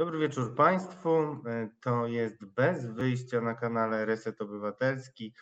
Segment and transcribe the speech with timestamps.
[0.00, 1.10] Dobry wieczór Państwu.
[1.46, 5.34] E, to jest bez wyjścia na kanale Reset Obywatelski.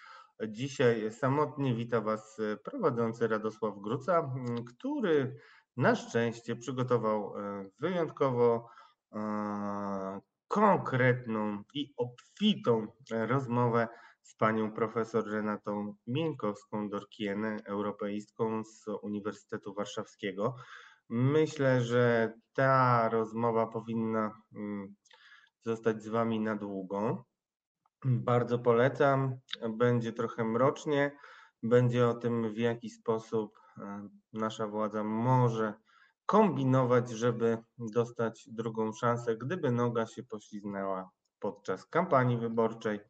[0.48, 4.30] Dzisiaj samotnie wita Was e, prowadzący Radosław Gruca,
[4.66, 5.36] który
[5.76, 8.68] na szczęście przygotował e, wyjątkowo
[10.48, 13.88] konkretną i obfitą rozmowę
[14.22, 20.54] z panią profesor Renatą Mieńkowską-Dorkienę, europeistką z Uniwersytetu Warszawskiego.
[21.08, 24.94] Myślę, że ta rozmowa powinna mm,
[25.64, 27.24] zostać z Wami na długo.
[28.04, 29.36] Bardzo polecam.
[29.70, 31.16] Będzie trochę mrocznie.
[31.62, 35.74] Będzie o tym, w jaki sposób e, nasza władza może
[36.26, 43.00] kombinować, żeby dostać drugą szansę, gdyby noga się pośliznęła podczas kampanii wyborczej,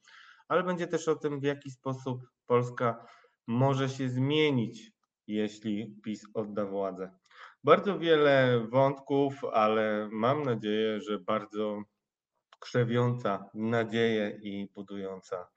[0.49, 3.07] ale będzie też o tym, w jaki sposób Polska
[3.47, 4.93] może się zmienić,
[5.27, 7.18] jeśli PiS odda władzę.
[7.65, 11.83] Bardzo wiele wątków, ale mam nadzieję, że bardzo
[12.61, 15.49] krzewiąca nadzieję i budująca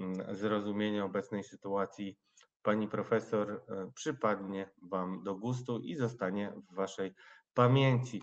[0.00, 2.18] mm, zrozumienie obecnej sytuacji
[2.62, 7.14] pani profesor e, przypadnie Wam do gustu i zostanie w Waszej
[7.54, 8.22] pamięci.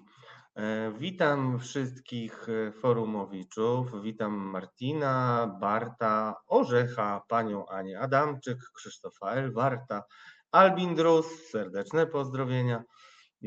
[0.56, 4.02] E, witam wszystkich e, forumowiczów.
[4.04, 10.04] Witam Martina, Barta, Orzecha, panią Anię Adamczyk, Krzysztofa Elwarta,
[10.52, 11.26] Albin Drus.
[11.50, 12.84] Serdeczne pozdrowienia.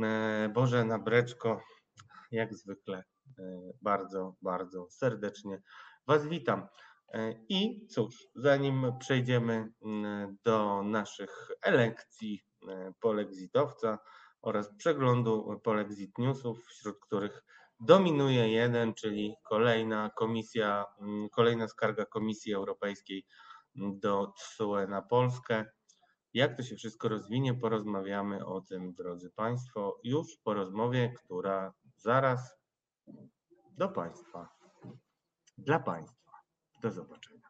[0.02, 1.60] E, Boże Breczko,
[2.30, 3.04] jak zwykle
[3.38, 3.42] e,
[3.82, 5.62] bardzo, bardzo serdecznie
[6.06, 6.66] Was witam.
[7.12, 9.72] E, I cóż, zanim przejdziemy
[10.44, 12.42] do naszych elekcji
[13.00, 13.98] polexitowca
[14.42, 17.44] oraz przeglądu polexit newsów, wśród których
[17.80, 20.84] dominuje jeden, czyli kolejna komisja,
[21.32, 23.26] kolejna skarga Komisji Europejskiej
[23.74, 25.64] do TSUE na Polskę.
[26.34, 32.56] Jak to się wszystko rozwinie, porozmawiamy o tym, drodzy Państwo, już po rozmowie, która zaraz
[33.72, 34.48] do Państwa,
[35.58, 36.32] dla Państwa.
[36.82, 37.48] Do zobaczenia.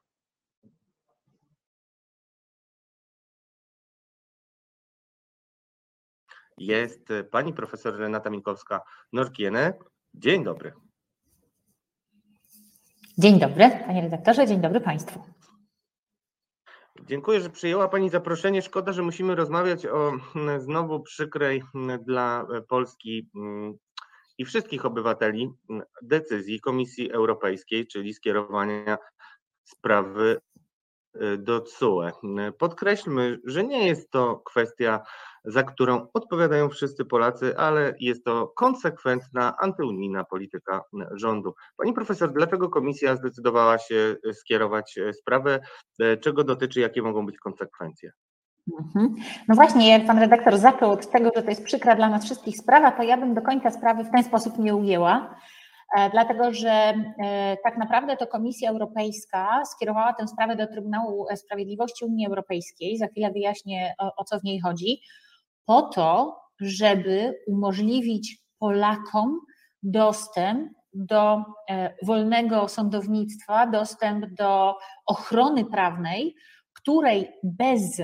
[6.58, 9.72] Jest pani profesor Renata Minkowska-Norkiene.
[10.14, 10.72] Dzień dobry.
[13.18, 15.33] Dzień dobry, panie redaktorze, dzień dobry Państwu.
[17.02, 18.62] Dziękuję, że przyjęła Pani zaproszenie.
[18.62, 23.74] Szkoda, że musimy rozmawiać o mm, znowu przykrej mm, dla Polski mm,
[24.38, 25.50] i wszystkich obywateli
[26.02, 28.98] decyzji Komisji Europejskiej, czyli skierowania
[29.64, 30.40] sprawy
[31.16, 32.10] y, do CUE.
[32.58, 35.00] Podkreślmy, że nie jest to kwestia
[35.44, 40.82] za którą odpowiadają wszyscy Polacy, ale jest to konsekwentna antyunijna polityka
[41.12, 41.54] rządu.
[41.76, 45.60] Pani profesor, dlaczego komisja zdecydowała się skierować sprawę?
[46.20, 48.10] Czego dotyczy, jakie mogą być konsekwencje?
[48.80, 49.14] Mhm.
[49.48, 52.56] No właśnie, jak pan redaktor zaczął od tego, że to jest przykra dla nas wszystkich
[52.56, 55.36] sprawa, to ja bym do końca sprawy w ten sposób nie ujęła,
[55.96, 62.04] e, dlatego że e, tak naprawdę to Komisja Europejska skierowała tę sprawę do Trybunału Sprawiedliwości
[62.04, 62.98] Unii Europejskiej.
[62.98, 65.00] Za chwilę wyjaśnię, o, o co w niej chodzi
[65.66, 69.40] po to, żeby umożliwić Polakom
[69.82, 74.74] dostęp do e, wolnego sądownictwa, dostęp do
[75.06, 76.34] ochrony prawnej,
[76.72, 78.00] której bez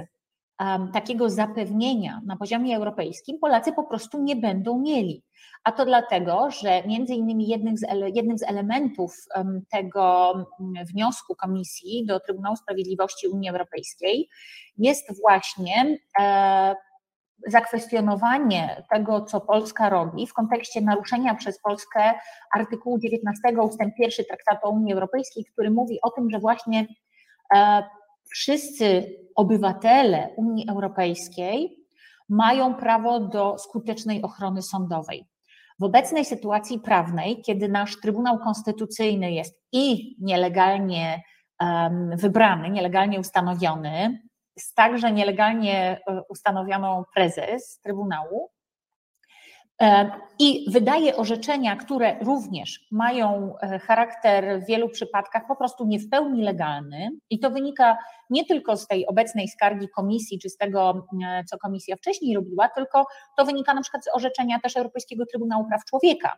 [0.60, 5.22] um, takiego zapewnienia na poziomie europejskim Polacy po prostu nie będą mieli.
[5.64, 7.82] A to dlatego, że między innymi jednym z,
[8.14, 10.34] jednym z elementów um, tego
[10.92, 14.28] wniosku Komisji do Trybunału Sprawiedliwości Unii Europejskiej
[14.78, 16.74] jest właśnie e,
[17.46, 22.12] zakwestionowanie tego, co Polska robi w kontekście naruszenia przez Polskę
[22.54, 23.78] artykułu 19 ust.
[23.98, 26.86] 1 Traktatu o Unii Europejskiej, który mówi o tym, że właśnie
[27.54, 27.82] e,
[28.30, 31.76] wszyscy obywatele Unii Europejskiej
[32.28, 35.24] mają prawo do skutecznej ochrony sądowej.
[35.78, 41.22] W obecnej sytuacji prawnej, kiedy nasz Trybunał Konstytucyjny jest i nielegalnie
[42.16, 44.22] wybrany, nielegalnie ustanowiony,
[44.60, 48.50] z także nielegalnie e, ustanowioną prezes Trybunału
[49.82, 55.98] e, i wydaje orzeczenia, które również mają e, charakter w wielu przypadkach po prostu nie
[55.98, 57.08] w pełni legalny.
[57.30, 57.96] I to wynika
[58.30, 61.06] nie tylko z tej obecnej skargi komisji, czy z tego,
[61.50, 65.84] co komisja wcześniej robiła, tylko to wynika na przykład z orzeczenia też Europejskiego Trybunału Praw
[65.84, 66.36] Człowieka,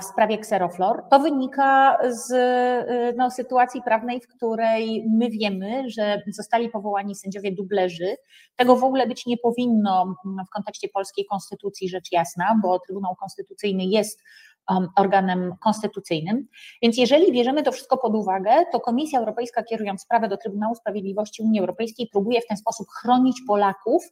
[0.00, 1.02] w sprawie Xeroflor.
[1.10, 7.52] To wynika z y, no, sytuacji prawnej, w której my wiemy, że zostali powołani sędziowie
[7.52, 8.16] dublerzy.
[8.56, 10.16] Tego w ogóle być nie powinno
[10.48, 14.22] w kontekście polskiej konstytucji, rzecz jasna, bo Trybunał Konstytucyjny jest
[14.70, 16.46] um, organem konstytucyjnym.
[16.82, 21.42] Więc jeżeli bierzemy to wszystko pod uwagę, to Komisja Europejska, kierując sprawę do Trybunału Sprawiedliwości
[21.42, 24.02] Unii Europejskiej, próbuje w ten sposób chronić Polaków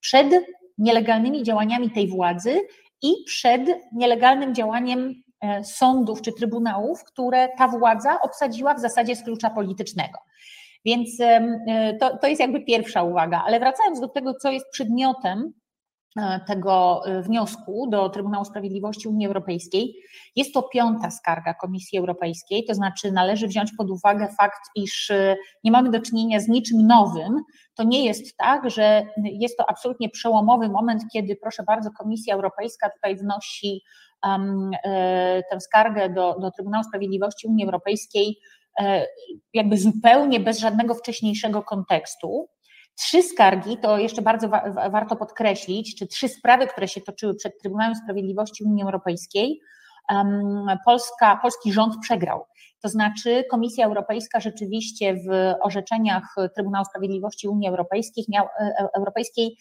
[0.00, 0.26] przed
[0.78, 2.60] nielegalnymi działaniami tej władzy
[3.02, 3.62] i przed
[3.92, 5.22] nielegalnym działaniem
[5.62, 10.18] sądów czy trybunałów, które ta władza obsadziła w zasadzie z klucza politycznego.
[10.84, 11.18] Więc
[12.00, 15.67] to, to jest jakby pierwsza uwaga, ale wracając do tego, co jest przedmiotem E,
[16.46, 19.94] tego e, wniosku do Trybunału Sprawiedliwości Unii Europejskiej.
[20.36, 25.36] Jest to piąta skarga Komisji Europejskiej, to znaczy należy wziąć pod uwagę fakt, iż e,
[25.64, 27.42] nie mamy do czynienia z niczym nowym.
[27.74, 32.90] To nie jest tak, że jest to absolutnie przełomowy moment, kiedy, proszę bardzo, Komisja Europejska
[32.90, 33.82] tutaj wnosi
[34.24, 34.70] um,
[35.50, 38.38] tę skargę do, do Trybunału Sprawiedliwości Unii Europejskiej
[39.54, 42.48] jakby zupełnie bez żadnego wcześniejszego kontekstu.
[42.98, 47.60] Trzy skargi, to jeszcze bardzo wa warto podkreślić, czy trzy sprawy, które się toczyły przed
[47.60, 49.60] Trybunałem Sprawiedliwości Unii Europejskiej,
[50.84, 52.44] Polska, polski rząd przegrał.
[52.80, 59.56] To znaczy Komisja Europejska rzeczywiście w orzeczeniach Trybunału Sprawiedliwości Unii Europejskiej, miał, e, e, Europejskiej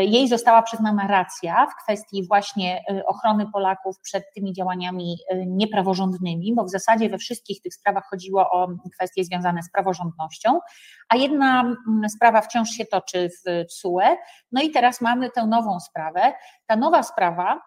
[0.00, 6.54] jej została przyznana racja w kwestii właśnie e, ochrony Polaków przed tymi działaniami e, niepraworządnymi,
[6.54, 10.60] bo w zasadzie we wszystkich tych sprawach chodziło o kwestie związane z praworządnością,
[11.08, 14.16] a jedna mm, sprawa wciąż się toczy w TSUE.
[14.52, 16.32] No i teraz mamy tę nową sprawę.
[16.66, 17.60] Ta nowa sprawa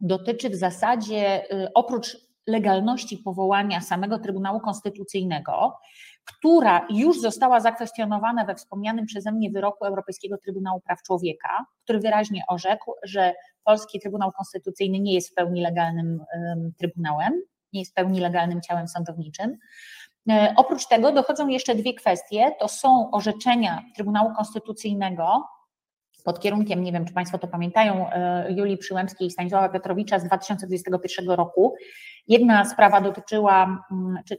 [0.00, 1.44] dotyczy w zasadzie
[1.74, 5.78] oprócz legalności powołania samego Trybunału Konstytucyjnego,
[6.24, 12.42] która już została zakwestionowana we wspomnianym przeze mnie wyroku Europejskiego Trybunału Praw Człowieka, który wyraźnie
[12.48, 13.34] orzekł, że
[13.64, 16.24] polski Trybunał Konstytucyjny nie jest w pełni legalnym
[16.78, 17.32] trybunałem,
[17.72, 19.58] nie jest w pełni legalnym ciałem sądowniczym.
[20.30, 22.54] E, oprócz tego dochodzą jeszcze dwie kwestie.
[22.60, 25.44] To są orzeczenia Trybunału Konstytucyjnego
[26.28, 30.24] pod kierunkiem, nie wiem czy Państwo to pamiętają, e, Julii Przyłębskiej i Stanisława Piotrowicza z
[30.24, 31.74] 2021 roku.
[32.26, 34.38] Jedna sprawa dotyczyła, mm, czy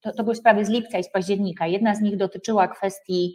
[0.00, 1.66] to, to były sprawy z lipca i z października.
[1.66, 3.34] Jedna z nich dotyczyła kwestii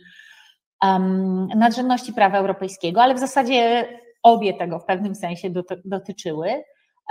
[0.84, 3.88] um, nadrzędności prawa europejskiego, ale w zasadzie
[4.24, 5.50] obie tego w pewnym sensie
[5.86, 6.50] dotyczyły.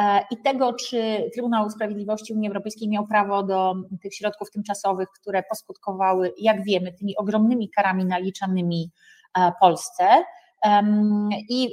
[0.01, 5.43] E, I tego, czy Trybunał Sprawiedliwości Unii Europejskiej miał prawo do tych środków tymczasowych, które
[5.43, 8.91] poskutkowały, jak wiemy, tymi ogromnymi karami naliczanymi
[9.39, 10.05] e, Polsce.
[11.49, 11.69] I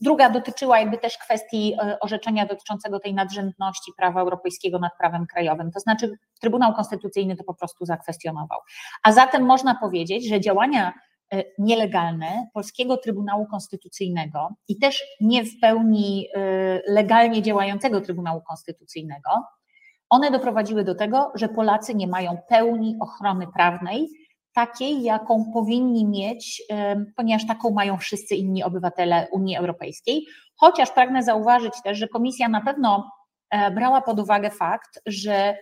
[0.00, 5.70] Druga dotyczyła jakby też kwestii e, orzeczenia dotyczącego tej nadrzędności prawa europejskiego nad prawem krajowym.
[5.70, 8.58] To znaczy Trybunał Konstytucyjny to po prostu zakwestionował.
[9.02, 10.92] A zatem można powiedzieć, że działania
[11.32, 16.40] e, nielegalne Polskiego Trybunału Konstytucyjnego i też nie w pełni e,
[16.92, 19.30] legalnie działającego Trybunału Konstytucyjnego,
[20.10, 24.08] one doprowadziły do tego, że Polacy nie mają pełni ochrony prawnej
[24.54, 26.62] takiej, jaką powinni mieć,
[27.16, 30.26] ponieważ taką mają wszyscy inni obywatele Unii Europejskiej.
[30.56, 33.10] Chociaż pragnę zauważyć też, że Komisja na pewno
[33.50, 35.56] e, brała pod uwagę fakt, że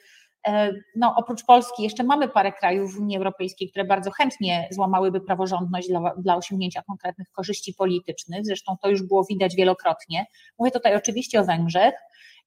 [0.46, 5.20] e, no, oprócz Polski jeszcze mamy parę krajów w Unii Europejskiej, które bardzo chętnie złamałyby
[5.20, 8.46] praworządność dla, dla osiągnięcia konkretnych korzyści politycznych.
[8.46, 10.26] Zresztą to już było widać wielokrotnie.
[10.58, 11.94] Mówię tutaj oczywiście o Węgrzech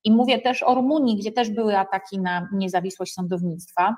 [0.04, 3.96] i mówię też o Rumunii, gdzie też były ataki na niezawisłość sądownictwa.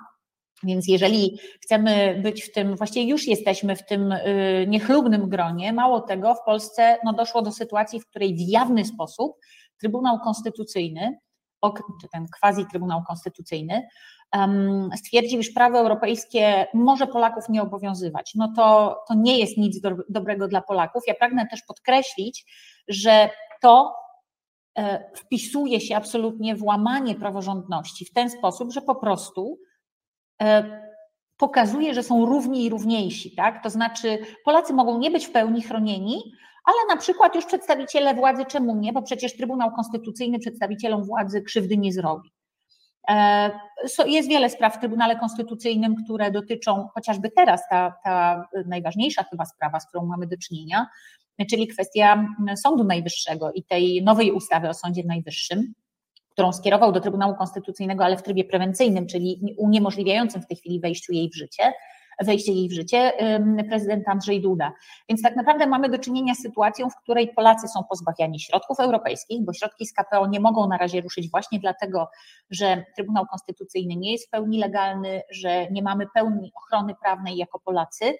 [0.63, 6.01] Więc jeżeli chcemy być w tym, właściwie już jesteśmy w tym y, niechlubnym gronie, mało
[6.01, 9.37] tego, w Polsce no, doszło do sytuacji, w której w jawny sposób
[9.79, 11.19] Trybunał Konstytucyjny,
[12.01, 13.87] czy ten quasi Trybunał Konstytucyjny,
[14.95, 18.31] stwierdził, iż prawo europejskie może Polaków nie obowiązywać.
[18.35, 21.03] No to, to nie jest nic do, dobrego dla Polaków.
[21.07, 22.45] Ja pragnę też podkreślić,
[22.87, 23.29] że
[23.61, 23.95] to
[24.77, 29.59] e, wpisuje się absolutnie w łamanie praworządności w ten sposób, że po prostu
[31.37, 33.63] pokazuje, że są równi i równiejsi, tak?
[33.63, 36.33] To znaczy Polacy mogą nie być w pełni chronieni,
[36.65, 38.93] ale na przykład już przedstawiciele władzy, czemu nie?
[38.93, 42.29] Bo przecież Trybunał Konstytucyjny przedstawicielom władzy krzywdy nie zrobi.
[43.09, 43.51] E,
[44.05, 49.79] jest wiele spraw w Trybunale Konstytucyjnym, które dotyczą chociażby teraz ta, ta najważniejsza chyba sprawa,
[49.79, 50.87] z którą mamy do czynienia,
[51.49, 55.73] czyli kwestia Sądu Najwyższego i tej nowej ustawy o Sądzie Najwyższym
[56.41, 61.13] którą skierował do Trybunału Konstytucyjnego, ale w trybie prewencyjnym, czyli uniemożliwiającym w tej chwili wejściu
[61.13, 61.73] jej w życie,
[62.21, 63.11] wejście jej w życie,
[63.69, 64.73] prezydent Andrzej Duda.
[65.09, 69.45] Więc tak naprawdę mamy do czynienia z sytuacją, w której Polacy są pozbawiani środków europejskich,
[69.45, 72.09] bo środki z KPO nie mogą na razie ruszyć właśnie dlatego,
[72.49, 77.59] że Trybunał Konstytucyjny nie jest w pełni legalny, że nie mamy pełni ochrony prawnej jako
[77.59, 78.13] Polacy.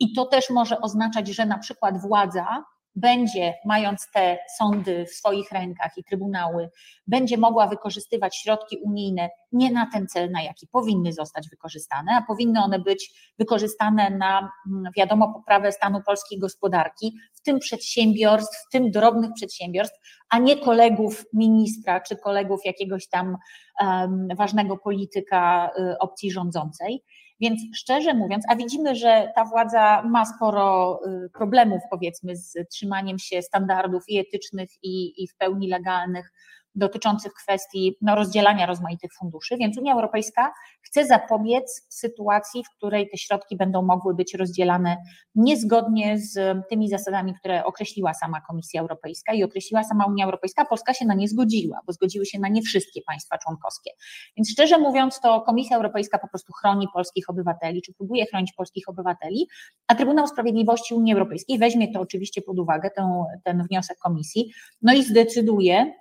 [0.00, 2.64] I to też może oznaczać, że na przykład władza
[2.96, 6.70] będzie, mając te sądy w swoich rękach i trybunały,
[7.06, 12.22] będzie mogła wykorzystywać środki unijne nie na ten cel, na jaki powinny zostać wykorzystane, a
[12.22, 18.72] powinny one być wykorzystane na, mm, wiadomo, poprawę stanu polskiej gospodarki, w tym przedsiębiorstw, w
[18.72, 19.98] tym drobnych przedsiębiorstw,
[20.28, 23.36] a nie kolegów ministra czy kolegów jakiegoś tam
[23.80, 27.04] um, ważnego polityka y, opcji rządzącej.
[27.40, 33.18] Więc szczerze mówiąc, a widzimy, że ta władza ma sporo y, problemów, powiedzmy, z trzymaniem
[33.18, 36.32] się standardów i etycznych, i, i w pełni legalnych
[36.76, 40.52] dotyczących kwestii no, rozdzielania rozmaitych funduszy, więc Unia Europejska
[40.82, 44.96] chce zapobiec sytuacji, w której te środki będą mogły być rozdzielane
[45.34, 50.64] niezgodnie z tymi zasadami, które określiła sama Komisja Europejska i określiła sama Unia Europejska.
[50.64, 53.90] Polska się na nie zgodziła, bo zgodziły się na nie wszystkie państwa członkowskie.
[54.36, 58.88] Więc szczerze mówiąc, to Komisja Europejska po prostu chroni polskich obywateli, czy próbuje chronić polskich
[58.88, 59.48] obywateli,
[59.86, 63.04] a Trybunał Sprawiedliwości Unii Europejskiej weźmie to oczywiście pod uwagę, ten,
[63.44, 64.50] ten wniosek Komisji,
[64.82, 65.92] no i zdecyduje,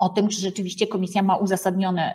[0.00, 2.14] o tym, czy rzeczywiście komisja ma uzasadnione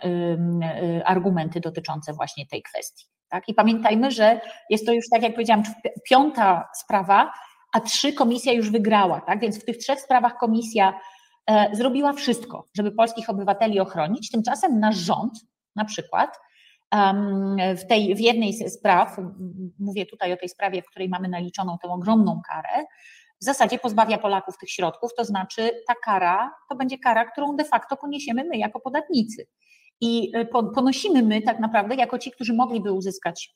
[0.98, 3.06] y, argumenty dotyczące właśnie tej kwestii.
[3.28, 3.48] Tak?
[3.48, 5.62] I pamiętajmy, że jest to już, tak jak powiedziałam,
[6.10, 7.32] piąta sprawa,
[7.72, 9.40] a trzy komisja już wygrała, tak?
[9.40, 11.00] Więc w tych trzech sprawach komisja
[11.46, 14.30] e, zrobiła wszystko, żeby polskich obywateli ochronić.
[14.30, 15.32] Tymczasem nasz rząd,
[15.76, 16.38] na przykład,
[17.76, 19.16] w tej w jednej z spraw,
[19.78, 22.84] mówię tutaj o tej sprawie, w której mamy naliczoną tę ogromną karę,
[23.42, 27.64] w zasadzie pozbawia Polaków tych środków, to znaczy ta kara to będzie kara, którą de
[27.64, 29.46] facto poniesiemy my jako podatnicy.
[30.00, 33.52] I y, ponosimy my tak naprawdę jako ci, którzy mogliby uzyskać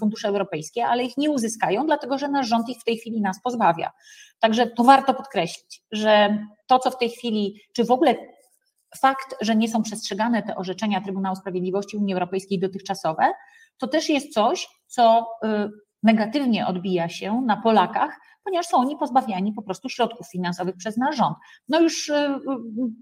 [0.00, 3.42] fundusze europejskie, ale ich nie uzyskają, dlatego że nasz rząd ich w tej chwili nas
[3.42, 3.92] pozbawia.
[4.38, 8.14] Także to warto podkreślić, że to, co w tej chwili, czy w ogóle
[8.96, 13.32] fakt, że nie są przestrzegane te orzeczenia Trybunału Sprawiedliwości Unii Europejskiej dotychczasowe,
[13.78, 15.48] to też jest coś, co y,
[16.02, 21.16] negatywnie odbija się na Polakach, ponieważ są oni pozbawiani po prostu środków finansowych przez nasz
[21.16, 21.36] rząd.
[21.68, 22.40] No już y, y,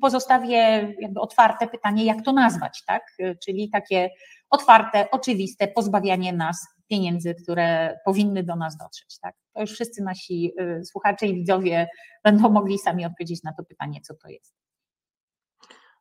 [0.00, 0.56] pozostawię
[1.00, 3.02] jakby otwarte pytanie, jak to nazwać, tak?
[3.44, 4.10] Czyli takie
[4.50, 9.34] otwarte, oczywiste pozbawianie nas pieniędzy, które powinny do nas dotrzeć, tak?
[9.54, 11.88] To już wszyscy nasi y, słuchacze i widzowie
[12.24, 14.63] będą mogli sami odpowiedzieć na to pytanie, co to jest.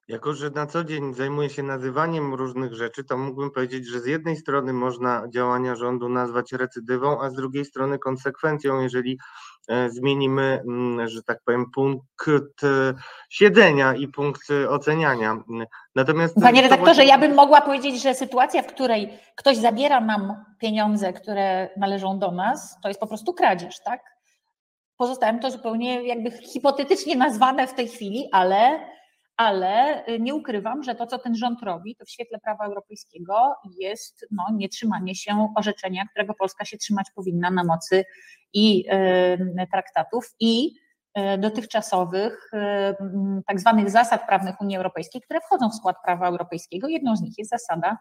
[0.07, 4.05] Jako, że na co dzień zajmuję się nazywaniem różnych rzeczy, to mógłbym powiedzieć, że z
[4.05, 9.19] jednej strony można działania rządu nazwać recydywą, a z drugiej strony konsekwencją, jeżeli
[9.67, 12.93] e, zmienimy, mm, że tak powiem, punkt e,
[13.29, 15.37] siedzenia i punkt oceniania.
[15.95, 21.13] Natomiast Panie redaktorze, ja bym mogła powiedzieć, że sytuacja, w której ktoś zabiera nam pieniądze,
[21.13, 24.01] które należą do nas, to jest po prostu kradzież, tak?
[24.97, 28.79] Pozostałem to zupełnie jakby hipotetycznie nazwane w tej chwili, ale
[29.37, 33.55] ale y, nie ukrywam, że to, co ten rząd robi, to w świetle prawa europejskiego
[33.79, 38.05] jest no, nietrzymanie się orzeczenia, którego Polska się trzymać powinna na mocy
[38.53, 38.85] i
[39.61, 40.71] y, traktatów, i
[41.17, 42.51] y, dotychczasowych
[43.47, 46.87] tak zwanych zasad prawnych Unii Europejskiej, które wchodzą w skład prawa europejskiego.
[46.87, 47.97] Jedną z nich jest zasada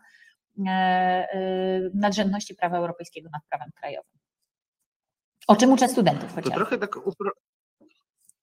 [1.95, 4.19] nadrzędności prawa europejskiego nad prawem krajowym.
[5.49, 6.51] O czym uczę studentów chociażby.
[6.51, 7.31] To trochę tak upro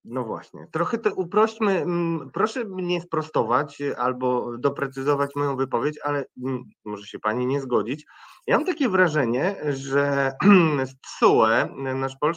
[0.10, 1.82] no właśnie, trochę to uprośćmy.
[1.82, 7.62] Mm, proszę mnie sprostować y, albo doprecyzować moją wypowiedź, ale mm, może się pani nie
[7.62, 8.06] zgodzić.
[8.48, 10.32] Ja mam takie wrażenie, że
[11.02, 12.34] TSUE, nasz, pol,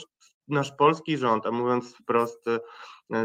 [0.49, 2.61] nasz polski rząd, a mówiąc wprost, y,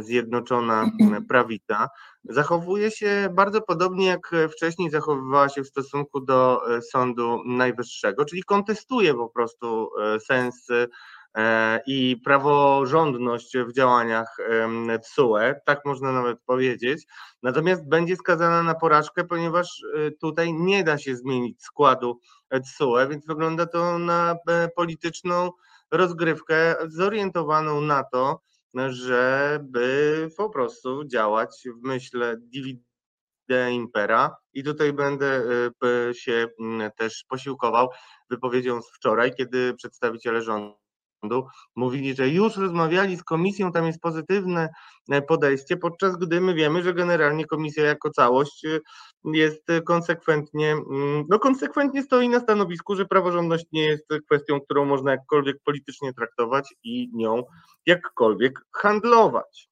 [0.01, 0.92] Zjednoczona
[1.30, 1.89] Prawica,
[2.24, 8.44] zachowuje się bardzo podobnie jak wcześniej zachowywała się w stosunku do y, Sądu Najwyższego, czyli
[8.44, 9.89] kontestuje po prostu
[10.27, 10.68] sens
[11.88, 14.38] i praworządność w działaniach
[15.01, 17.06] TSUE, tak można nawet powiedzieć.
[17.44, 22.20] Natomiast będzie skazana na porażkę, ponieważ e, tutaj nie da się zmienić składu
[22.63, 25.51] TSUE, więc wygląda to na e, polityczną
[25.91, 28.41] rozgrywkę zorientowaną na to,
[28.89, 35.44] żeby po prostu działać w myśl divide impera i tutaj będę
[36.13, 36.48] się
[36.98, 37.89] też posiłkował
[38.29, 40.87] wypowiedzią z wczoraj, kiedy przedstawiciele rządu
[41.76, 44.70] mówili, że już rozmawiali z komisją, tam jest pozytywne
[45.12, 48.80] e, podejście, podczas gdy my wiemy, że generalnie komisja jako całość e,
[49.34, 55.12] jest konsekwentnie, mm, no konsekwentnie stoi na stanowisku, że praworządność nie jest kwestią, którą można
[55.12, 57.44] jakkolwiek politycznie traktować i nią
[57.86, 59.70] jakkolwiek handlować.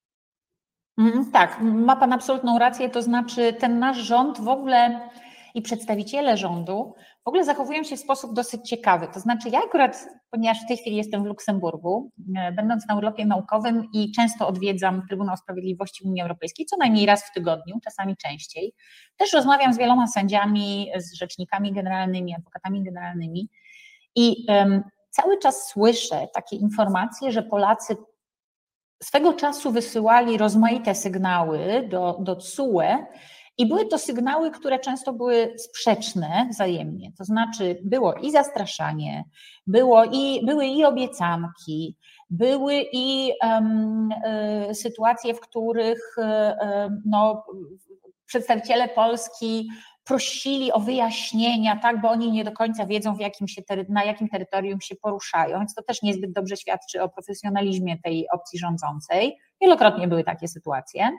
[0.98, 5.10] Mm, tak, ma Pan absolutną rację, to znaczy ten nasz rząd w ogóle
[5.56, 6.94] i przedstawiciele rządu
[7.26, 9.08] w ogóle zachowują się w sposób dosyć ciekawy.
[9.14, 13.26] To znaczy, ja akurat, ponieważ w tej chwili jestem w Luksemburgu, e, będąc na urlopie
[13.26, 18.74] naukowym i często odwiedzam Trybunał Sprawiedliwości Unii Europejskiej, co najmniej raz w tygodniu, czasami częściej,
[19.18, 23.50] też rozmawiam z wieloma sędziami, z rzecznikami generalnymi, adwokatami generalnymi
[24.16, 27.98] i um, cały czas słyszę takie informacje, że Polacy
[29.04, 33.06] swego czasu wysyłali rozmaite sygnały do, do CUE,
[33.58, 37.12] i były to sygnały, które często były sprzeczne wzajemnie.
[37.18, 39.24] To znaczy, było i zastraszanie,
[39.68, 41.98] było i, były i obiecanki,
[42.30, 44.10] były i um,
[44.70, 46.22] y, sytuacje, w których y,
[47.06, 47.46] no,
[48.26, 49.70] przedstawiciele Polski
[50.04, 54.82] prosili o wyjaśnienia, tak, bo oni nie do końca wiedzą, jakim się, na jakim terytorium
[54.82, 59.38] się poruszają, więc to też niezbyt dobrze świadczy o profesjonalizmie tej opcji rządzącej.
[59.62, 61.10] Wielokrotnie były takie sytuacje.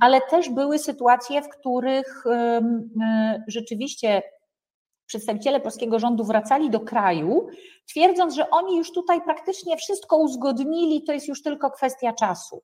[0.00, 2.24] Ale też były sytuacje, w których
[3.46, 4.22] rzeczywiście
[5.06, 7.46] przedstawiciele polskiego rządu wracali do kraju,
[7.88, 12.62] twierdząc, że oni już tutaj praktycznie wszystko uzgodnili, to jest już tylko kwestia czasu.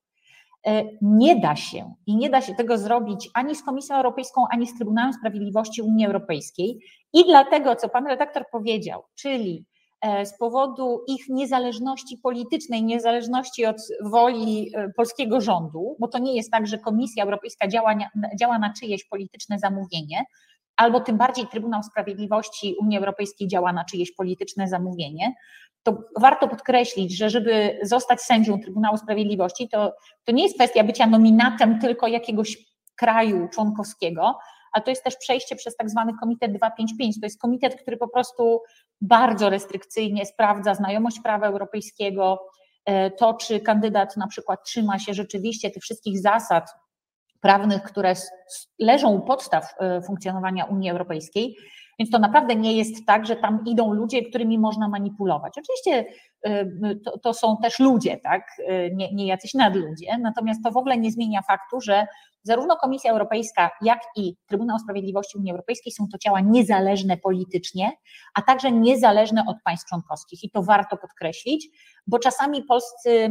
[0.67, 4.67] E, nie da się i nie da się tego zrobić ani z Komisją Europejską, ani
[4.67, 6.79] z Trybunałem Sprawiedliwości Unii Europejskiej.
[7.13, 9.72] I dlatego, co pan redaktor powiedział, czyli e,
[10.25, 16.51] z powodu ich niezależności politycznej, niezależności od woli e, polskiego rządu, bo to nie jest
[16.51, 17.95] tak, że Komisja Europejska działa,
[18.41, 20.25] działa na czyjeś polityczne zamówienie,
[20.77, 25.35] albo tym bardziej Trybunał Sprawiedliwości Unii Europejskiej działa na czyjeś polityczne zamówienie,
[25.83, 29.93] to warto podkreślić, że żeby zostać sędzią Trybunału Sprawiedliwości, to,
[30.25, 32.57] to nie jest kwestia bycia nominatem tylko jakiegoś
[32.97, 34.39] kraju członkowskiego,
[34.73, 37.21] a to jest też przejście przez tak zwany Komitet 255.
[37.21, 38.63] To jest komitet, który po prostu
[39.01, 42.47] bardzo restrykcyjnie sprawdza znajomość prawa europejskiego,
[42.85, 46.71] e, to czy kandydat na przykład trzyma się rzeczywiście tych wszystkich zasad
[47.41, 48.15] prawnych, które
[48.79, 51.57] leżą u podstaw e, funkcjonowania Unii Europejskiej.
[52.03, 55.53] Więc to naprawdę nie jest tak, że tam idą ludzie, którymi można manipulować.
[55.59, 56.05] Oczywiście
[56.45, 56.67] e,
[57.05, 58.43] to, to są też ludzie, tak?
[58.67, 62.07] E, nie, nie jacyś nadludzie, natomiast to w ogóle nie zmienia faktu, że
[62.43, 67.93] zarówno Komisja Europejska, jak i Trybunał Sprawiedliwości Unii Europejskiej są to ciała niezależne politycznie,
[68.35, 70.45] a także niezależne od państw członkowskich.
[70.45, 71.69] I to warto podkreślić,
[72.07, 73.29] bo czasami polscy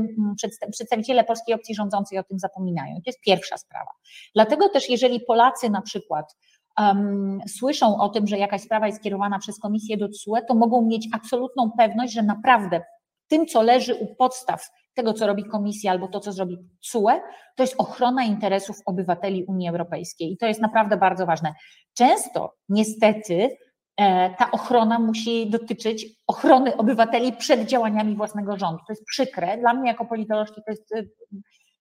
[0.71, 2.95] przedstawiciele polskiej opcji rządzącej o tym zapominają.
[2.95, 3.91] To jest pierwsza sprawa.
[4.35, 6.35] Dlatego też, jeżeli Polacy na przykład
[6.79, 10.81] um, słyszą o tym, że jakaś sprawa jest kierowana przez komisję do TSUE, to mogą
[10.81, 12.81] mieć absolutną pewność, że naprawdę
[13.27, 16.57] tym, co leży u podstaw tego, co robi Komisja albo to, co zrobi
[16.91, 17.21] CUE,
[17.55, 21.53] to jest ochrona interesów obywateli Unii Europejskiej i to jest naprawdę bardzo ważne.
[21.93, 23.57] Często, niestety,
[23.97, 28.79] e, ta ochrona musi dotyczyć ochrony obywateli przed działaniami własnego rządu.
[28.87, 29.57] To jest przykre.
[29.57, 31.03] Dla mnie, jako politolożki, to jest e,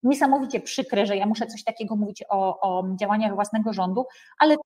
[0.03, 4.07] niesamowicie przykre, że ja muszę coś takiego mówić o, o działaniach własnego rządu,
[4.39, 4.57] ale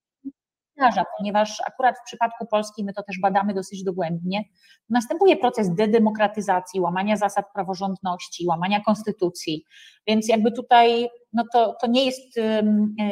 [1.19, 4.45] ponieważ akurat w przypadku Polski my to też badamy dosyć dogłębnie.
[4.91, 9.65] Następuje proces dedemokratyzacji, łamania zasad praworządności, łamania konstytucji,
[10.07, 12.41] więc jakby tutaj no to, to nie jest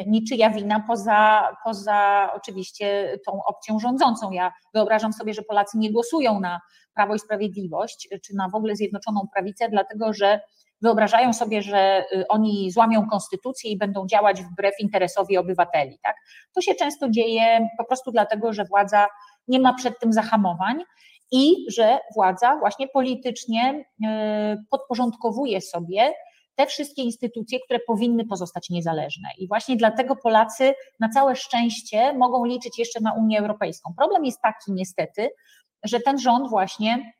[0.07, 4.31] niczyja wina poza, poza oczywiście tą opcją rządzącą.
[4.31, 6.61] Ja wyobrażam sobie, że Polacy nie głosują na
[6.95, 10.41] Prawo i Sprawiedliwość, czy na w ogóle Zjednoczoną Prawicę, dlatego że
[10.83, 15.99] wyobrażają sobie, że y, oni złamią konstytucję i będą działać wbrew interesowi obywateli.
[16.03, 16.17] Tak?
[16.55, 19.07] To się często dzieje po prostu dlatego, że władza
[19.49, 20.83] nie ma przed tym zahamowań
[21.33, 24.07] i że władza właśnie politycznie y,
[24.71, 26.13] podporządkowuje sobie
[26.55, 29.29] te wszystkie instytucje, które powinny pozostać niezależne.
[29.39, 33.95] I właśnie dlatego Polacy na całe szczęście mogą liczyć jeszcze na Unię Europejską.
[33.97, 35.29] Problem jest taki niestety,
[35.85, 37.13] że ten rząd właśnie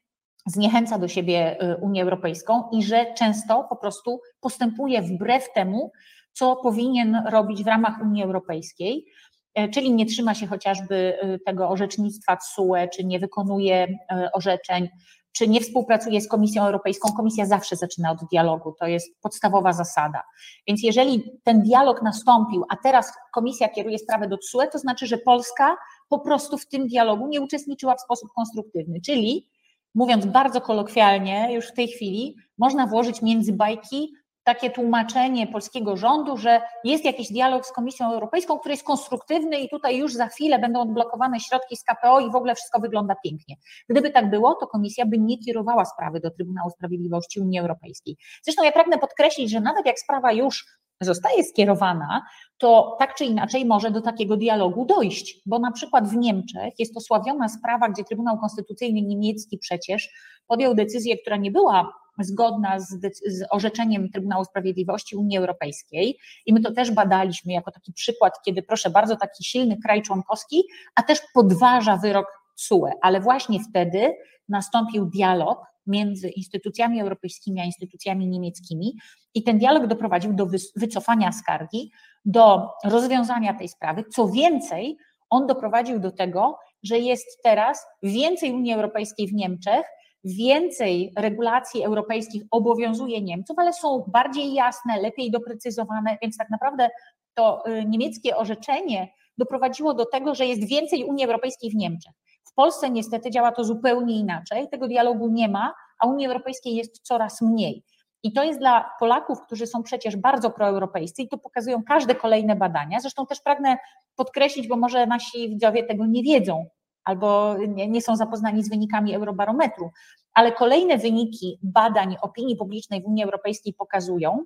[0.47, 5.93] zniechęca do siebie y, Unię Europejską i że często po prostu postępuje wbrew temu,
[6.33, 9.07] co powinien robić w ramach Unii Europejskiej,
[9.55, 14.89] e, czyli nie trzyma się chociażby y, tego orzecznictwa TSUE, czy nie wykonuje e, orzeczeń,
[15.33, 17.13] czy nie współpracuje z Komisją Europejską.
[17.17, 20.23] Komisja zawsze zaczyna od dialogu, to jest podstawowa zasada.
[20.67, 25.19] Więc jeżeli ten dialog nastąpił, a teraz Komisja kieruje sprawę do TSUE, to znaczy, że
[25.19, 25.77] Polska
[26.09, 29.49] po prostu w tym dialogu nie uczestniczyła w sposób konstruktywny, czyli
[29.95, 34.13] mówiąc bardzo kolokwialnie, już w tej chwili można włożyć między bajki
[34.45, 39.69] takie tłumaczenie polskiego rządu, że jest jakiś dialog z Komisją Europejską, który jest konstruktywny i
[39.69, 43.57] tutaj już za chwilę będą odblokowane środki z KPO i w ogóle wszystko wygląda pięknie.
[43.89, 48.17] Gdyby tak było, to Komisja by nie kierowała sprawy do Trybunału Sprawiedliwości Unii Europejskiej.
[48.43, 50.67] Zresztą ja pragnę podkreślić, że nawet jak sprawa już
[51.05, 52.23] zostaje skierowana,
[52.59, 56.95] to tak czy inaczej może do takiego dialogu dojść, bo na przykład w Niemczech jest
[56.95, 60.09] to sławiona sprawa, gdzie Trybunał Konstytucyjny niemiecki przecież
[60.47, 66.61] podjął decyzję, która nie była zgodna z, z, orzeczeniem Trybunału Sprawiedliwości Unii Europejskiej i my
[66.61, 70.63] to też badaliśmy jako taki przykład, kiedy proszę bardzo, taki silny kraj członkowski,
[70.95, 74.15] a też podważa wyrok CUE, ale właśnie wtedy
[74.49, 78.97] nastąpił dialog między instytucjami europejskimi a instytucjami niemieckimi
[79.35, 81.93] i ten dialog doprowadził do wycofania skargi,
[82.25, 84.05] do rozwiązania tej sprawy.
[84.15, 84.97] Co więcej,
[85.31, 89.83] on doprowadził do tego, że jest teraz więcej Unii Europejskiej w Niemczech,
[90.25, 96.89] więcej regulacji europejskich obowiązuje Niemców, ale są bardziej jasne, lepiej doprecyzowane, więc tak naprawdę
[97.35, 102.13] to y, niemieckie orzeczenie doprowadziło do tego, że jest więcej Unii Europejskiej w Niemczech.
[102.53, 107.01] W Polsce niestety działa to zupełnie inaczej, tego dialogu nie ma, a Unii Europejskiej jest
[107.03, 107.85] coraz mniej.
[108.23, 112.57] I to jest dla Polaków, którzy są przecież bardzo proeuropejscy i to pokazują każde kolejne
[112.57, 113.01] badania.
[113.01, 113.77] Zresztą też pragnę
[114.17, 116.67] podkreślić, bo może nasi widzowie tego nie wiedzą
[117.05, 119.91] albo nie, są zapoznani z wynikami Eurobarometru,
[120.35, 124.45] ale kolejne wyniki badań opinii publicznej w Unii Europejskiej pokazują,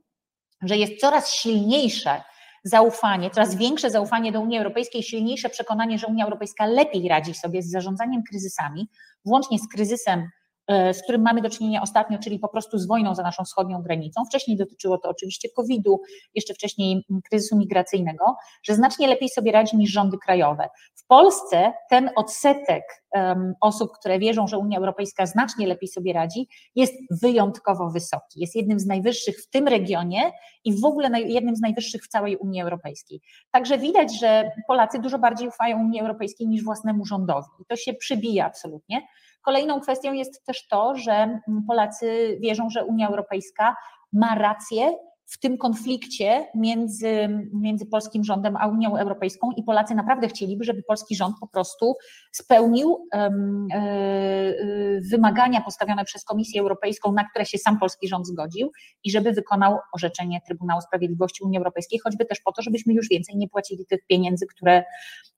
[0.63, 2.23] że jest coraz silniejsze
[2.69, 7.63] zaufanie, coraz większe zaufanie do Unii Europejskiej, silniejsze przekonanie, że Unia Europejska lepiej radzi sobie
[7.63, 8.89] z zarządzaniem kryzysami,
[9.25, 10.29] włącznie z kryzysem
[10.69, 14.25] z którym mamy do czynienia ostatnio, czyli po prostu z wojną za naszą wschodnią granicą.
[14.25, 16.01] Wcześniej dotyczyło to oczywiście COVID-u,
[16.35, 20.69] jeszcze wcześniej kryzysu migracyjnego, że znacznie lepiej sobie radzi niż rządy krajowe.
[20.95, 26.49] W Polsce ten odsetek um, osób, które wierzą, że Unia Europejska znacznie lepiej sobie radzi,
[26.75, 28.41] jest wyjątkowo wysoki.
[28.41, 30.33] Jest jednym z najwyższych w tym regionie
[30.65, 33.21] i w ogóle jednym z najwyższych w całej Unii Europejskiej.
[33.51, 37.49] Także widać, że Polacy dużo bardziej ufają Unii Europejskiej niż własnemu rządowi.
[37.61, 39.03] I to się przybija absolutnie.
[39.47, 43.77] Kolejną kwestią jest też to, że mm, Polacy wierzą, że Unia Europejska
[44.13, 44.93] ma rację
[45.27, 50.83] w tym konflikcie między, między polskim rządem a Unią Europejską i Polacy naprawdę chcieliby, żeby
[50.83, 51.95] polski rząd po prostu
[52.33, 58.73] spełnił um, y, wymagania postawione przez Komisję Europejską, na które się sam polski rząd zgodził
[59.05, 63.37] i żeby wykonał orzeczenie Trybunału Sprawiedliwości Unii Europejskiej, choćby też po to, żebyśmy już więcej
[63.37, 64.85] nie płacili tych pieniędzy, które,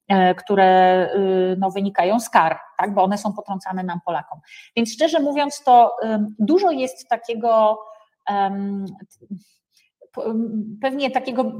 [0.08, 4.40] e, które y, no, wynikają z kar, tak, bo one są potrącane nam Polakom.
[4.76, 5.96] Więc szczerze mówiąc, to
[6.38, 7.78] dużo jest takiego
[10.80, 11.52] pewnie takiego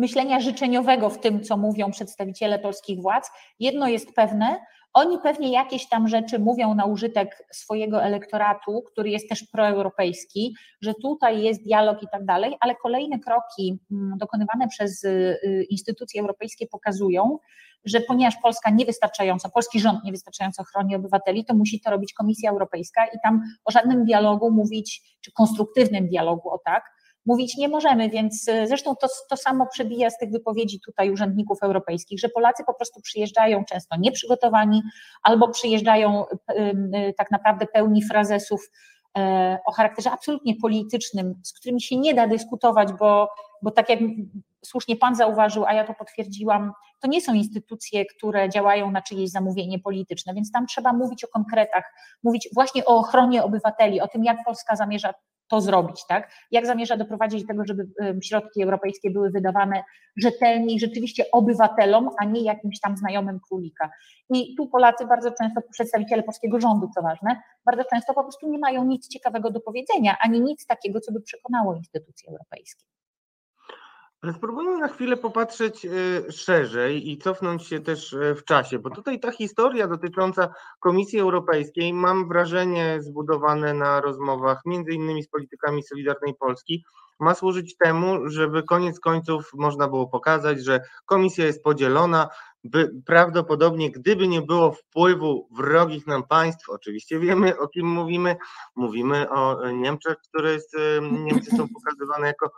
[0.00, 3.30] myślenia życzeniowego w tym, co mówią przedstawiciele polskich władz.
[3.58, 4.60] Jedno jest pewne,
[4.94, 10.94] oni pewnie jakieś tam rzeczy mówią na użytek swojego elektoratu, który jest też proeuropejski, że
[11.02, 13.78] tutaj jest dialog i tak dalej, ale kolejne kroki
[14.16, 15.08] dokonywane przez y,
[15.44, 17.38] y, instytucje europejskie pokazują,
[17.84, 23.06] że ponieważ Polska niewystarczająco, polski rząd niewystarczająco chroni obywateli, to musi to robić Komisja Europejska
[23.06, 26.93] i tam o żadnym dialogu mówić, czy konstruktywnym dialogu, o tak,
[27.26, 31.58] mówić nie możemy, więc y, zresztą to, to samo przebija z tych wypowiedzi tutaj urzędników
[31.62, 34.82] europejskich, że Polacy po prostu przyjeżdżają często nieprzygotowani
[35.22, 36.34] albo przyjeżdżają y,
[36.96, 38.70] y, tak naprawdę pełni frazesów
[39.18, 43.28] e, o charakterze absolutnie politycznym, z którymi się nie da dyskutować, bo,
[43.62, 43.98] bo tak jak
[44.64, 49.30] słusznie Pan zauważył, a ja to potwierdziłam, to nie są instytucje, które działają na czyjeś
[49.30, 54.24] zamówienie polityczne, więc tam trzeba mówić o konkretach, mówić właśnie o ochronie obywateli, o tym,
[54.24, 55.14] jak Polska zamierza
[55.48, 56.30] to zrobić, tak?
[56.50, 57.88] Jak zamierza doprowadzić do tego, żeby
[58.22, 59.84] środki europejskie były wydawane
[60.16, 63.90] rzetelnie i rzeczywiście obywatelom, a nie jakimś tam znajomym królika.
[64.30, 68.58] I tu Polacy bardzo często, przedstawiciele polskiego rządu, co ważne, bardzo często po prostu nie
[68.58, 72.84] mają nic ciekawego do powiedzenia, ani nic takiego, co by przekonało instytucje europejskie.
[74.24, 75.90] Ale spróbujmy na chwilę popatrzeć e,
[76.32, 81.92] szerzej i cofnąć się też e, w czasie, bo tutaj ta historia dotycząca Komisji Europejskiej,
[81.92, 86.84] mam wrażenie, zbudowane na rozmowach między innymi z politykami Solidarnej Polski,
[87.20, 92.28] ma służyć temu, żeby koniec końców można było pokazać, że komisja jest podzielona,
[92.64, 98.36] by prawdopodobnie gdyby nie było wpływu wrogich nam państw, oczywiście wiemy o kim mówimy,
[98.76, 102.50] mówimy o Niemczech, które jest, e, Niemcy są pokazywane jako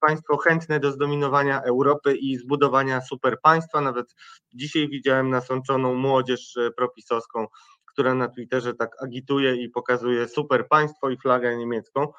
[0.00, 3.80] państwo chętne do zdominowania Europy i zbudowania superpaństwa.
[3.80, 4.14] Nawet
[4.54, 7.46] dzisiaj widziałem nasączoną młodzież e, propisowską,
[7.86, 12.12] która na Twitterze tak agituje i pokazuje superpaństwo i flagę niemiecką.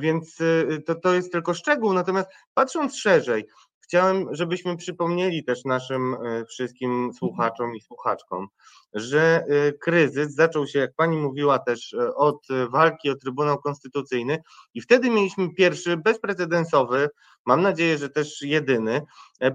[0.00, 0.38] Więc
[0.86, 1.92] to, to jest tylko szczegół.
[1.92, 3.46] Natomiast patrząc szerzej,
[3.84, 7.12] Chciałem, żebyśmy przypomnieli też naszym e, wszystkim mhm.
[7.12, 8.48] słuchaczom i słuchaczkom,
[8.94, 14.42] że e, kryzys zaczął się, jak pani mówiła też, e, od walki o Trybunał Konstytucyjny
[14.74, 17.08] i wtedy mieliśmy pierwszy bezprecedensowy,
[17.46, 19.02] mam nadzieję, że też jedyny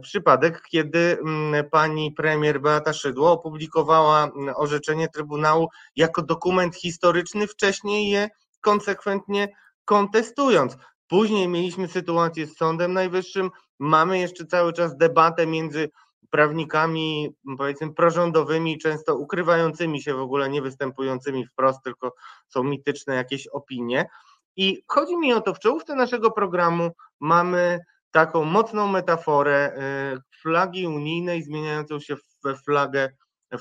[0.01, 8.09] przypadek, kiedy mm, pani premier Beata Szydło opublikowała mm, orzeczenie Trybunału jako dokument historyczny, wcześniej
[8.09, 8.29] je
[8.61, 9.47] konsekwentnie
[9.85, 10.77] kontestując.
[11.07, 15.89] Później mieliśmy sytuację z Sądem Najwyższym, mamy jeszcze cały czas debatę między
[16.29, 22.15] prawnikami, powiedzmy, prorządowymi, często ukrywającymi się w ogóle, nie występującymi wprost, tylko
[22.47, 24.09] są mityczne jakieś opinie.
[24.55, 27.79] I chodzi mi o to, w czołówce naszego programu mamy
[28.11, 29.73] taką mocną metaforę
[30.17, 33.09] y, flagi unijnej zmieniającą się we flagę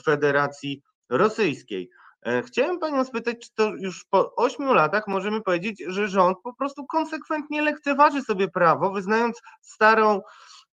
[0.05, 1.91] Federacji Rosyjskiej.
[2.29, 6.55] E, chciałem Panią spytać, czy to już po ośmiu latach możemy powiedzieć, że rząd po
[6.55, 10.21] prostu konsekwentnie lekceważy sobie prawo, wyznając starą,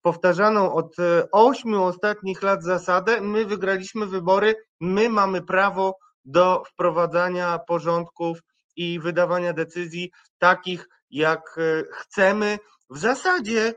[0.03, 7.59] powtarzaną od e, ośmiu ostatnich lat zasadę, my wygraliśmy wybory, my mamy prawo do wprowadzania
[7.59, 8.39] porządków
[8.77, 12.59] i wydawania decyzji takich, jak e, chcemy.
[12.91, 13.75] W zasadzie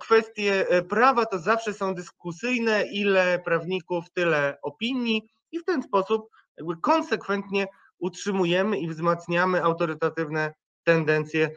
[0.00, 6.28] kwestie prawa to zawsze są dyskusyjne, ile prawników, tyle opinii i w ten sposób
[6.58, 7.66] jakby konsekwentnie
[7.98, 11.50] utrzymujemy i wzmacniamy autorytatywne tendencje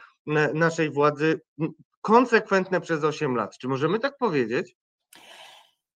[0.53, 1.41] naszej władzy,
[2.01, 3.57] konsekwentne przez 8 lat.
[3.57, 4.75] Czy możemy tak powiedzieć?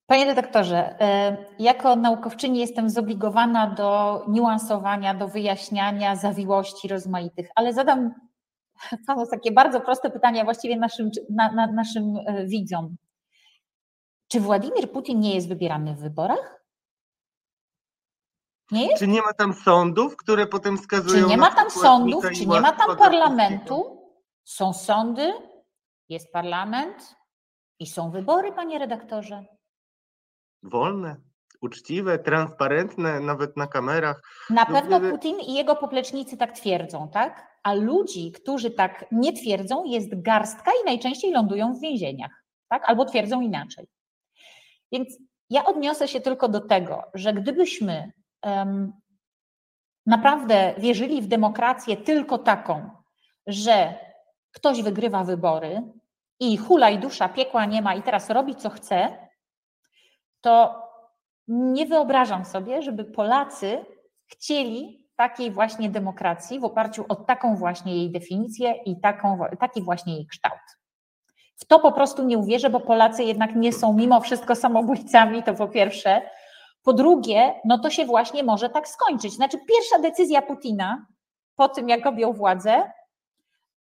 [0.08, 8.14] Panie redaktorze, e, jako naukowczyni jestem zobligowana do niuansowania, do wyjaśniania zawiłości rozmaitych, ale zadam
[9.08, 12.96] To takie bardzo proste pytanie właściwie naszym, na, na, naszym e, widzom.
[14.28, 16.55] Czy Władimir Putin nie jest wybierany w wyborach?
[18.72, 19.00] Nie jest?
[19.00, 22.62] Czy nie ma tam sądów, które potem wskazują Czy nie ma tam sądów, czy nie
[22.62, 24.02] ma tam parlamentu?
[24.44, 25.34] Są sądy,
[26.10, 27.16] jest parlament
[27.80, 29.46] i są wybory, panie redaktorze.
[30.64, 31.16] Wolne,
[31.62, 34.22] uczciwe, transparentne, nawet na kamerach.
[34.50, 37.48] Na no, pewno Putin i jego poplecznicy tak twierdzą, tak?
[37.64, 42.32] A ludzi, którzy tak nie twierdzą, jest garstka i najczęściej lądują w więzieniach,
[42.70, 42.90] tak?
[42.90, 43.88] Albo twierdzą inaczej.
[44.92, 45.18] Więc
[45.50, 48.12] ja odniosę się tylko do tego, że gdybyśmy
[50.06, 52.90] naprawdę wierzyli w demokrację tylko taką,
[53.48, 53.94] że
[54.52, 55.82] ktoś wygrywa wybory
[56.40, 59.18] i hulaj dusza, piekła nie ma i teraz robi co chce,
[60.42, 60.82] to
[61.48, 63.86] nie wyobrażam sobie, żeby Polacy
[64.28, 70.16] chcieli takiej właśnie demokracji w oparciu o taką właśnie jej definicję i taką, taki właśnie
[70.16, 70.60] jej kształt.
[71.58, 75.54] W to po prostu nie uwierzę, bo Polacy jednak nie są mimo wszystko samobójcami, to
[75.54, 76.22] po pierwsze.
[76.86, 79.34] Po drugie, no to się właśnie może tak skończyć.
[79.34, 81.06] Znaczy, pierwsza decyzja Putina
[81.56, 82.92] po tym, jak objął władzę,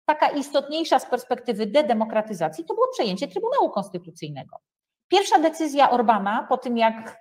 [0.05, 4.57] taka istotniejsza z perspektywy dedemokratyzacji, to było przejęcie Trybunału Konstytucyjnego.
[5.09, 7.17] Pierwsza decyzja Orbana po tym, jak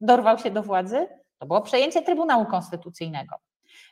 [0.00, 1.06] dorwał się do władzy,
[1.38, 3.36] to było przejęcie Trybunału Konstytucyjnego.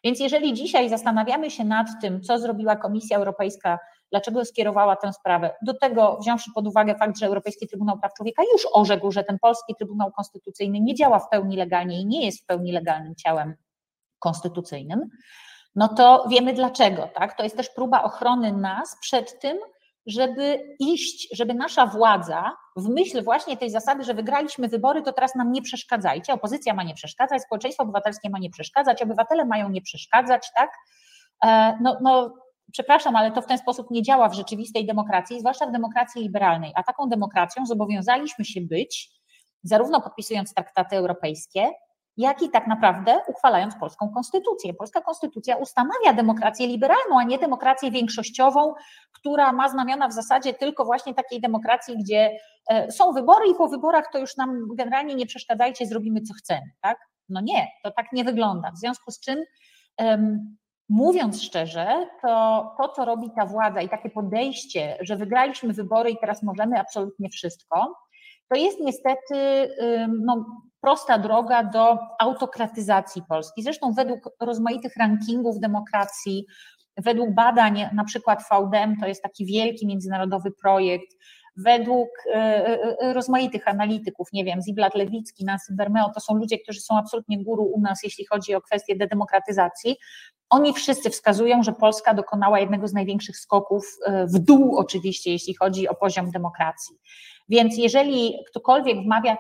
[0.05, 3.79] Więc jeżeli dzisiaj zastanawiamy się nad tym, co zrobiła Komisja Europejska,
[4.11, 8.43] dlaczego skierowała tę sprawę, do tego wziąwszy pod uwagę fakt, że Europejski Trybunał Praw Człowieka
[8.53, 12.43] już orzekł, że ten polski Trybunał Konstytucyjny nie działa w pełni legalnie i nie jest
[12.43, 13.55] w pełni legalnym ciałem
[14.19, 15.01] konstytucyjnym,
[15.75, 17.37] no to wiemy dlaczego, tak?
[17.37, 19.59] To jest też próba ochrony nas przed tym,
[20.07, 25.35] żeby iść, żeby nasza władza, w myśl właśnie tej zasady, że wygraliśmy wybory, to teraz
[25.35, 29.83] nam nie przeszkadzajcie, opozycja ma nie przeszkadzać, społeczeństwo obywatelskie ma nie przeszkadzać, obywatele mają nie
[29.83, 30.71] przeszkadzać, tak?
[31.45, 32.35] E, no, no
[32.73, 36.73] przepraszam, ale to w ten sposób nie działa w rzeczywistej demokracji, zwłaszcza w demokracji liberalnej,
[36.75, 39.11] a taką demokracją zobowiązaliśmy się być,
[39.63, 41.71] zarówno podpisując traktaty europejskie,
[42.17, 44.75] jak i tak naprawdę uchwalając polską konstytucję.
[44.75, 48.75] Polska konstytucja ustanawia demokrację liberalną, a nie demokrację większościową,
[49.13, 52.31] która ma znamiona w zasadzie tylko właśnie takiej demokracji, gdzie
[52.69, 56.67] e, są wybory i po wyborach to już nam generalnie nie przeszkadzajcie, zrobimy co chcemy,
[56.81, 56.99] tak?
[57.29, 58.71] No nie, to tak nie wygląda.
[58.71, 59.39] W związku z czym
[60.89, 66.19] Mówiąc szczerze, to to, co robi ta władza i takie podejście, że wygraliśmy wybory i
[66.19, 67.95] teraz możemy absolutnie wszystko,
[68.49, 69.35] to jest niestety
[70.25, 70.47] no,
[70.81, 73.63] prosta droga do autokratyzacji Polski.
[73.63, 76.47] Zresztą według rozmaitych rankingów demokracji,
[76.97, 81.17] według badań, na przykład VDM, to jest taki wielki międzynarodowy projekt,
[81.57, 86.59] według e, e, e, rozmaitych analityków, nie wiem, Ziblat Lewicki, Nancy Bermeo, to są ludzie,
[86.59, 89.97] którzy są absolutnie guru u nas, jeśli chodzi o kwestię dedemokratyzacji,
[90.51, 93.99] oni wszyscy wskazują, że Polska dokonała jednego z największych skoków
[94.35, 96.97] w dół, oczywiście, jeśli chodzi o poziom demokracji.
[97.49, 99.37] Więc jeżeli ktokolwiek wmawia,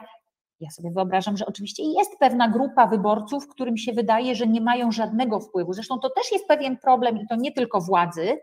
[0.60, 4.92] ja sobie wyobrażam, że oczywiście jest pewna grupa wyborców, którym się wydaje, że nie mają
[4.92, 5.72] żadnego wpływu.
[5.72, 8.38] Zresztą to też jest pewien problem i to nie tylko władzy,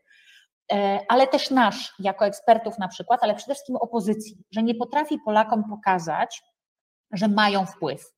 [1.07, 5.63] ale też nasz, jako ekspertów na przykład, ale przede wszystkim opozycji, że nie potrafi Polakom
[5.69, 6.43] pokazać,
[7.13, 8.13] że mają wpływ.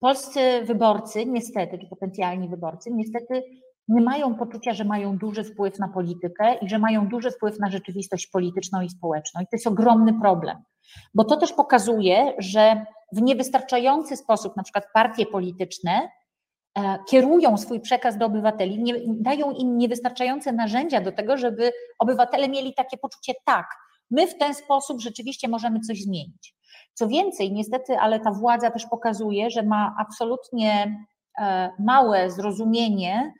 [0.00, 3.42] Polscy wyborcy, niestety, czy potencjalni wyborcy, niestety
[3.88, 7.70] nie mają poczucia, że mają duży wpływ na politykę i że mają duży wpływ na
[7.70, 9.40] rzeczywistość polityczną i społeczną.
[9.40, 10.56] I to jest ogromny problem,
[11.14, 16.08] bo to też pokazuje, że w niewystarczający sposób na przykład partie polityczne e,
[17.08, 22.74] kierują swój przekaz do obywateli, nie, dają im niewystarczające narzędzia do tego, żeby obywatele mieli
[22.74, 23.66] takie poczucie, tak,
[24.10, 26.54] my w ten sposób rzeczywiście możemy coś zmienić.
[26.94, 30.96] Co więcej, niestety, ale ta władza też pokazuje, że ma absolutnie
[31.38, 33.32] e, małe zrozumienie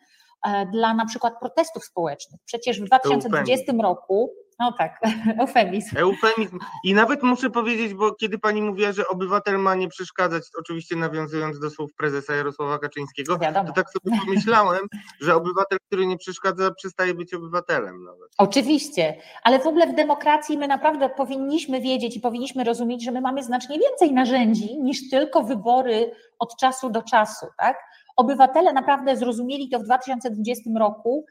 [0.46, 2.40] e, dla na przykład protestów społecznych.
[2.44, 5.00] Przecież w 2020 roku no tak,
[5.40, 5.96] eufemizm.
[5.96, 6.58] Eufemizm.
[6.84, 11.58] I nawet muszę powiedzieć, bo kiedy pani mówiła, że obywatel ma nie przeszkadzać, oczywiście nawiązując
[11.58, 13.68] do słów prezesa Jarosława Kaczyńskiego, Wiadomo.
[13.68, 14.86] to tak sobie pomyślałem,
[15.20, 18.28] że obywatel, który nie przeszkadza, przestaje być obywatelem nawet.
[18.38, 23.20] Oczywiście, ale w ogóle w demokracji my naprawdę powinniśmy wiedzieć i powinniśmy rozumieć, że my
[23.20, 27.76] mamy znacznie więcej narzędzi niż tylko wybory od czasu do czasu, tak?
[28.16, 31.26] Obywatele naprawdę zrozumieli to w 2020 roku,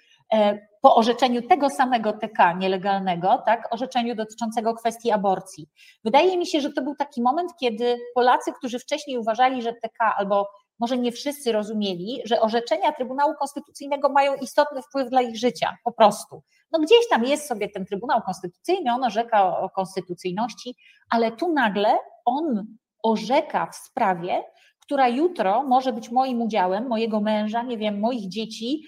[0.82, 5.70] po orzeczeniu tego samego TK nielegalnego, tak, orzeczeniu dotyczącego kwestii aborcji.
[6.04, 10.16] Wydaje mi się, że to był taki moment, kiedy Polacy, którzy wcześniej uważali, że TK
[10.18, 15.78] albo może nie wszyscy rozumieli, że orzeczenia Trybunału Konstytucyjnego mają istotny wpływ dla ich życia,
[15.84, 16.44] po prostu.
[16.72, 20.76] No gdzieś tam jest sobie ten Trybunał Konstytucyjny, on orzeka o, o konstytucyjności,
[21.10, 22.66] ale tu nagle on
[23.04, 24.44] orzeka w sprawie,
[24.82, 28.84] która jutro może być moim udziałem, mojego męża, nie wiem, moich dzieci,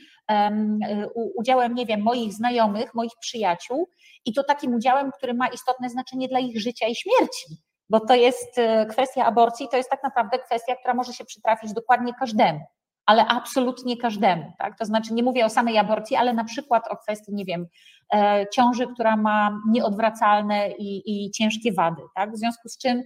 [1.35, 3.89] udziałem, nie wiem, moich znajomych, moich przyjaciół
[4.25, 7.57] i to takim udziałem, który ma istotne znaczenie dla ich życia i śmierci.
[7.89, 11.73] Bo to jest e, kwestia aborcji, to jest tak naprawdę kwestia, która może się przytrafić
[11.73, 12.59] dokładnie każdemu
[13.05, 14.53] ale absolutnie każdemu.
[14.59, 14.77] Tak?
[14.77, 17.67] To znaczy, nie mówię o samej aborcji, ale na przykład o kwestii, nie wiem,
[18.13, 22.01] e, ciąży, która ma nieodwracalne i, i ciężkie wady.
[22.15, 22.31] Tak?
[22.31, 23.03] W związku z czym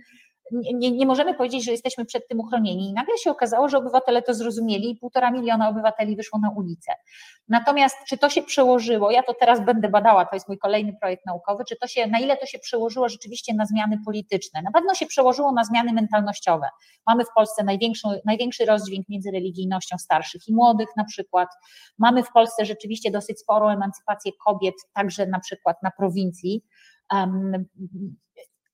[0.51, 2.89] nie, nie, możemy powiedzieć, że jesteśmy przed tym uchronieni.
[2.89, 6.91] I nagle się okazało, że obywatele to zrozumieli i półtora miliona obywateli wyszło na ulicę.
[7.47, 11.25] Natomiast czy to się przełożyło, ja to teraz będę badała, to jest mój kolejny projekt
[11.25, 14.61] naukowy, czy to się, na ile to się przełożyło rzeczywiście na zmiany polityczne?
[14.61, 16.67] Na pewno się przełożyło na zmiany mentalnościowe.
[17.07, 17.63] Mamy w Polsce
[18.25, 21.49] największy rozdźwięk między religijnością starszych i młodych na przykład.
[21.97, 26.63] Mamy w Polsce rzeczywiście dosyć sporą emancypację kobiet, także na przykład na prowincji.
[27.13, 27.65] Um,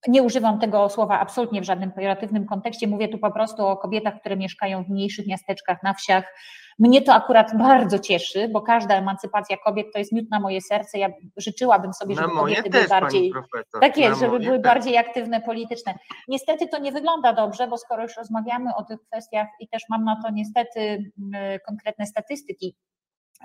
[0.07, 2.87] nie używam tego słowa absolutnie w żadnym pejoratywnym kontekście.
[2.87, 6.33] Mówię tu po prostu o kobietach, które mieszkają w mniejszych miasteczkach, na wsiach.
[6.79, 10.97] Mnie to akurat bardzo cieszy, bo każda emancypacja kobiet to jest miód na moje serce.
[10.97, 13.33] Ja życzyłabym sobie, żeby kobiety były bardziej.
[13.81, 14.63] Tak jest, żeby były też.
[14.63, 15.93] bardziej aktywne polityczne.
[16.27, 20.03] Niestety to nie wygląda dobrze, bo skoro już rozmawiamy o tych kwestiach i też mam
[20.03, 22.75] na to niestety mm, konkretne statystyki,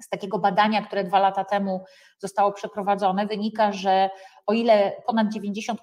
[0.02, 1.84] z takiego badania, które dwa lata temu
[2.18, 4.10] zostało przeprowadzone, wynika, że
[4.46, 5.74] o ile ponad 90%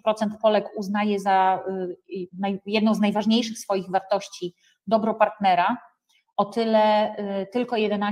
[0.41, 1.63] Polek uznaje za
[2.09, 2.27] y,
[2.65, 4.55] jedną z najważniejszych swoich wartości
[4.87, 5.77] dobro partnera,
[6.37, 8.11] o tyle y, tylko 11%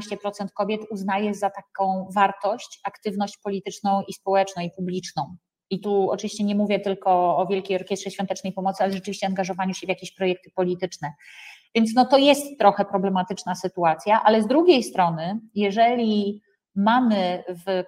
[0.55, 5.35] kobiet uznaje za taką wartość aktywność polityczną i społeczną i publiczną.
[5.69, 9.87] I tu oczywiście nie mówię tylko o Wielkiej Orkiestrze Świątecznej Pomocy, ale rzeczywiście angażowaniu się
[9.87, 11.13] w jakieś projekty polityczne.
[11.75, 16.41] Więc no to jest trochę problematyczna sytuacja, ale z drugiej strony, jeżeli
[16.75, 17.83] mamy w,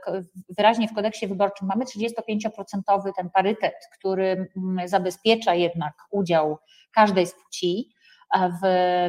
[0.58, 6.58] wyraźnie w kodeksie wyborczym mamy 35% ten parytet, który mm, zabezpiecza jednak udział
[6.93, 7.89] każdej z płci,
[8.36, 8.65] w,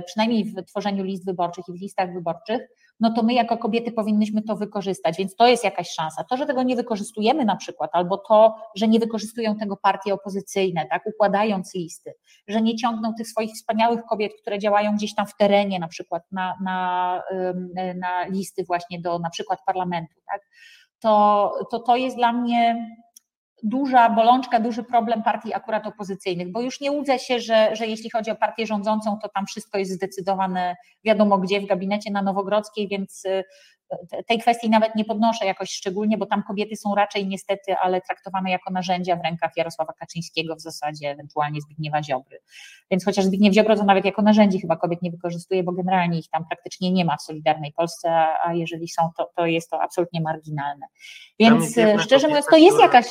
[0.06, 2.60] przynajmniej w tworzeniu list wyborczych i w listach wyborczych,
[3.00, 6.24] no to my jako kobiety powinnyśmy to wykorzystać, więc to jest jakaś szansa.
[6.24, 10.86] To, że tego nie wykorzystujemy na przykład, albo to, że nie wykorzystują tego partie opozycyjne,
[10.90, 12.14] tak, układając listy,
[12.48, 16.22] że nie ciągną tych swoich wspaniałych kobiet, które działają gdzieś tam w terenie, na przykład
[16.32, 17.22] na, na,
[17.96, 20.40] na listy właśnie do na przykład parlamentu, tak,
[21.00, 22.86] to, to to jest dla mnie
[23.62, 28.10] duża bolączka, duży problem partii akurat opozycyjnych, bo już nie łudzę się, że, że jeśli
[28.10, 32.88] chodzi o partię rządzącą, to tam wszystko jest zdecydowane wiadomo gdzie, w gabinecie na Nowogrodzkiej,
[32.88, 33.44] więc y,
[34.26, 38.50] tej kwestii nawet nie podnoszę jakoś szczególnie, bo tam kobiety są raczej niestety, ale traktowane
[38.50, 42.38] jako narzędzia w rękach Jarosława Kaczyńskiego w zasadzie, ewentualnie Zbigniewa Ziobry.
[42.90, 46.28] Więc chociaż Zbigniew Ziobro to nawet jako narzędzi chyba kobiet nie wykorzystuje, bo generalnie ich
[46.30, 48.10] tam praktycznie nie ma w Solidarnej Polsce,
[48.44, 50.86] a, jeżeli są, to, to jest to absolutnie marginalne.
[51.38, 53.06] Więc y, szczerze mówiąc, to jest jakaś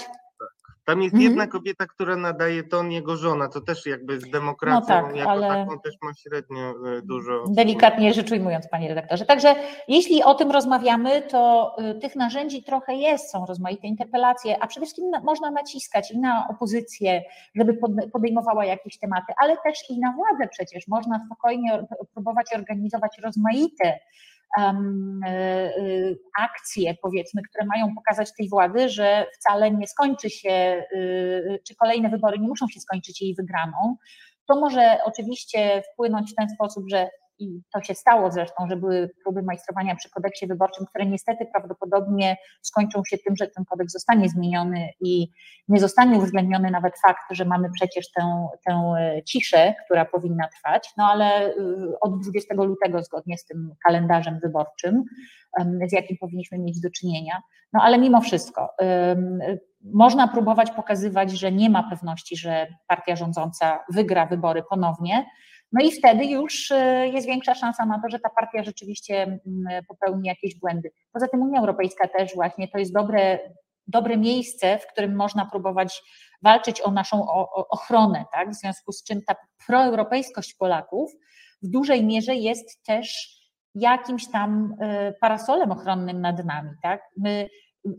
[0.85, 1.49] tam jest jedna mhm.
[1.49, 3.47] kobieta, która nadaje ton, jego żona.
[3.47, 5.47] To też jakby z demokracją no tak, jako ale...
[5.47, 7.43] taką też ma średnio e, dużo.
[7.49, 9.25] Delikatnie rzecz ujmując, panie redaktorze.
[9.25, 9.55] Także
[9.87, 14.85] jeśli o tym rozmawiamy, to e, tych narzędzi trochę jest, są rozmaite interpelacje, a przede
[14.85, 17.21] wszystkim można naciskać i na opozycję,
[17.55, 17.77] żeby
[18.13, 20.87] podejmowała jakieś tematy, ale też i na władzę przecież.
[20.87, 23.99] Można spokojnie próbować organizować rozmaite
[26.39, 30.83] akcje, powiedzmy, które mają pokazać tej władzy, że wcale nie skończy się, e,
[31.67, 33.97] czy kolejne wybory nie muszą się skończyć jej wygraną.
[34.47, 39.09] To może oczywiście wpłynąć w ten sposób, że i to się stało zresztą, że były
[39.23, 44.29] próby majstrowania przy kodeksie wyborczym, które niestety prawdopodobnie skończą się tym, że ten kodeks zostanie
[44.29, 45.27] zmieniony i
[45.67, 48.93] nie zostanie uwzględniony nawet fakt, że mamy przecież tę, tę
[49.25, 55.03] ciszę, która powinna trwać, no ale y, od 20 lutego zgodnie z tym kalendarzem wyborczym,
[55.89, 57.41] z jakim powinniśmy mieć do czynienia,
[57.73, 58.69] no ale mimo wszystko
[59.93, 65.25] można próbować pokazywać, że nie ma pewności, że partia rządząca wygra wybory ponownie,
[65.71, 69.83] no i wtedy już e, jest większa szansa na to, że ta partia rzeczywiście mm,
[69.87, 70.91] popełni jakieś błędy.
[71.13, 73.39] Poza tym Unia Europejska też właśnie to jest dobre,
[73.87, 76.03] dobre miejsce, w którym można próbować
[76.41, 77.27] walczyć o naszą
[77.69, 78.49] ochronę, tak?
[78.49, 79.35] w związku z czym ta
[79.67, 81.11] proeuropejskość Polaków
[81.61, 83.35] w dużej mierze jest też
[83.75, 86.69] jakimś tam e, parasolem ochronnym nad nami.
[86.83, 87.01] Tak?
[87.17, 87.49] My,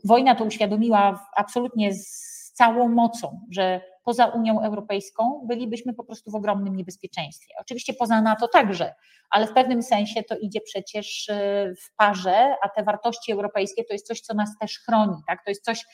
[0.05, 6.35] wojna to uświadomiła absolutnie z całą mocą, że poza Unią Europejską bylibyśmy po prostu w
[6.35, 7.55] ogromnym niebezpieczeństwie.
[7.61, 8.95] Oczywiście poza NATO także,
[9.31, 13.93] ale w pewnym sensie to idzie przecież y, w parze, a te wartości europejskie to
[13.93, 15.45] jest coś, co nas też chroni, tak?
[15.45, 15.85] To jest coś,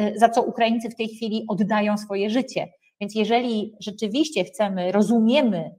[0.00, 2.66] y, za co Ukraińcy w tej chwili oddają swoje życie.
[3.00, 5.70] Więc jeżeli rzeczywiście chcemy, rozumiemy,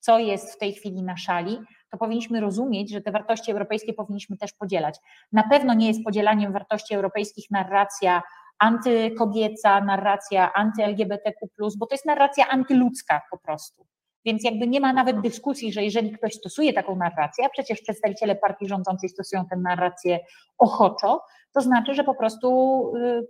[0.00, 1.58] co jest w tej chwili na szali,
[1.90, 4.96] to powinniśmy rozumieć, że te wartości europejskie powinniśmy też podzielać.
[5.32, 8.22] Na pewno nie jest podzielaniem wartości europejskich narracja
[8.58, 11.48] antykobieca, narracja anty-LGBTQ,
[11.78, 13.86] bo to jest narracja antyludzka po prostu.
[14.24, 18.36] Więc jakby nie ma nawet dyskusji, że jeżeli ktoś stosuje taką narrację, a przecież przedstawiciele
[18.36, 20.20] partii rządzącej stosują tę narrację
[20.58, 22.48] ochoczo, to znaczy, że po prostu
[22.96, 23.26] y,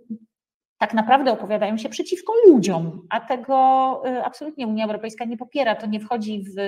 [0.79, 3.55] tak naprawdę opowiadają się przeciwko ludziom, a tego
[4.07, 5.75] y, absolutnie Unia Europejska nie popiera.
[5.75, 6.59] To nie wchodzi w,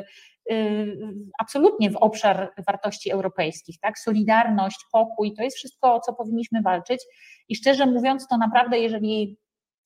[0.51, 0.97] y,
[1.39, 3.79] absolutnie w obszar wartości europejskich.
[3.79, 3.99] Tak?
[3.99, 7.05] Solidarność, pokój to jest wszystko, o co powinniśmy walczyć.
[7.49, 9.37] I szczerze mówiąc, to naprawdę, jeżeli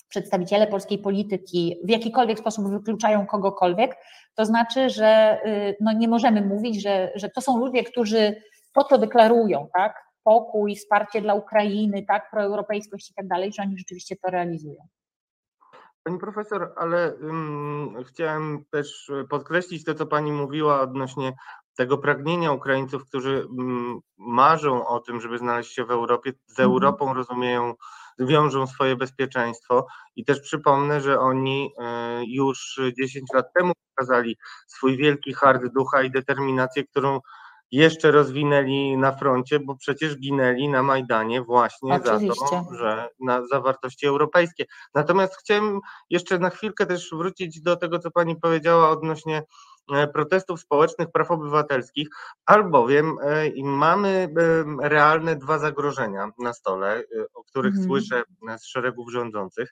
[0.07, 3.97] przedstawiciele polskiej polityki w jakikolwiek sposób wykluczają kogokolwiek,
[4.36, 8.36] to znaczy, że y, no nie możemy mówić, że, że to są ludzie, którzy
[8.73, 10.04] to, co deklarują, tak?
[10.26, 14.88] Pokój, wsparcie dla Ukrainy, tak, proeuropejskość i tak dalej, że oni rzeczywiście to realizują.
[16.03, 21.34] Pani profesor, ale um, chciałem też podkreślić to, co pani mówiła odnośnie
[21.78, 26.69] tego pragnienia Ukraińców, którzy um, marzą o tym, żeby znaleźć się w Europie, z mhm.
[26.69, 27.73] Europą rozumieją
[28.19, 29.88] wiążą swoje bezpieczeństwo.
[30.15, 36.03] I też przypomnę, że oni e, już 10 lat temu pokazali swój wielki hard ducha
[36.03, 37.19] i determinację, którą
[37.72, 42.45] jeszcze rozwinęli na froncie, bo przecież ginęli na Majdanie właśnie Oczywiście.
[42.49, 44.66] za to, że na zawartości europejskie.
[44.93, 49.43] Natomiast chciałem jeszcze na chwilkę też wrócić do tego, co pani powiedziała odnośnie
[49.93, 52.07] E, protestów społecznych, praw obywatelskich,
[52.45, 54.30] albowiem e, mamy
[54.82, 57.03] realne dwa zagrożenia na stole, e,
[57.34, 57.86] o których mm.
[57.86, 58.24] słyszę
[58.57, 59.72] z szeregów rządzących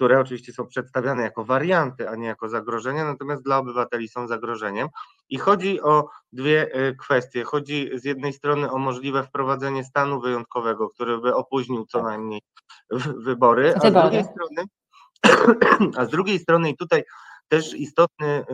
[0.00, 4.88] które oczywiście są przedstawiane jako warianty, a nie jako zagrożenia, natomiast dla obywateli są zagrożeniem.
[5.28, 6.70] I chodzi o dwie
[7.00, 7.44] kwestie.
[7.44, 12.06] Chodzi z jednej strony o możliwe wprowadzenie stanu wyjątkowego, który by opóźnił co tak.
[12.06, 12.40] najmniej
[13.16, 14.64] wybory, a z drugiej strony,
[15.96, 17.04] a z drugiej strony i tutaj
[17.48, 18.44] też istotny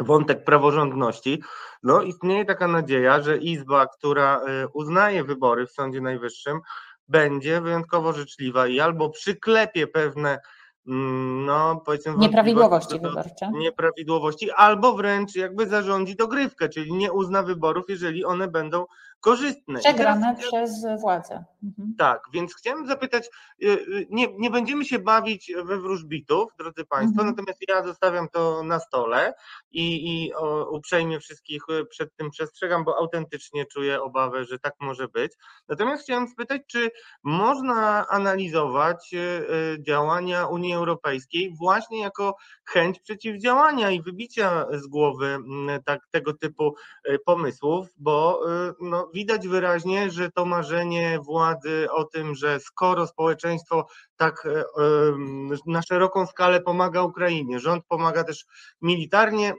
[0.00, 1.42] wątek praworządności,
[1.82, 6.60] no istnieje taka nadzieja, że Izba, która y, uznaje wybory w Sądzie Najwyższym,
[7.08, 10.38] będzie wyjątkowo życzliwa i albo przyklepie pewne
[10.86, 13.50] mm, no powiedzmy nieprawidłowości wyborcze.
[13.52, 18.86] Nieprawidłowości, albo wręcz jakby zarządzi dogrywkę, czyli nie uzna wyborów, jeżeli one będą
[19.24, 19.80] korzystne.
[19.80, 21.44] Przegrane teraz, przez władzę.
[21.62, 21.94] Mhm.
[21.98, 23.30] Tak, więc chciałem zapytać,
[23.62, 27.28] y, y, nie, nie będziemy się bawić we wróżbitów, drodzy Państwo, mhm.
[27.28, 29.34] natomiast ja zostawiam to na stole
[29.70, 34.74] i, i o, uprzejmie wszystkich y, przed tym przestrzegam, bo autentycznie czuję obawę, że tak
[34.80, 35.32] może być.
[35.68, 36.90] Natomiast chciałem spytać, czy
[37.22, 39.14] można analizować
[39.80, 46.74] działania Unii Europejskiej właśnie jako chęć przeciwdziałania i wybicia z głowy mm, tak, tego typu
[47.24, 48.40] pomysłów, bo
[48.80, 53.86] no, widać wyraźnie, że to marzenie władzy o tym, że skoro społeczeństwo
[54.16, 54.64] tak e,
[55.66, 58.44] na szeroką skalę pomaga Ukrainie, rząd pomaga też
[58.82, 59.54] militarnie,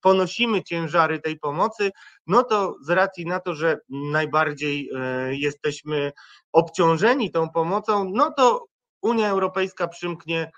[0.00, 1.90] ponosimy ciężary tej pomocy,
[2.26, 6.12] no to z racji na to, że najbardziej e, jesteśmy
[6.52, 8.66] obciążeni tą pomocą, no to
[9.02, 10.50] Unia Europejska przymknie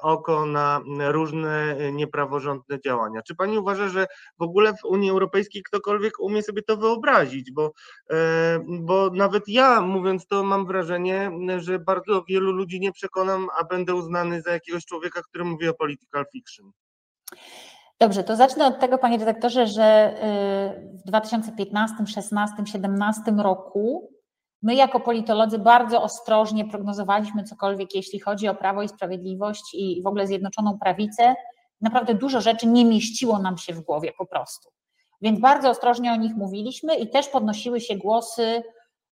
[0.00, 3.22] oko na różne niepraworządne działania.
[3.22, 4.06] Czy pani uważa, że
[4.38, 7.52] w ogóle w Unii Europejskiej ktokolwiek umie sobie to wyobrazić?
[7.52, 7.72] Bo,
[8.10, 13.64] e, bo nawet ja, mówiąc to, mam wrażenie, że bardzo wielu ludzi nie przekonam, a
[13.64, 16.70] będę uznany za jakiegoś człowieka, który mówi o political fiction.
[18.00, 20.14] Dobrze, to zacznę od tego, panie redaktorze, że
[21.04, 24.17] w 2015, 16, 17 roku
[24.62, 30.06] My, jako politolodzy, bardzo ostrożnie prognozowaliśmy cokolwiek, jeśli chodzi o prawo i sprawiedliwość i w
[30.06, 31.34] ogóle zjednoczoną prawicę.
[31.80, 34.68] Naprawdę dużo rzeczy nie mieściło nam się w głowie po prostu.
[35.20, 38.62] Więc bardzo ostrożnie o nich mówiliśmy i też podnosiły się głosy,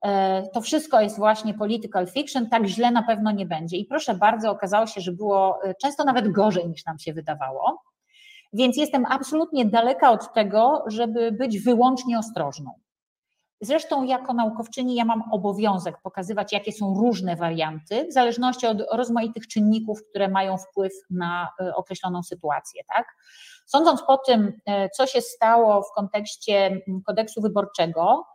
[0.01, 3.77] e, to wszystko jest właśnie political fiction, tak źle na pewno nie będzie.
[3.77, 7.81] I proszę bardzo, okazało się, że było e, często nawet gorzej niż nam się wydawało.
[8.53, 12.84] Więc jestem absolutnie daleka od tego, żeby być wyłącznie ostrożną.
[13.65, 19.47] Zresztą jako naukowczyni ja mam obowiązek pokazywać, jakie są różne warianty, w zależności od rozmaitych
[19.47, 22.81] czynników, które mają wpływ na e, określoną sytuację.
[22.95, 23.05] Tak?
[23.65, 28.25] Sądząc po tym, e, co się stało w kontekście kodeksu wyborczego,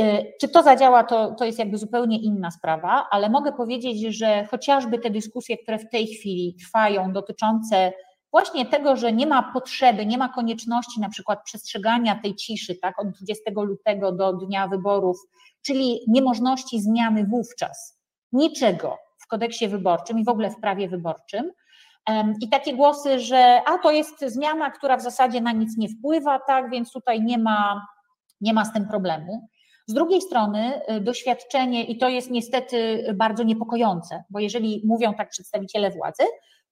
[0.00, 4.46] e, czy to zadziała, to, to jest jakby zupełnie inna sprawa, ale mogę powiedzieć, że
[4.46, 7.92] chociażby te dyskusje, które w tej chwili trwają, dotyczące
[8.30, 12.98] właśnie tego, że nie ma potrzeby, nie ma konieczności na przykład przestrzegania tej ciszy, tak,
[13.00, 15.16] od 20 lutego do dnia wyborów,
[15.62, 17.98] czyli niemożności zmiany wówczas
[18.32, 21.52] niczego w kodeksie wyborczym i w ogóle w prawie wyborczym.
[22.40, 26.38] I takie głosy, że a to jest zmiana, która w zasadzie na nic nie wpływa,
[26.46, 27.86] tak, więc tutaj nie ma,
[28.40, 29.48] nie ma z tym problemu.
[29.86, 35.30] Z drugiej strony y, doświadczenie, i to jest niestety bardzo niepokojące, bo jeżeli mówią tak
[35.30, 36.22] przedstawiciele władzy,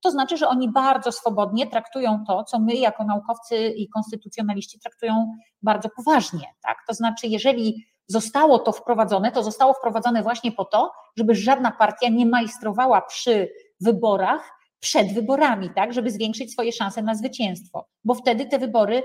[0.06, 5.36] to znaczy, że oni bardzo swobodnie traktują to, co my jako naukowcy i konstytucjonaliści traktują
[5.62, 6.54] bardzo poważnie.
[6.62, 6.76] Tak?
[6.88, 12.08] To znaczy, jeżeli zostało to wprowadzone, to zostało wprowadzone właśnie po to, żeby żadna partia
[12.08, 13.48] nie majstrowała przy
[13.80, 14.50] wyborach
[14.80, 19.02] przed wyborami, tak, żeby zwiększyć swoje szanse na zwycięstwo, bo wtedy te wybory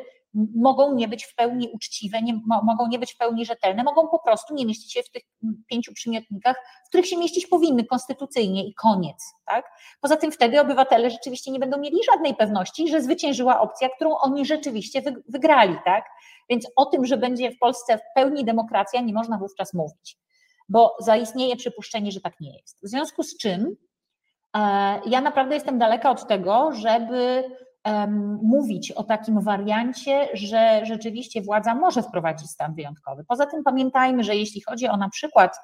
[0.55, 4.19] mogą nie być w pełni uczciwe, nie, mogą nie być w pełni rzetelne, mogą po
[4.19, 5.23] prostu nie mieścić się w tych
[5.67, 6.55] pięciu przymiotnikach,
[6.85, 9.23] w których się mieścić powinny konstytucyjnie i koniec.
[9.45, 9.65] Tak?
[10.01, 14.45] Poza tym wtedy obywatele rzeczywiście nie będą mieli żadnej pewności, że zwyciężyła opcja, którą oni
[14.45, 15.75] rzeczywiście wygrali.
[15.85, 16.05] Tak?
[16.49, 20.17] Więc o tym, że będzie w Polsce w pełni demokracja, nie można wówczas mówić,
[20.69, 22.79] bo zaistnieje przypuszczenie, że tak nie jest.
[22.83, 23.75] W związku z czym
[24.55, 24.59] e,
[25.05, 27.43] ja naprawdę jestem daleka od tego, żeby
[28.41, 33.23] mówić o takim wariancie, że rzeczywiście władza może wprowadzić stan wyjątkowy.
[33.27, 35.57] Poza tym pamiętajmy, że jeśli chodzi o na przykład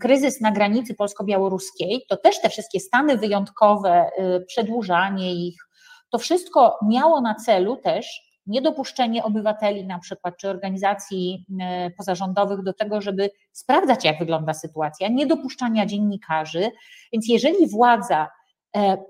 [0.00, 5.68] kryzys na granicy polsko-białoruskiej, to też te wszystkie stany wyjątkowe, y, przedłużanie ich,
[6.10, 11.46] to wszystko miało na celu też niedopuszczenie obywateli na przykład, czy organizacji
[11.86, 16.70] y, pozarządowych do tego, żeby sprawdzać, jak wygląda sytuacja, niedopuszczania dziennikarzy.
[17.12, 18.28] Więc jeżeli władza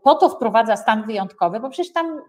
[0.04, 2.20] po to wprowadza stan wyjątkowy, bo przecież tam,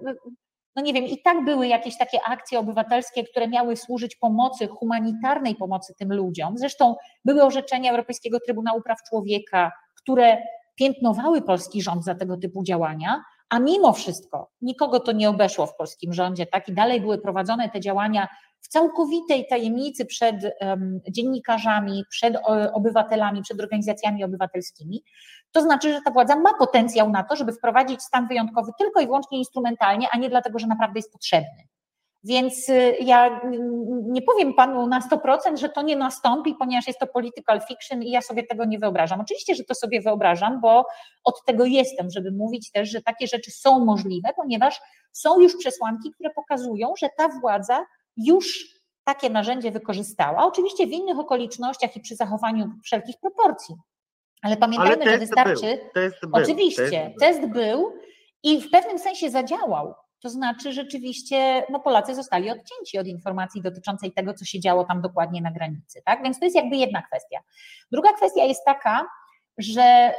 [0.75, 5.55] no nie wiem, i tak były jakieś takie akcje obywatelskie, które miały służyć pomocy, humanitarnej
[5.55, 6.57] pomocy tym ludziom.
[6.57, 10.37] Zresztą były orzeczenia Europejskiego Trybunału Praw Człowieka, które
[10.75, 15.75] piętnowały polski rząd za tego typu działania, a mimo wszystko nikogo to nie obeszło w
[15.75, 18.27] polskim rządzie, tak i dalej były prowadzone te działania
[18.61, 22.37] w całkowitej tajemnicy przed um, dziennikarzami, przed
[22.73, 25.03] obywatelami, przed organizacjami obywatelskimi,
[25.51, 29.05] to znaczy, że ta władza ma potencjał na to, żeby wprowadzić stan wyjątkowy tylko i
[29.05, 31.67] wyłącznie instrumentalnie, a nie dlatego, że naprawdę jest potrzebny.
[32.23, 33.41] Więc y, ja
[34.01, 38.11] nie powiem panu na 100%, że to nie nastąpi, ponieważ jest to political fiction i
[38.11, 39.21] ja sobie tego nie wyobrażam.
[39.21, 40.85] Oczywiście, że to sobie wyobrażam, bo
[41.23, 46.11] od tego jestem, żeby mówić też, że takie rzeczy są możliwe, ponieważ są już przesłanki,
[46.11, 47.85] które pokazują, że ta władza
[48.17, 50.45] już takie narzędzie wykorzystała.
[50.45, 53.75] Oczywiście w innych okolicznościach i przy zachowaniu wszelkich proporcji.
[54.41, 55.61] Ale pamiętajmy, Ale że wystarczy.
[55.61, 57.93] Był, test był, oczywiście, test, test był
[58.43, 59.93] i w pewnym sensie zadziałał.
[60.21, 65.01] To znaczy rzeczywiście no Polacy zostali odcięci od informacji dotyczącej tego, co się działo tam
[65.01, 66.01] dokładnie na granicy.
[66.05, 66.23] Tak?
[66.23, 67.39] Więc to jest jakby jedna kwestia.
[67.91, 69.05] Druga kwestia jest taka,
[69.57, 70.13] że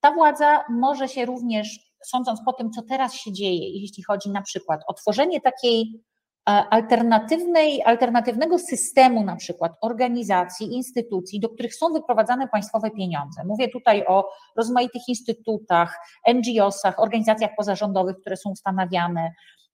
[0.00, 4.42] ta władza może się również, sądząc po tym, co teraz się dzieje, jeśli chodzi na
[4.42, 6.02] przykład o tworzenie takiej
[6.44, 13.44] alternatywnej, alternatywnego systemu na przykład organizacji, instytucji, do których są wyprowadzane państwowe pieniądze.
[13.44, 15.98] Mówię tutaj o rozmaitych instytutach,
[16.34, 19.67] NGO-sach, organizacjach pozarządowych, które są ustanawiane, E,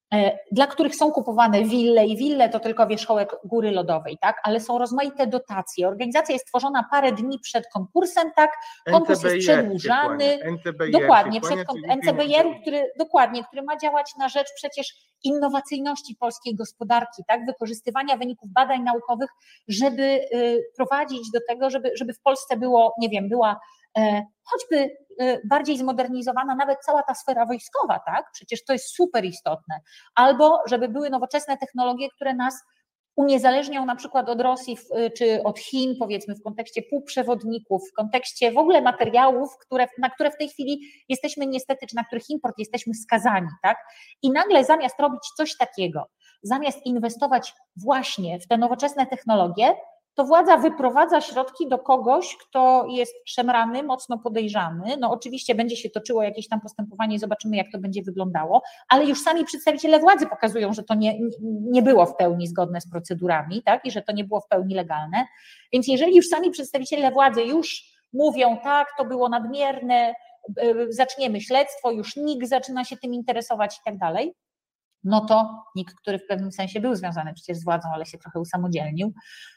[0.53, 4.41] dla których są kupowane wille i wille to tylko wierzchołek góry lodowej, tak?
[4.43, 5.89] Ale są rozmaite dotacje.
[5.89, 8.51] Organizacja jest tworzona parę dni przed konkursem, tak?
[8.91, 10.39] Konkurs jest przedłużany.
[10.93, 11.59] dokładnie, przed
[11.89, 14.95] NCBR, który dokładnie, który ma działać na rzecz przecież
[15.25, 17.47] innowacyjności polskiej gospodarki, tak?
[17.47, 19.31] Wykorzystywania wyników badań naukowych,
[19.69, 23.84] żeby y, prowadzić do tego, żeby, żeby w Polsce było, nie wiem, była E,
[24.45, 28.31] choćby e, bardziej zmodernizowana nawet cała ta sfera wojskowa, tak?
[28.33, 29.81] Przecież to jest super istotne.
[30.15, 32.55] Albo żeby były nowoczesne technologie, które nas
[33.17, 34.79] uniezależnią na przykład od Rosji
[35.17, 40.31] czy od Chin, powiedzmy, w kontekście półprzewodników, w kontekście w ogóle materiałów, które, na które
[40.31, 43.79] w tej chwili jesteśmy niestety, czy na których import jesteśmy skazani, tak?
[44.23, 46.07] I nagle zamiast robić coś takiego,
[46.43, 49.75] zamiast inwestować właśnie w te nowoczesne technologie,
[50.15, 54.97] to władza wyprowadza środki do kogoś, kto jest szemrany, mocno podejrzany.
[55.01, 59.23] No oczywiście będzie się toczyło jakieś tam postępowanie, zobaczymy jak to będzie wyglądało, ale już
[59.23, 63.87] sami przedstawiciele władzy pokazują, że to nie, nie było w pełni zgodne z procedurami, tak,
[63.87, 65.27] i że to nie było w pełni legalne.
[65.73, 70.15] Więc jeżeli już sami przedstawiciele władzy już mówią, tak, to było nadmierne,
[70.63, 74.35] y, zaczniemy śledztwo, już nikt zaczyna się tym interesować i tak dalej,
[75.05, 78.41] no to nikt, który w pewnym sensie był związany przecież z władzą, ale się trochę
[78.41, 79.13] usamodzielnił,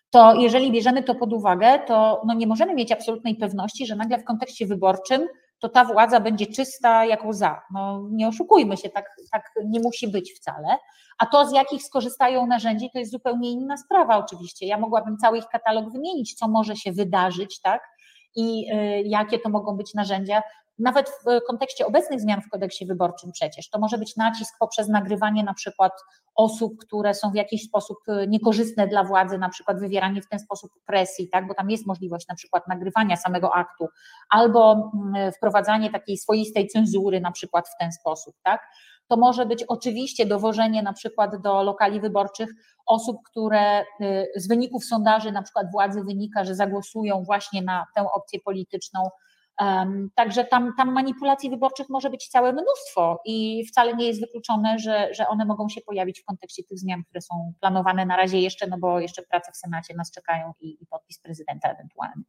[0.10, 4.18] to jeżeli bierzemy to pod uwagę, to no nie możemy mieć absolutnej pewności, że nagle
[4.20, 5.28] w kontekście wyborczym
[5.60, 7.62] to ta władza będzie czysta jak łza.
[7.74, 10.68] No nie oszukujmy się, tak, tak nie musi być wcale.
[11.18, 14.66] A to, z jakich skorzystają narzędzi, to jest zupełnie inna sprawa oczywiście.
[14.68, 17.82] Ja mogłabym cały ich katalog wymienić, co może się wydarzyć, tak?
[18.36, 20.42] I y, jakie to mogą być narzędzia
[20.80, 25.44] nawet w kontekście obecnych zmian w kodeksie wyborczym przecież, to może być nacisk poprzez nagrywanie
[25.44, 25.92] na przykład
[26.36, 30.40] osób, które są w jakiś sposób y, niekorzystne dla władzy, na przykład wywieranie w ten
[30.40, 33.88] sposób presji, tak, bo tam jest możliwość na przykład nagrywania samego aktu,
[34.30, 38.62] albo mm, wprowadzanie takiej swoistej cenzury na przykład w ten sposób, tak.
[39.08, 42.50] To może być oczywiście dowożenie na przykład do lokali wyborczych
[42.86, 43.86] osób, które y,
[44.36, 49.10] z wyników sondaży na przykład władzy wynika, że zagłosują właśnie na tę opcję polityczną,
[50.16, 55.14] Także tam, tam manipulacji wyborczych może być całe mnóstwo i wcale nie jest wykluczone, że,
[55.14, 58.68] że one mogą się pojawić w kontekście tych zmian, które są planowane na razie jeszcze,
[58.68, 62.24] no bo jeszcze prace w Senacie nas czekają i, i podpis prezydenta ewentualny.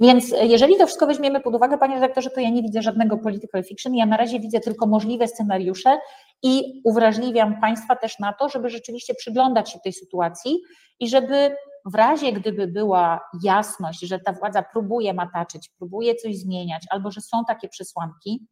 [0.00, 3.64] Więc jeżeli to wszystko weźmiemy pod uwagę, panie redaktorze, to ja nie widzę żadnego political
[3.64, 5.98] fiction, ja na razie widzę tylko możliwe scenariusze
[6.42, 10.60] i uwrażliwiam Państwa też na to, żeby rzeczywiście przyglądać się tej sytuacji
[11.00, 16.82] i żeby w razie gdyby była jasność, że ta władza próbuje mataczyć, próbuje coś zmieniać,
[16.90, 18.46] albo że są takie przesłanki,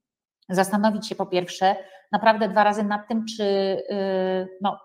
[0.49, 1.77] zastanowić się po pierwsze
[2.13, 3.45] naprawdę dwa razy nad tym, czy
[3.91, 4.79] yy, no,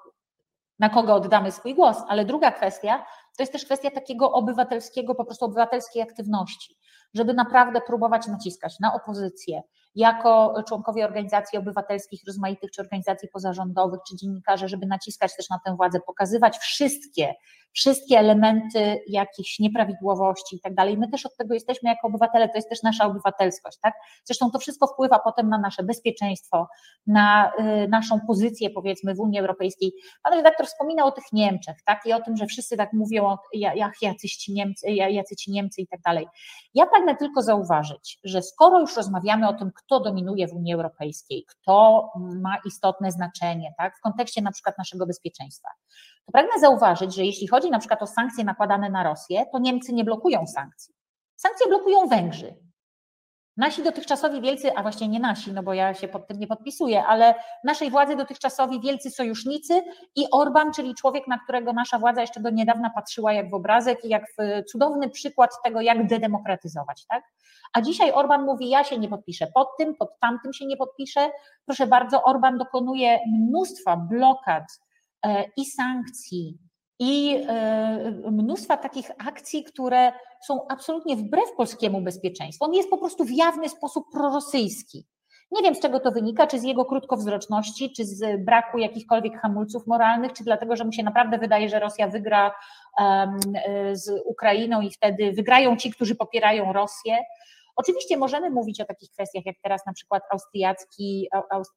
[0.79, 3.05] na kogo oddamy swój głos, ale druga kwestia
[3.37, 6.77] to jest też kwestia takiego obywatelskiego, po prostu obywatelskiej aktywności,
[7.13, 9.61] żeby naprawdę próbować naciskać na opozycję,
[9.95, 15.75] jako członkowie organizacji obywatelskich, rozmaitych czy organizacji pozarządowych, czy dziennikarze, żeby naciskać też na tę
[15.75, 17.33] władzę, pokazywać wszystkie
[17.73, 20.97] wszystkie elementy jakichś nieprawidłowości i tak dalej.
[20.97, 23.93] My też od tego jesteśmy jako obywatele, to jest też nasza obywatelskość, tak?
[24.23, 26.67] Zresztą to wszystko wpływa potem na nasze bezpieczeństwo,
[27.07, 27.51] na
[27.83, 29.93] y, naszą pozycję powiedzmy w Unii Europejskiej.
[30.23, 32.05] Pan redaktor wspominał o tych Niemczech, tak?
[32.05, 35.87] I o tym, że wszyscy tak mówią, jak jacyś ci Niemcy, jacy ci Niemcy i
[35.87, 36.27] tak dalej.
[36.73, 41.45] Ja pragnę tylko zauważyć, że skoro już rozmawiamy o tym, kto dominuje w Unii Europejskiej,
[41.47, 42.09] kto
[42.41, 43.97] ma istotne znaczenie, tak?
[43.97, 45.69] W kontekście na przykład naszego bezpieczeństwa,
[46.25, 49.93] to pragnę zauważyć, że jeśli chodzi na przykład o sankcje nakładane na Rosję, to Niemcy
[49.93, 50.93] nie blokują sankcji.
[51.36, 52.55] Sankcje blokują Węgrzy.
[53.58, 57.06] Nasi dotychczasowi wielcy, a właściwie nie nasi, no bo ja się pod tym nie podpisuję,
[57.06, 59.82] ale naszej władzy dotychczasowi wielcy sojusznicy
[60.16, 64.06] i Orban, czyli człowiek, na którego nasza władza jeszcze do niedawna patrzyła jak w obrazek
[64.06, 67.24] i jak w cudowny przykład tego, jak dedemokratyzować, tak?
[67.74, 71.30] A dzisiaj Orban mówi, ja się nie podpiszę pod tym, pod tamtym się nie podpiszę.
[71.66, 74.64] Proszę bardzo, Orban dokonuje mnóstwa blokad
[75.24, 76.58] E, i sankcji,
[76.99, 80.11] i e, mnóstwa takich akcji, które
[80.47, 82.65] są absolutnie wbrew polskiemu bezpieczeństwu.
[82.65, 85.07] On jest po prostu w jawny sposób prorosyjski.
[85.51, 89.87] Nie wiem, z czego to wynika, czy z jego krótkowzroczności, czy z braku jakichkolwiek hamulców
[89.87, 92.55] moralnych, czy dlatego, że mu się naprawdę wydaje, że Rosja wygra
[92.99, 93.27] e,
[93.93, 97.17] z Ukrainą i wtedy wygrają ci, którzy popierają Rosję.
[97.75, 101.27] Oczywiście możemy mówić o takich kwestiach, jak teraz na przykład austriacki,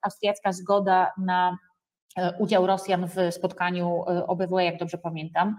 [0.02, 1.58] austriacka zgoda na
[2.38, 5.56] udział Rosjan w spotkaniu e, OBWE, jak dobrze pamiętam.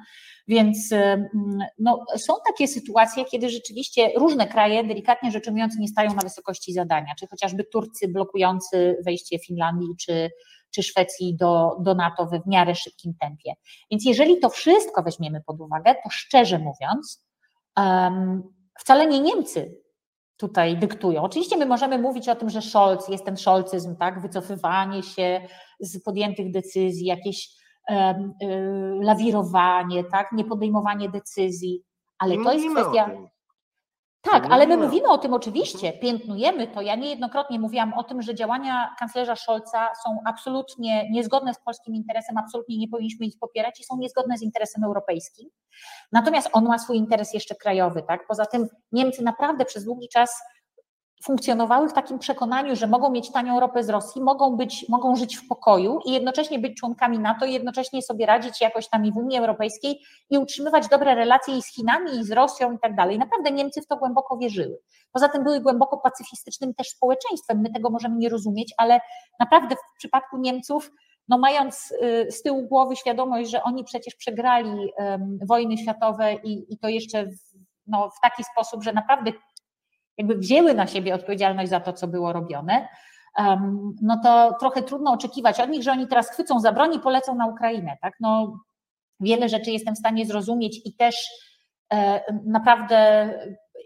[0.48, 1.30] Więc e,
[1.80, 6.74] no, są takie sytuacje, kiedy rzeczywiście różne kraje, delikatnie rzecz ujmując, nie stają na wysokości
[6.74, 10.30] zadania, czy chociażby Turcy blokujący wejście Finlandii czy,
[10.72, 13.54] czy Szwecji do, do NATO we w miarę szybkim tempie.
[13.92, 17.26] Więc jeżeli to wszystko weźmiemy pod uwagę, to szczerze mówiąc,
[17.78, 18.44] um,
[18.80, 19.87] wcale nie Niemcy
[20.38, 21.22] tutaj dyktują.
[21.22, 25.42] Oczywiście my możemy mówić o tym, że Scholz, jest ten Scholzyzm, tak, wycofywanie się
[25.80, 27.50] z podjętych decyzji, jakieś
[27.92, 27.94] y,
[29.02, 31.84] lawirowanie, tak, niepodejmowanie decyzji,
[32.20, 33.12] ale to jest kwestia...
[34.32, 36.82] Tak, ale my mówimy o tym oczywiście, piętnujemy to.
[36.82, 42.38] Ja niejednokrotnie mówiłam o tym, że działania kanclerza Scholza są absolutnie niezgodne z polskim interesem,
[42.38, 45.50] absolutnie nie powinniśmy ich popierać i są niezgodne z interesem europejskim.
[46.12, 48.28] Natomiast on ma swój interes jeszcze krajowy, tak?
[48.28, 50.42] Poza tym Niemcy naprawdę przez długi czas
[51.24, 55.38] funkcjonowały w takim przekonaniu, że mogą mieć tanią ropę z Rosji, mogą, być, mogą żyć
[55.38, 59.18] w pokoju i jednocześnie być członkami NATO i jednocześnie sobie radzić jakoś tam i w
[59.18, 63.20] Unii Europejskiej i utrzymywać dobre relacje i z Chinami, i z Rosją i tak dalej.
[63.20, 64.80] Naprawdę Niemcy w to głęboko wierzyły.
[65.12, 67.62] Poza tym były głęboko pacyfistycznym też społeczeństwem.
[67.62, 69.00] My tego możemy nie rozumieć, ale
[69.40, 70.92] naprawdę w przypadku Niemców
[71.30, 76.74] no mając y, z tyłu głowy świadomość, że oni przecież przegrali um, wojny światowe i,
[76.74, 77.38] i to jeszcze w,
[77.88, 79.32] no, w taki sposób, że naprawdę
[80.18, 82.88] jakby wzięły na siebie odpowiedzialność za to, co było robione,
[84.02, 87.36] no to trochę trudno oczekiwać od nich, że oni teraz chwycą za broń i polecą
[87.36, 87.98] na Ukrainę.
[88.02, 88.14] Tak?
[88.20, 88.60] No,
[89.20, 91.28] wiele rzeczy jestem w stanie zrozumieć i też
[91.94, 93.30] e, naprawdę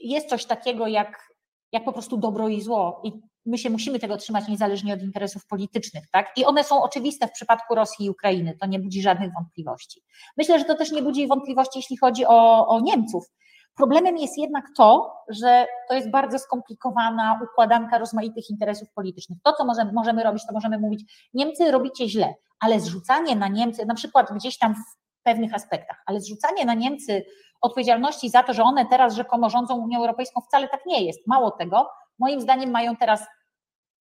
[0.03, 1.33] jest coś takiego jak,
[1.71, 3.01] jak po prostu dobro i zło.
[3.03, 3.11] I
[3.45, 6.31] my się musimy tego trzymać niezależnie od interesów politycznych, tak?
[6.37, 10.01] I one są oczywiste w przypadku Rosji i Ukrainy, to nie budzi żadnych wątpliwości.
[10.37, 13.31] Myślę, że to też nie budzi wątpliwości, jeśli chodzi o, o Niemców,
[13.75, 19.39] Problemem jest jednak to, że to jest bardzo skomplikowana układanka rozmaitych interesów politycznych.
[19.43, 23.85] To, co możemy, możemy robić, to możemy mówić, Niemcy robicie źle, ale zrzucanie na Niemcy,
[23.85, 27.25] na przykład gdzieś tam w pewnych aspektach, ale zrzucanie na Niemcy
[27.61, 31.27] odpowiedzialności za to, że one teraz rzekomo rządzą Unią Europejską, wcale tak nie jest.
[31.27, 33.25] Mało tego, moim zdaniem mają teraz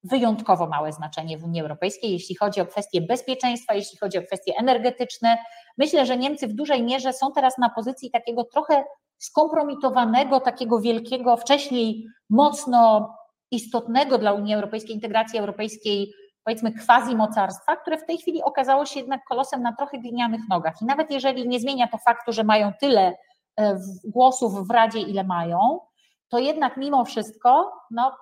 [0.04, 4.52] wyjątkowo małe znaczenie w Unii Europejskiej, jeśli chodzi o kwestie bezpieczeństwa, jeśli chodzi o kwestie
[4.58, 5.38] energetyczne.
[5.78, 8.84] Myślę, że Niemcy w dużej mierze są teraz na pozycji takiego trochę
[9.20, 13.14] skompromitowanego, takiego wielkiego, wcześniej mocno
[13.50, 16.12] istotnego dla Unii Europejskiej, integracji europejskiej,
[16.44, 20.82] powiedzmy quasi mocarstwa, które w tej chwili okazało się jednak kolosem na trochę glinianych nogach.
[20.82, 23.16] I nawet jeżeli nie zmienia to faktu, że mają tyle
[23.60, 25.80] e, głosów w Radzie, ile mają,
[26.28, 28.16] to jednak mimo wszystko no,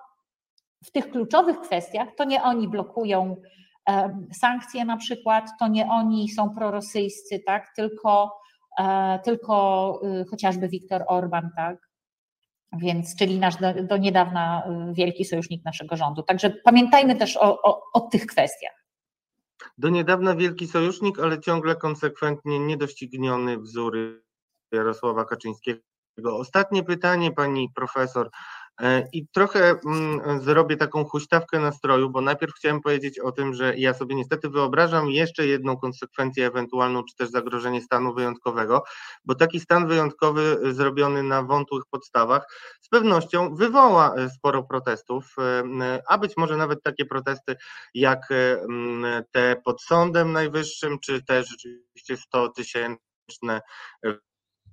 [0.85, 3.35] w tych kluczowych kwestiach to nie oni blokują
[4.33, 8.29] sankcje na przykład, to nie oni są prorosyjscy, tak, tylko, e,
[9.23, 11.89] tylko y, chociażby Viktor Orban, tak,
[12.77, 16.23] więc, czyli nasz do, do niedawna y, wielki sojusznik naszego rządu.
[16.23, 18.85] Także pamiętajmy też o, o, o tych kwestiach.
[19.77, 23.97] Do niedawna wielki sojusznik, ale ciągle konsekwentnie niedościgniony wzór
[24.71, 25.81] Jarosława Kaczyńskiego.
[26.25, 28.29] Ostatnie pytanie, pani profesor.
[28.79, 33.77] E, I trochę mm, zrobię taką huśtawkę nastroju, bo najpierw chciałem powiedzieć o tym, że
[33.77, 38.83] ja sobie niestety wyobrażam jeszcze jedną konsekwencję ewentualną, czy też zagrożenie stanu wyjątkowego,
[39.25, 42.47] bo taki stan wyjątkowy e, zrobiony na wątłych podstawach
[42.81, 45.35] z pewnością wywoła e, sporo protestów,
[46.07, 47.55] a być może nawet takie protesty
[47.93, 48.29] jak
[49.31, 53.61] te pod Sądem Najwyższym, czy też rzeczywiście 100 tysięczne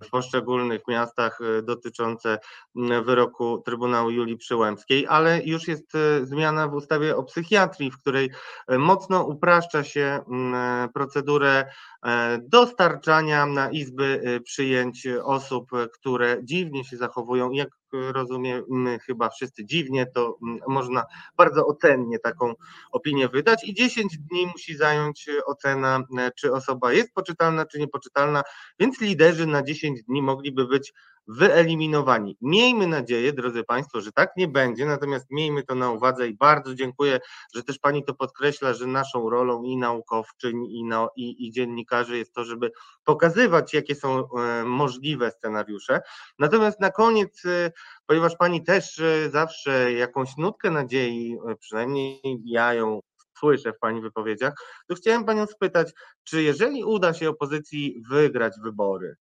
[0.05, 2.39] w poszczególnych miastach y, dotyczące
[2.77, 7.99] mm, wyroku Trybunału Julii Przyłębskiej, ale już jest y, zmiana w ustawie o psychiatrii, w
[7.99, 8.31] której
[8.73, 11.67] y, mocno upraszcza się mm, procedurę
[12.07, 17.51] E, dostarczania na izby przyjęć osób, które dziwnie się zachowują.
[17.51, 17.69] Jak
[18.13, 20.39] rozumiemy chyba wszyscy dziwnie, to
[20.69, 21.05] można
[21.37, 22.55] bardzo ocennie taką
[22.93, 26.03] opinię wydać i 10 dni musi zająć ocena,
[26.37, 28.43] czy osoba jest poczytalna, czy niepoczytalna,
[28.81, 30.93] więc liderzy na 10 dni mogliby być
[31.29, 32.37] wyeliminowani.
[32.41, 36.75] Miejmy nadzieję, drodzy Państwo, że tak nie będzie, natomiast miejmy to na uwadze i bardzo
[36.75, 37.21] dziękuję,
[37.55, 42.19] że też Pani to podkreśla, że naszą rolą i naukowczyń, i, no, i, i dziennikarzy
[42.19, 42.71] jest to, żeby
[43.05, 46.01] pokazywać, jakie są e, możliwe scenariusze.
[46.39, 47.73] Natomiast na koniec, e,
[48.07, 53.01] ponieważ Pani też e, zawsze jakąś nutkę nadziei, przynajmniej ja ją
[53.39, 54.55] słyszę w Pani wypowiedziach,
[54.89, 55.93] to chciałem Panią spytać,
[56.25, 59.17] czy jeżeli uda się opozycji wygrać wybory,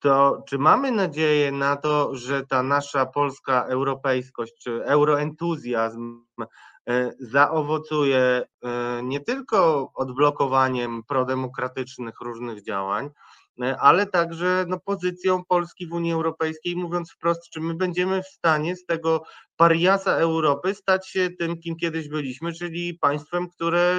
[0.00, 8.18] to czy mamy nadzieję na to, że ta nasza polska europejskość czy euroentuzjazm e, zaowocuje
[8.20, 13.10] e, nie tylko odblokowaniem prodemokratycznych różnych działań,
[13.80, 18.76] ale także no, pozycją Polski w Unii Europejskiej, mówiąc wprost, czy my będziemy w stanie
[18.76, 19.22] z tego
[19.56, 23.94] pariasa Europy stać się tym, kim kiedyś byliśmy, czyli państwem, które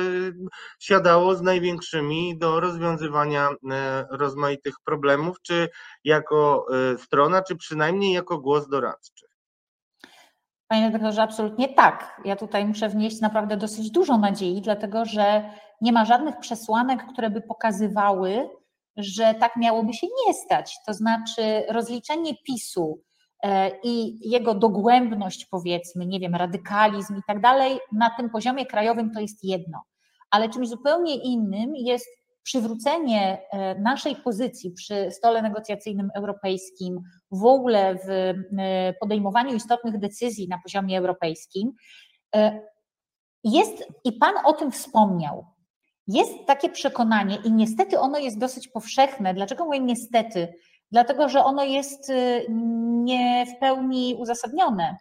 [0.79, 5.69] siadało z największymi do rozwiązywania e, rozmaitych problemów, czy
[6.03, 9.25] jako e, strona, czy przynajmniej jako głos doradczy.
[10.67, 12.21] Panie doktorze, absolutnie tak.
[12.25, 15.43] Ja tutaj muszę wnieść naprawdę dosyć dużo nadziei, dlatego że
[15.81, 18.49] nie ma żadnych przesłanek, które by pokazywały,
[18.99, 20.75] że tak miałoby się nie stać.
[20.87, 23.01] To znaczy rozliczenie PiSu
[23.43, 29.11] e, i jego dogłębność, powiedzmy, nie wiem, radykalizm i tak dalej, na tym poziomie krajowym
[29.11, 29.83] to jest jedno.
[30.31, 32.07] Ale czymś zupełnie innym jest
[32.43, 40.47] przywrócenie e, naszej pozycji przy stole negocjacyjnym europejskim, w ogóle w e, podejmowaniu istotnych decyzji
[40.47, 41.71] na poziomie europejskim.
[43.43, 45.45] Jest, i Pan o tym wspomniał,
[46.09, 49.33] jest takie przekonanie, i niestety ono jest dosyć powszechne.
[49.33, 50.53] Dlaczego mówię niestety?
[50.91, 52.45] Dlatego, że ono jest y,
[52.89, 54.97] nie w pełni uzasadnione.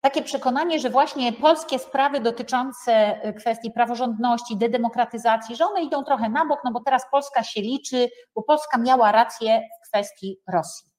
[0.00, 6.28] Takie przekonanie, że właśnie polskie sprawy dotyczące y, kwestii praworządności, dedemokratyzacji, że one idą trochę
[6.28, 10.90] na bok, no bo teraz Polska się liczy, bo Polska miała rację w kwestii Rosji.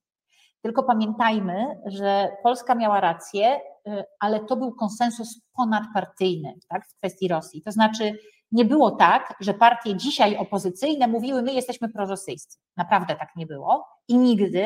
[0.61, 7.27] Tylko pamiętajmy, że Polska miała rację, y, ale to był konsensus ponadpartyjny tak, w kwestii
[7.27, 7.61] Rosji.
[7.61, 8.13] To znaczy,
[8.51, 12.57] nie było tak, że partie dzisiaj opozycyjne mówiły, my jesteśmy prorosyjscy.
[12.77, 14.65] Naprawdę tak nie było i nigdy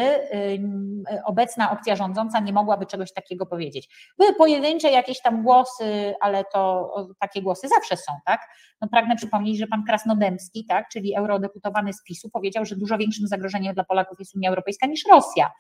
[1.25, 4.13] obecna opcja rządząca nie mogłaby czegoś takiego powiedzieć.
[4.17, 8.41] Były pojedyncze jakieś tam głosy, ale to takie głosy zawsze są, tak?
[8.81, 13.27] No pragnę przypomnieć, że pan Krasnodębski, tak, czyli eurodeputowany z PiSu, powiedział, że dużo większym
[13.27, 15.51] zagrożeniem dla Polaków jest Unia Europejska niż Rosja.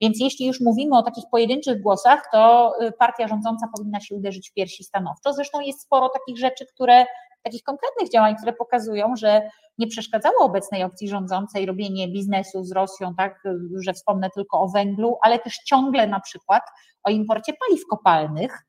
[0.00, 4.50] Więc jeśli już mówimy o takich pojedynczych głosach, to y, partia rządząca powinna się uderzyć
[4.50, 5.32] w piersi stanowczo.
[5.32, 7.06] Zresztą jest sporo takich rzeczy, które
[7.44, 13.14] takich konkretnych działań, które pokazują, że nie przeszkadzało obecnej opcji rządzącej robienie biznesu z Rosją,
[13.14, 13.42] tak,
[13.80, 16.62] że wspomnę tylko o węglu, ale też ciągle na przykład
[17.04, 18.66] o imporcie paliw kopalnych.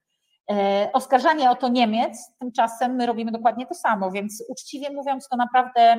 [0.51, 5.37] E, oskarżanie o to Niemiec, tymczasem my robimy dokładnie to samo, więc uczciwie mówiąc, to
[5.37, 5.97] naprawdę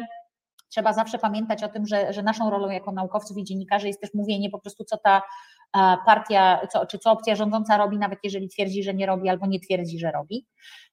[0.69, 4.15] trzeba zawsze pamiętać o tym, że, że naszą rolą jako naukowców i dziennikarzy jest też
[4.15, 5.23] mówienie po prostu, co ta
[5.77, 9.47] e, partia, co, czy co opcja rządząca robi, nawet jeżeli twierdzi, że nie robi albo
[9.47, 10.47] nie twierdzi, że robi.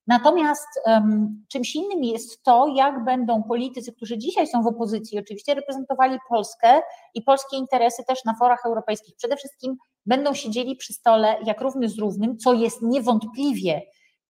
[0.07, 5.53] Natomiast um, czymś innym jest to, jak będą politycy, którzy dzisiaj są w opozycji, oczywiście
[5.55, 6.82] reprezentowali Polskę
[7.13, 9.15] i polskie interesy też na forach europejskich.
[9.15, 13.82] Przede wszystkim będą siedzieli przy stole jak równy z równym, co jest niewątpliwie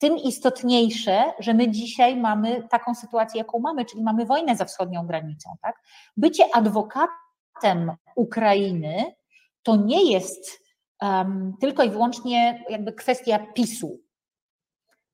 [0.02, 5.08] tym istotniejsze, że my dzisiaj mamy taką sytuację, jaką mamy, czyli mamy wojnę za wschodnią
[5.08, 5.56] granicą.
[5.62, 5.76] Tak?
[6.18, 9.16] Bycie adwokatem Ukrainy
[9.64, 10.62] to nie jest
[11.02, 14.00] um, tylko i wyłącznie jakby kwestia PiSu,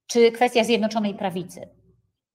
[0.08, 1.70] czy kwestia Zjednoczonej Prawicy.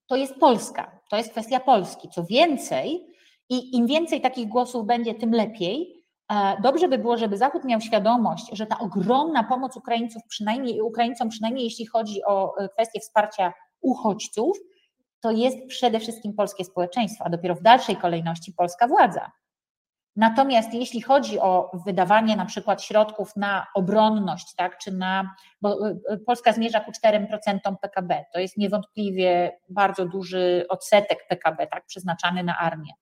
[0.07, 2.09] To jest Polska, to jest kwestia Polski.
[2.09, 3.07] Co więcej,
[3.49, 6.02] i im więcej takich głosów będzie, tym lepiej.
[6.31, 11.29] E, dobrze by było, żeby Zachód miał świadomość, że ta ogromna pomoc Ukraińców, przynajmniej Ukraińcom,
[11.29, 14.59] przynajmniej jeśli chodzi o e, kwestię wsparcia uchodźców,
[15.21, 19.31] to jest przede wszystkim polskie społeczeństwo, a dopiero w dalszej kolejności polska władza.
[20.17, 26.19] Natomiast jeśli chodzi o wydawanie na przykład środków na obronność, tak, czy na, bo y,
[26.27, 32.59] Polska zmierza ku 4% PKB, to jest niewątpliwie bardzo duży odsetek PKB, tak, przeznaczany na
[32.59, 32.93] armię.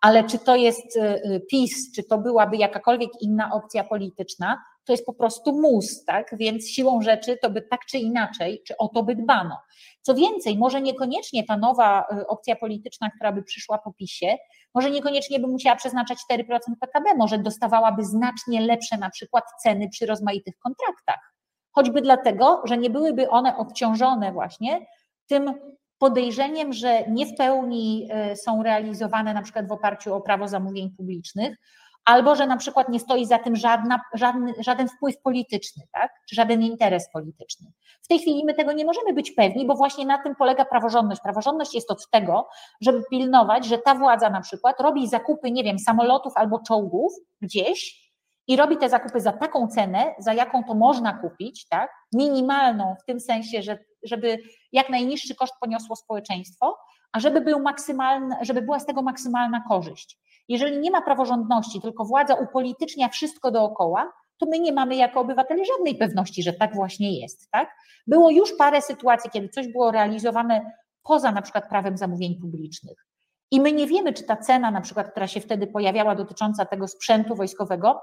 [0.00, 5.06] Ale czy to jest y, PiS, czy to byłaby jakakolwiek inna opcja polityczna, to jest
[5.06, 6.36] po prostu mus, tak?
[6.38, 9.58] Więc siłą rzeczy to by tak czy inaczej, czy o to by dbano.
[10.02, 14.36] Co więcej, może niekoniecznie ta nowa y, opcja polityczna, która by przyszła po PiSie,
[14.74, 16.44] może niekoniecznie by musiała przeznaczać 4%
[16.80, 21.34] PKB, może dostawałaby znacznie lepsze na przykład ceny przy rozmaitych kontraktach.
[21.72, 24.86] Choćby dlatego, że nie byłyby one obciążone właśnie
[25.26, 25.54] tym
[26.00, 30.90] podejrzeniem, że nie w pełni y, są realizowane na przykład w oparciu o prawo zamówień
[30.90, 31.56] publicznych,
[32.04, 36.12] albo że na przykład nie stoi za tym żadna, żaden, żaden wpływ polityczny, tak?
[36.28, 37.72] czy żaden interes polityczny.
[38.02, 41.20] W tej chwili my tego nie możemy być pewni, bo właśnie na tym polega praworządność.
[41.20, 42.48] Praworządność jest od tego,
[42.80, 48.10] żeby pilnować, że ta władza na przykład robi zakupy, nie wiem, samolotów albo czołgów gdzieś
[48.46, 51.90] i robi te zakupy za taką cenę, za jaką to można kupić, tak?
[52.12, 54.38] minimalną w tym sensie, że, żeby
[54.72, 56.78] jak najniższy koszt poniosło społeczeństwo,
[57.12, 60.18] a żeby, był maksymalny, żeby była z tego maksymalna korzyść.
[60.48, 65.64] Jeżeli nie ma praworządności, tylko władza upolitycznia wszystko dookoła, to my nie mamy jako obywatele
[65.64, 67.50] żadnej pewności, że tak właśnie jest.
[67.50, 67.74] Tak?
[68.06, 70.72] Było już parę sytuacji, kiedy coś było realizowane
[71.02, 73.06] poza na przykład prawem zamówień publicznych.
[73.50, 76.88] I my nie wiemy, czy ta cena, na przykład, która się wtedy pojawiała dotycząca tego
[76.88, 78.00] sprzętu wojskowego,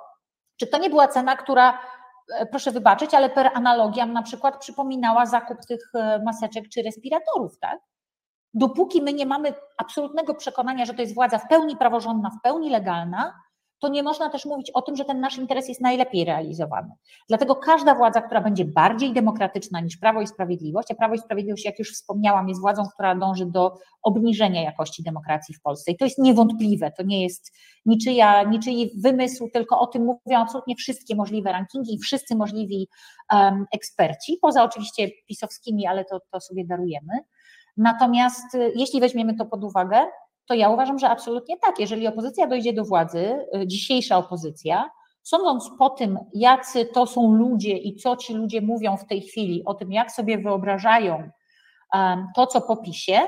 [0.60, 1.80] czy to nie była cena, która,
[2.52, 7.80] proszę wybaczyć, ale per analogiam na przykład przypominała zakup tych e, maseczek czy respiratorów, tak?
[8.54, 12.70] dopóki my nie mamy absolutnego przekonania, że to jest władza w pełni praworządna, w pełni
[12.70, 13.34] legalna,
[13.80, 16.92] to nie można też mówić o tym, że ten nasz interes jest najlepiej realizowany.
[17.30, 21.66] Dlatego każda władza, która będzie bardziej demokratyczna niż Prawo i Sprawiedliwość, a Prawo i Sprawiedliwość,
[21.66, 23.74] jak już wspomniałam, jest władzą, która dąży do
[24.04, 25.92] obniżenia jakości demokracji w Polsce.
[25.92, 27.52] I to jest niewątpliwe, to nie jest
[27.86, 32.88] niczyja, niczyj wymysł, tylko o tym mówią absolutnie wszystkie możliwe rankingi i wszyscy możliwi
[33.32, 37.14] um, eksperci, poza oczywiście pisowskimi, ale to, to sobie darujemy.
[37.78, 40.06] Natomiast y, jeśli weźmiemy to pod uwagę,
[40.48, 41.80] to ja uważam, że absolutnie tak.
[41.80, 44.90] Jeżeli opozycja dojdzie do władzy, y, dzisiejsza opozycja,
[45.24, 49.64] sądząc po tym, jacy to są ludzie i co ci ludzie mówią w tej chwili
[49.66, 51.30] o tym, jak sobie wyobrażają
[52.36, 53.20] to, co popisie,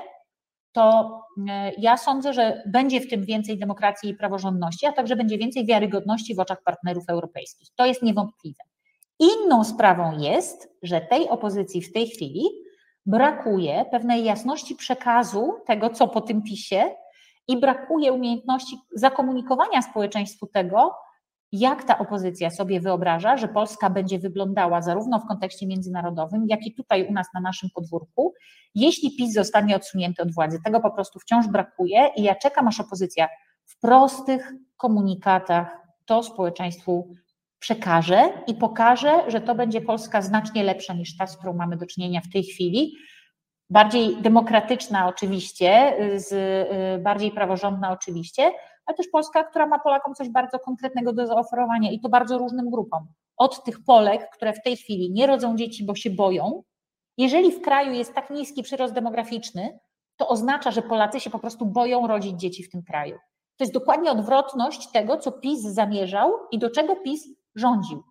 [0.72, 1.42] to y,
[1.78, 6.36] ja sądzę, że będzie w tym więcej demokracji i praworządności, a także będzie więcej wiarygodności
[6.36, 7.68] w oczach partnerów europejskich.
[7.76, 8.64] To jest niewątpliwe.
[9.20, 12.44] Inną sprawą jest, że tej opozycji w tej chwili
[13.06, 16.84] brakuje pewnej jasności przekazu tego, co po tym pisie,
[17.50, 20.96] i brakuje umiejętności zakomunikowania społeczeństwu tego,
[21.52, 26.74] jak ta opozycja sobie wyobraża, że Polska będzie wyglądała zarówno w kontekście międzynarodowym, jak i
[26.74, 28.34] tutaj u nas na naszym podwórku,
[28.76, 30.60] jeśli PiS zostanie odsunięty od władzy.
[30.66, 33.28] Tego po prostu wciąż brakuje i ja czekam, aż opozycja
[33.66, 37.14] w prostych komunikatach to społeczeństwu
[37.60, 41.86] przekaże i pokaże, że to będzie Polska znacznie lepsza niż ta, z którą mamy do
[41.86, 42.94] czynienia w tej chwili.
[43.70, 48.52] Bardziej demokratyczna oczywiście, z, y, bardziej praworządna oczywiście,
[48.86, 52.70] ale też Polska, która ma Polakom coś bardzo konkretnego do zaoferowania i to bardzo różnym
[52.70, 53.08] grupom.
[53.38, 56.64] Od tych Polek, które w tej chwili nie rodzą dzieci, bo się boją.
[57.18, 59.80] Jeżeli w kraju jest tak niski przyrost demograficzny,
[60.18, 63.18] to oznacza, że Polacy się po prostu boją rodzić dzieci w tym kraju.
[63.58, 68.04] To jest dokładnie odwrotność tego, co PiS zamierzał i do czego PiS rządził.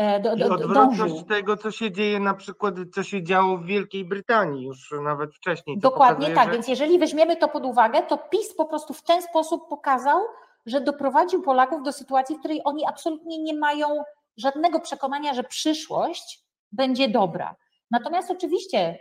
[0.00, 4.04] E, do, do, odwrotność tego, co się dzieje na przykład, co się działo w Wielkiej
[4.04, 5.78] Brytanii już nawet wcześniej.
[5.78, 6.52] Dokładnie pokazuje, tak, że...
[6.52, 10.20] więc jeżeli weźmiemy to pod uwagę, to PiS po prostu w ten sposób pokazał,
[10.66, 14.02] że doprowadził Polaków do sytuacji, w której oni absolutnie nie mają
[14.36, 17.56] żadnego przekonania, że przyszłość będzie dobra.
[17.90, 18.98] Natomiast oczywiście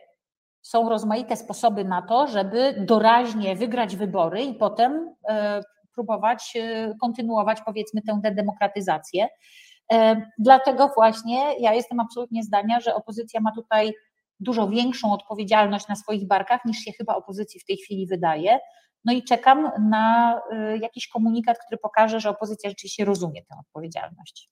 [0.62, 5.62] są rozmaite sposoby na to, żeby doraźnie wygrać wybory i potem e,
[5.96, 9.28] próbować e, kontynuować powiedzmy tę dedemokratyzację.
[9.92, 13.94] E, dlatego właśnie ja jestem absolutnie zdania, że opozycja ma tutaj
[14.40, 18.60] dużo większą odpowiedzialność na swoich barkach niż się chyba opozycji w tej chwili wydaje.
[19.06, 24.50] No i czekam na e, jakiś komunikat, który pokaże, że opozycja rzeczywiście rozumie tę odpowiedzialność.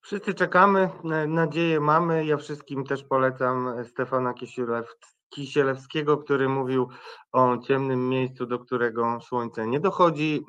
[0.00, 0.88] Wszyscy czekamy,
[1.28, 2.26] nadzieję mamy.
[2.26, 4.34] Ja wszystkim też polecam Stefana
[5.34, 6.88] Kisielewskiego, który mówił
[7.32, 10.44] o ciemnym miejscu, do którego słońce nie dochodzi,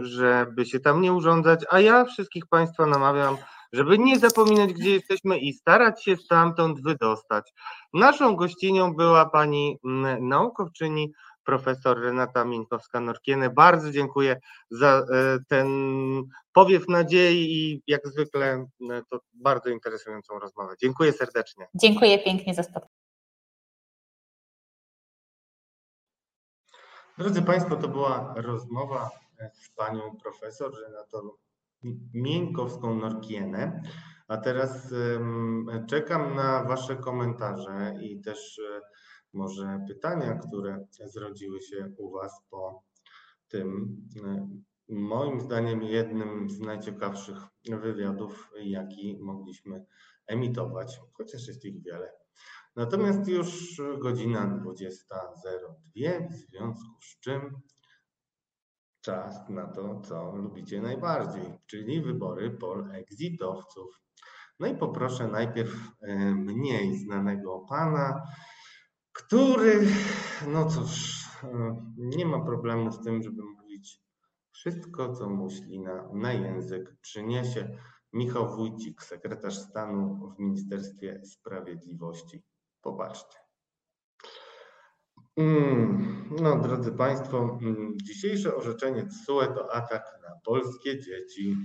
[0.00, 3.36] żeby się tam nie urządzać, a ja wszystkich Państwa namawiam
[3.72, 7.52] żeby nie zapominać, gdzie jesteśmy i starać się stamtąd wydostać.
[7.92, 11.12] Naszą gościnią była pani mm, naukowczyni
[11.44, 13.54] profesor Renata Minkowska-Norkiene.
[13.54, 15.68] Bardzo dziękuję za e, ten
[16.52, 20.74] powiew nadziei i jak zwykle e, to bardzo interesującą rozmowę.
[20.82, 21.66] Dziękuję serdecznie.
[21.74, 22.97] Dziękuję pięknie za spotkanie.
[27.18, 29.10] Drodzy Państwo, to była rozmowa
[29.52, 31.18] z panią profesor Renatą
[32.14, 33.82] Mieńkowską-Norkienę.
[34.28, 34.94] A teraz
[35.88, 38.80] czekam na Wasze komentarze i też e,
[39.32, 42.82] może pytania, które zrodziły się u Was po
[43.48, 44.48] tym, e,
[44.88, 49.84] moim zdaniem, jednym z najciekawszych wywiadów, jaki mogliśmy
[50.26, 52.27] emitować, chociaż jest ich wiele.
[52.78, 57.60] Natomiast już godzina 20.02, w związku z czym
[59.00, 64.00] czas na to, co lubicie najbardziej, czyli wybory pol-exitowców.
[64.60, 68.22] No i poproszę najpierw e, mniej znanego pana,
[69.12, 69.86] który,
[70.48, 74.02] no cóż, e, nie ma problemu z tym, żeby mówić
[74.52, 77.78] wszystko, co mu ślina na język przyniesie.
[78.12, 82.42] Michał Wójcik, sekretarz stanu w Ministerstwie Sprawiedliwości.
[82.88, 83.38] Popatrzcie.
[85.36, 91.56] Mm, no, drodzy Państwo, mm, dzisiejsze orzeczenie TSUE to atak na polskie dzieci.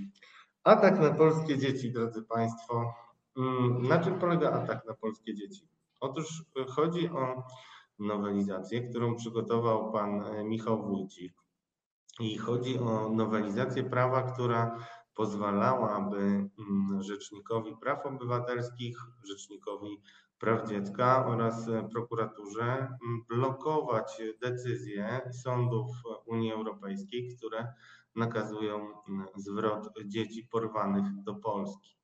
[0.64, 2.94] Atak na polskie dzieci, drodzy Państwo.
[3.36, 5.68] Mm, na czym polega atak na polskie dzieci?
[6.00, 7.42] Otóż chodzi o
[7.98, 11.32] nowelizację, którą przygotował pan e, Michał Wójcik.
[12.20, 14.78] I chodzi o nowelizację prawa, która
[15.14, 16.48] pozwalałaby
[17.00, 20.02] Rzecznikowi Praw Obywatelskich, Rzecznikowi
[20.38, 22.88] Praw Dziecka oraz prokuraturze
[23.28, 25.86] blokować decyzje sądów
[26.26, 27.72] Unii Europejskiej, które
[28.16, 28.88] nakazują
[29.36, 31.94] zwrot dzieci porwanych do Polski.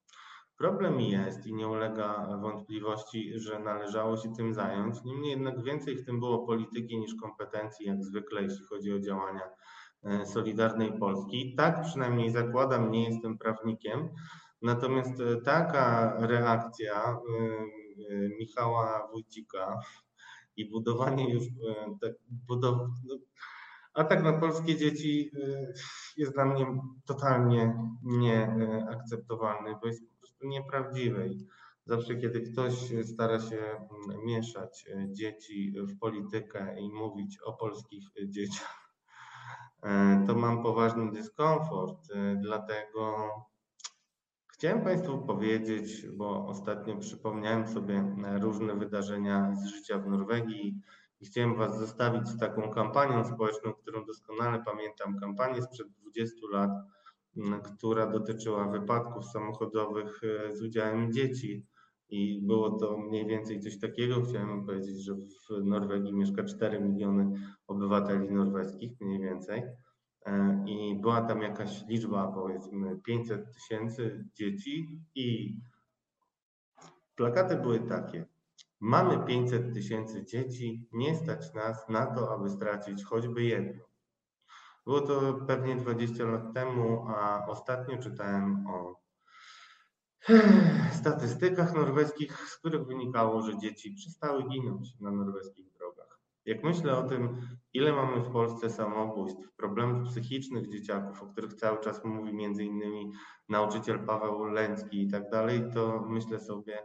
[0.60, 5.04] Problem jest i nie ulega wątpliwości, że należało się tym zająć.
[5.04, 9.50] Niemniej jednak więcej w tym było polityki niż kompetencji, jak zwykle, jeśli chodzi o działania
[10.02, 11.54] e, Solidarnej Polski.
[11.56, 14.08] Tak przynajmniej zakładam, nie jestem prawnikiem.
[14.62, 17.16] Natomiast e, taka reakcja e,
[18.38, 19.78] Michała Wójcika
[20.56, 21.44] i budowanie już
[22.00, 22.78] tak, budow...
[23.04, 23.14] No,
[23.94, 25.30] atak na polskie dzieci
[26.16, 26.66] jest dla mnie
[27.04, 30.02] totalnie nieakceptowalny, bo jest
[30.42, 31.46] nieprawdziwej.
[31.84, 32.74] Zawsze, kiedy ktoś
[33.04, 38.92] stara się mm, mieszać dzieci w politykę i mówić o polskich dzieciach,
[40.26, 42.08] to mam poważny dyskomfort.
[42.42, 43.28] Dlatego
[44.60, 50.80] chciałem Państwu powiedzieć, bo ostatnio przypomniałem sobie różne wydarzenia z życia w Norwegii
[51.20, 56.70] i chciałem Was zostawić z taką kampanią społeczną, którą doskonale pamiętam, kampanię sprzed 20 lat
[57.62, 61.66] która dotyczyła wypadków samochodowych e, z udziałem dzieci.
[62.08, 64.22] I było to mniej więcej coś takiego.
[64.22, 67.32] Chciałem powiedzieć, że w Norwegii mieszka 4 miliony
[67.66, 69.62] obywateli norweskich, mniej więcej.
[70.26, 75.56] E, I była tam jakaś liczba, powiedzmy 500 tysięcy dzieci, i
[77.14, 78.26] plakaty były takie.
[78.80, 83.84] Mamy 500 tysięcy dzieci, nie stać nas na to, aby stracić choćby jedno.
[84.84, 89.00] Było to pewnie 20 lat temu, a ostatnio czytałem o
[91.00, 95.69] statystykach norweskich, z których wynikało, że dzieci przestały ginąć na norweskich.
[96.46, 97.40] Jak myślę o tym,
[97.72, 103.12] ile mamy w Polsce samobójstw, problemów psychicznych dzieciaków, o których cały czas mówi między innymi
[103.48, 106.78] nauczyciel Paweł Lęcki i tak dalej, to myślę sobie,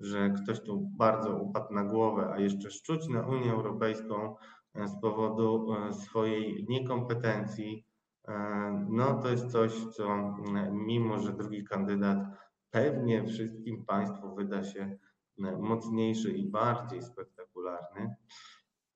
[0.00, 4.36] że ktoś tu bardzo upadł na głowę, a jeszcze szczuć na Unię Europejską
[4.74, 7.86] E, z powodu e, swojej niekompetencji,
[8.28, 10.34] e, no to jest coś, co
[10.72, 12.18] mimo, że drugi kandydat
[12.70, 14.98] pewnie wszystkim Państwu wyda się
[15.60, 18.16] mocniejszy i bardziej spektakularny,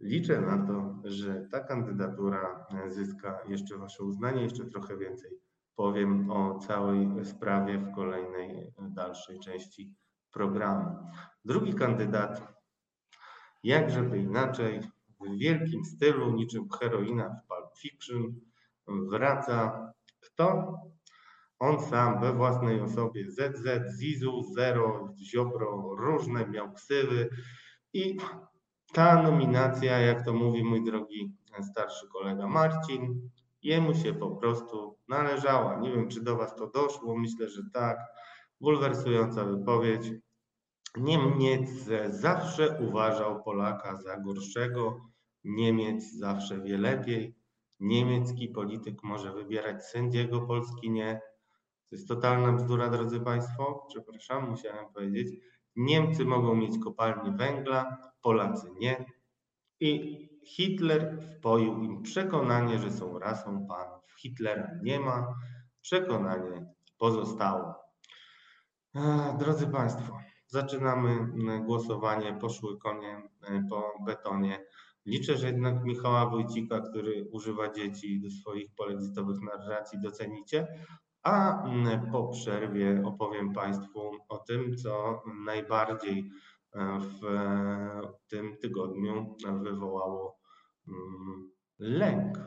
[0.00, 5.30] liczę na to, że ta kandydatura zyska jeszcze Wasze uznanie, jeszcze trochę więcej
[5.76, 9.94] powiem o całej sprawie w kolejnej, dalszej części
[10.32, 10.96] programu.
[11.44, 12.54] Drugi kandydat,
[13.62, 14.80] jak żeby inaczej,
[15.20, 18.40] w wielkim stylu, niczym heroina w Pulp Fiction,
[18.88, 20.74] wraca kto?
[21.58, 27.28] On sam we własnej osobie ZZ, Zizu, Zero, Ziobro, różne miał ksywy
[27.92, 28.16] i
[28.96, 31.32] ta nominacja, jak to mówi mój drogi
[31.62, 33.30] starszy kolega Marcin,
[33.62, 35.80] jemu się po prostu należała.
[35.80, 37.98] Nie wiem, czy do Was to doszło, myślę, że tak.
[38.60, 40.12] Bulwersująca wypowiedź.
[40.96, 41.70] Niemiec
[42.08, 45.00] zawsze uważał Polaka za gorszego,
[45.44, 47.34] Niemiec zawsze wie lepiej,
[47.80, 51.20] niemiecki polityk może wybierać sędziego, polski nie.
[51.90, 53.86] To jest totalna bzdura, drodzy Państwo.
[53.88, 55.40] Przepraszam, musiałem powiedzieć.
[55.76, 59.04] Niemcy mogą mieć kopalnie węgla, Polacy nie.
[59.80, 64.14] I Hitler wpoił im przekonanie, że są rasą panów.
[64.18, 65.34] Hitlera nie ma,
[65.80, 66.66] przekonanie
[66.98, 67.74] pozostało.
[69.38, 71.28] Drodzy Państwo, zaczynamy
[71.64, 72.38] głosowanie.
[72.40, 73.22] Poszły konie
[73.70, 74.66] po betonie.
[75.06, 80.66] Liczę, że jednak Michała Wójcika, który używa dzieci do swoich polexitowych narracji, docenicie.
[81.26, 81.64] A
[82.12, 86.30] po przerwie opowiem Państwu o tym, co najbardziej
[87.00, 87.20] w
[88.28, 90.38] tym tygodniu wywołało
[90.88, 92.38] mm, lęk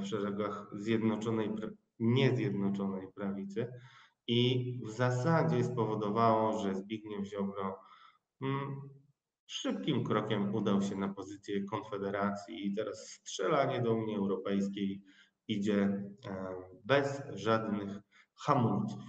[0.00, 1.50] w szeregach zjednoczonej,
[1.98, 3.72] niezjednoczonej prawicy
[4.26, 7.78] i w zasadzie spowodowało, że Zbigniew Ziobro
[8.42, 8.80] mm,
[9.46, 15.02] szybkim krokiem udał się na pozycję Konfederacji i teraz strzelanie do Unii Europejskiej
[15.48, 16.02] idzie
[16.84, 17.98] bez żadnych
[18.44, 19.02] hamulców.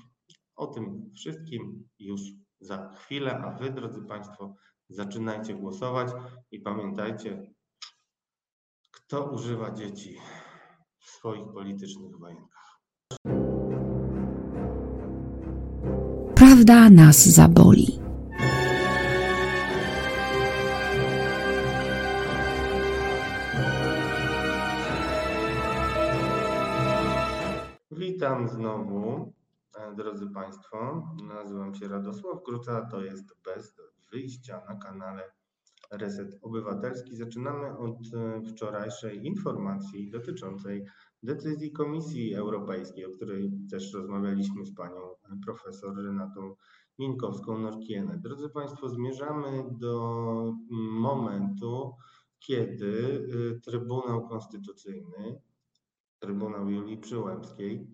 [0.55, 2.21] O tym wszystkim już
[2.59, 4.55] za chwilę, a Wy, drodzy Państwo,
[4.89, 6.11] zaczynajcie głosować
[6.51, 7.53] i pamiętajcie,
[8.91, 10.17] kto używa dzieci
[10.99, 12.79] w swoich politycznych wojenkach.
[16.36, 18.02] Prawda nas zaboli.
[28.24, 29.34] Witam znowu,
[29.78, 31.07] e, drodzy Państwo.
[31.28, 33.76] Nazywam się Radosław Gruca, to jest Bez
[34.11, 35.32] Wyjścia na kanale
[35.91, 37.15] Reset Obywatelski.
[37.15, 40.86] Zaczynamy od e, wczorajszej informacji dotyczącej
[41.24, 45.15] decyzji Komisji Europejskiej, o której też rozmawialiśmy z panią e,
[45.45, 46.55] profesor Renatą
[46.99, 48.19] Minkowską-Norkienę.
[48.21, 50.53] Drodzy Państwo, zmierzamy do
[50.91, 51.95] momentu,
[52.39, 53.28] kiedy
[53.63, 55.41] Trybunał Konstytucyjny
[56.24, 57.88] Trybunał Julii Przyłębskiej.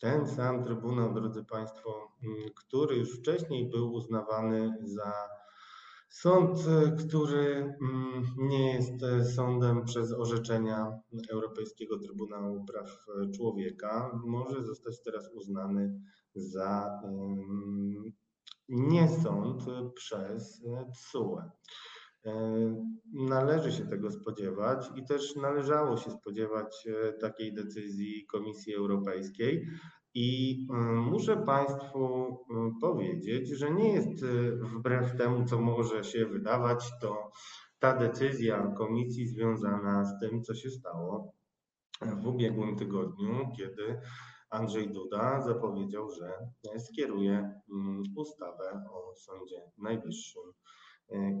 [0.00, 5.28] Ten sam Trybunał, drodzy Państwo, mm, który już wcześniej był uznawany za
[6.08, 6.58] sąd,
[7.08, 8.92] który mm, nie jest
[9.34, 11.00] sądem przez orzeczenia
[11.32, 16.00] Europejskiego Trybunału Praw Człowieka, może zostać teraz uznany
[16.34, 17.00] za
[18.68, 21.42] nie sąd przez TSUE.
[22.26, 22.32] E,
[23.12, 29.66] należy się tego spodziewać i też należało się spodziewać e, takiej decyzji Komisji Europejskiej.
[30.14, 32.36] I e, muszę Państwu
[32.80, 34.24] powiedzieć, że nie jest
[34.60, 37.30] wbrew temu, co może się wydawać, to
[37.78, 41.32] ta decyzja Komisji związana z tym, co się stało
[42.02, 44.00] w ubiegłym tygodniu, kiedy
[44.50, 46.32] Andrzej Duda zapowiedział, że
[46.78, 50.42] skieruje mm, ustawę o Sądzie Najwyższym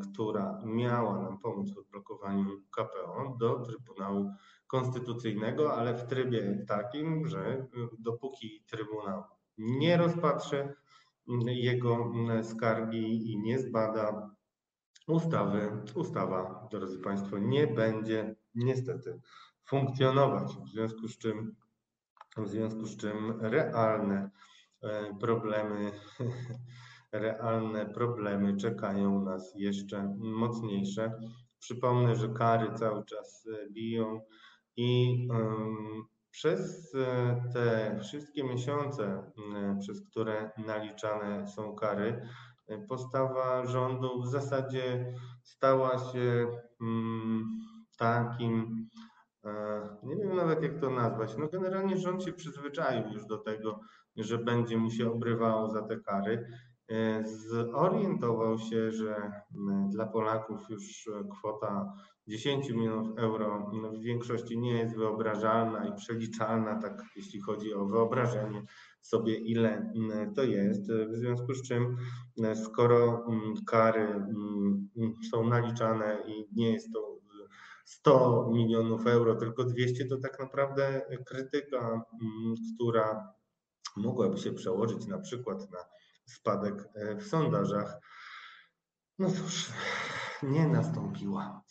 [0.02, 4.30] która miała nam pomóc w odblokowaniu KPO do Trybunału
[4.66, 7.66] Konstytucyjnego, ale w trybie takim, że e,
[7.98, 9.22] dopóki Trybunał
[9.58, 10.74] nie rozpatrzy
[11.46, 12.12] jego
[12.42, 14.30] skargi i nie zbada
[15.08, 19.20] ustawy, ustawa, drodzy Państwo, nie będzie niestety
[19.64, 20.56] funkcjonować.
[20.56, 21.56] W związku z czym,
[22.36, 24.30] w związku z czym realne
[24.82, 25.92] e, problemy
[27.12, 31.20] realne problemy czekają nas jeszcze mocniejsze.
[31.58, 34.20] Przypomnę, że kary cały czas e, biją
[34.76, 35.28] i
[36.30, 39.32] przez e, te wszystkie miesiące,
[39.80, 42.26] przez które naliczane są kary,
[42.68, 46.46] e, postawa rządu w zasadzie stała się
[47.98, 48.88] takim,
[50.02, 53.80] nie wiem nawet jak to nazwać, no generalnie rząd się przyzwyczaił już do tego,
[54.16, 56.46] że będzie mu się obrywało za te kary
[57.70, 59.32] zorientował się, że
[59.88, 61.92] dla Polaków już kwota
[62.28, 68.64] 10 milionów euro w większości nie jest wyobrażalna i przeliczalna, tak jeśli chodzi o wyobrażenie
[69.00, 69.92] sobie, ile
[70.36, 70.92] to jest.
[70.92, 71.96] W związku z czym,
[72.64, 73.26] skoro
[73.66, 74.24] kary
[75.30, 77.20] są naliczane i nie jest to
[77.84, 82.04] 100 milionów euro, tylko 200, to tak naprawdę krytyka,
[82.74, 83.34] która
[83.96, 85.78] mogłaby się przełożyć na przykład na
[86.30, 87.98] spadek e, w sondażach.
[89.18, 89.72] No cóż,
[90.42, 91.62] nie nastąpiła.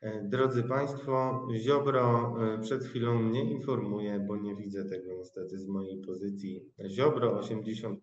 [0.00, 5.68] E, drodzy Państwo, Ziobro e, przed chwilą mnie informuje, bo nie widzę tego niestety z
[5.68, 6.72] mojej pozycji.
[6.88, 7.96] Ziobro 80%.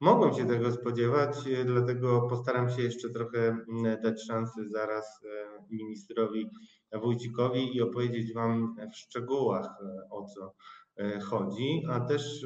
[0.00, 3.56] Mogłem się tego spodziewać, dlatego postaram się jeszcze trochę
[4.02, 5.20] dać szansę zaraz
[5.70, 6.50] ministrowi
[6.92, 9.68] Wójcikowi i opowiedzieć Wam w szczegółach
[10.10, 10.54] o co
[11.22, 12.44] chodzi, a też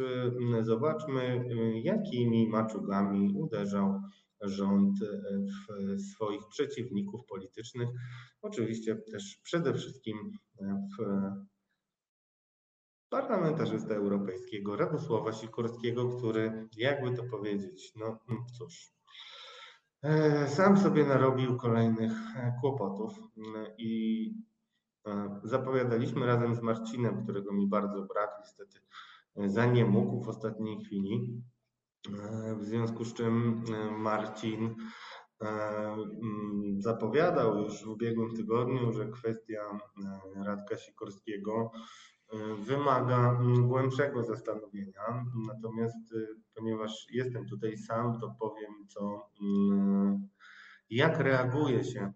[0.58, 4.00] e, zobaczmy, e, jakimi maczugami uderzał
[4.40, 4.94] rząd
[5.58, 7.88] w swoich przeciwników politycznych,
[8.42, 10.32] oczywiście też przede wszystkim
[10.98, 11.04] w
[13.08, 18.18] parlamentarzysta europejskiego Radosława Sikorskiego, który, jakby to powiedzieć, no
[18.58, 18.92] cóż,
[20.02, 23.12] e, sam sobie narobił kolejnych e, kłopotów
[23.78, 24.57] i e,
[25.44, 28.80] zapowiadaliśmy razem z Marcinem, którego mi bardzo brak, niestety
[29.36, 31.42] za nie mógł w ostatniej chwili.
[32.60, 33.64] W związku z czym
[33.98, 34.74] Marcin
[36.78, 39.78] zapowiadał już w ubiegłym tygodniu, że kwestia
[40.44, 41.72] Radka Sikorskiego
[42.66, 45.24] wymaga mm, głębszego zastanowienia.
[45.46, 46.14] Natomiast
[46.54, 50.28] ponieważ jestem tutaj sam, to powiem, co, mm,
[50.90, 52.12] jak reaguje się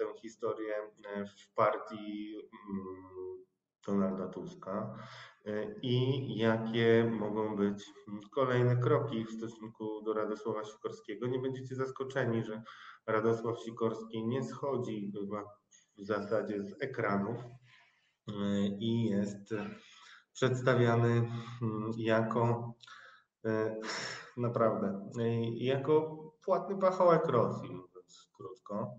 [0.00, 0.74] tę historię
[1.16, 2.36] y, w partii
[2.70, 3.44] mm,
[3.86, 4.98] Donalda Tuska
[5.46, 7.84] y, i jakie mogą być
[8.30, 11.26] kolejne kroki w stosunku do Radosława Sikorskiego.
[11.26, 12.62] Nie będziecie zaskoczeni, że
[13.06, 15.44] Radosław Sikorski nie schodzi chyba
[15.98, 17.36] w zasadzie z ekranów
[18.78, 19.54] i jest
[20.32, 21.30] przedstawiany
[21.62, 22.74] mm, jako
[23.44, 23.76] e,
[24.36, 25.10] naprawdę
[25.54, 28.90] jako płatny pachołek Rosji, mówiąc krótko.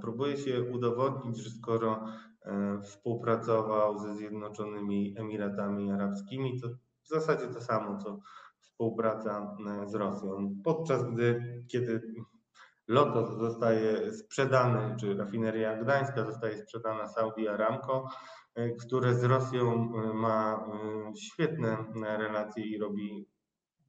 [0.00, 2.04] Próbuje się udowodnić, że skoro
[2.42, 6.68] e, współpracował ze Zjednoczonymi Emiratami Arabskimi, to
[7.02, 8.18] w zasadzie to samo, co
[8.60, 10.54] współpraca e, z Rosją.
[10.64, 12.00] Podczas gdy, kiedy
[12.88, 18.06] Lotos zostaje sprzedany, czy rafineria gdańska zostaje sprzedana Saudi Aramco,
[18.54, 19.76] E, które z Rosją
[20.14, 20.66] ma
[21.16, 21.76] świetne
[22.18, 23.26] relacje i robi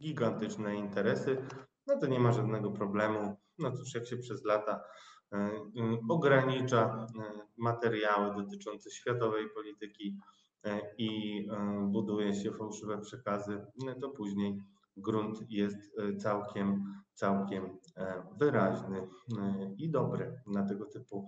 [0.01, 1.37] gigantyczne interesy,
[1.87, 3.37] no to nie ma żadnego problemu.
[3.59, 4.83] No cóż, jak się przez lata
[6.09, 7.07] ogranicza
[7.57, 10.17] materiały dotyczące światowej polityki
[10.97, 11.43] i
[11.87, 13.65] buduje się fałszywe przekazy,
[14.01, 14.61] to później
[14.97, 16.83] grunt jest całkiem,
[17.13, 17.77] całkiem
[18.39, 19.07] wyraźny
[19.77, 21.27] i dobry na tego typu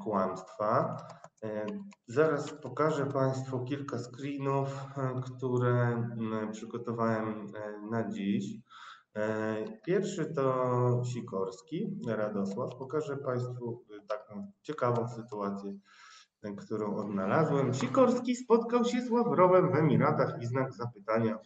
[0.00, 0.96] kłamstwa.
[1.44, 1.66] E,
[2.06, 6.08] zaraz pokażę Państwu kilka screenów, e, które
[6.52, 8.54] przygotowałem e, na dziś.
[9.86, 12.76] Pierwszy to Sikorski, Radosław.
[12.78, 15.78] Pokażę Państwu taką ciekawą sytuację,
[16.56, 17.74] którą odnalazłem.
[17.74, 21.38] Sikorski spotkał się z Ławrowem w Emiratach i znak zapytania.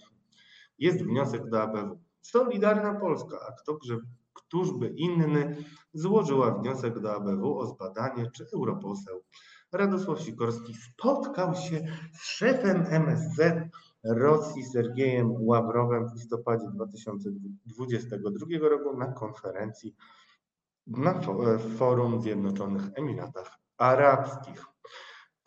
[0.78, 1.98] Jest wniosek do ABW.
[2.22, 3.78] Solidarna Polska, a kto,
[4.34, 5.56] któż by inny
[5.93, 9.22] złożyła wniosek do ABW o zbadanie, czy europoseł
[9.72, 13.40] Radosław Sikorski spotkał się z szefem MSZ
[14.09, 19.97] Rosji Sergiejem Ławrowem w listopadzie 2022 roku na konferencji
[20.87, 21.20] na
[21.78, 24.65] forum Zjednoczonych Emiratach Arabskich.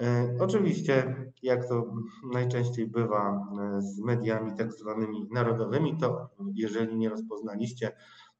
[0.01, 1.93] E, oczywiście, jak to
[2.33, 7.91] najczęściej bywa e, z mediami tak zwanymi narodowymi, to jeżeli nie rozpoznaliście,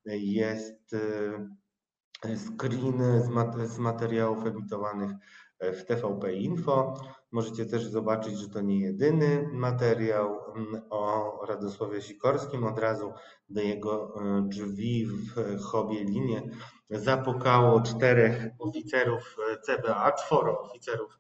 [0.06, 3.22] jest e, screen
[3.68, 5.12] z, materiałów emitowanych
[5.60, 6.94] w TVP Info.
[7.32, 12.64] Możecie też zobaczyć, że to nie jedyny materiał mm, o Radosławie Sikorskim.
[12.64, 13.14] Od razu
[13.50, 16.42] do jego e, drzwi w Chobielinie
[16.90, 21.20] zapukało czterech oficerów e, CBA, czworo oficerów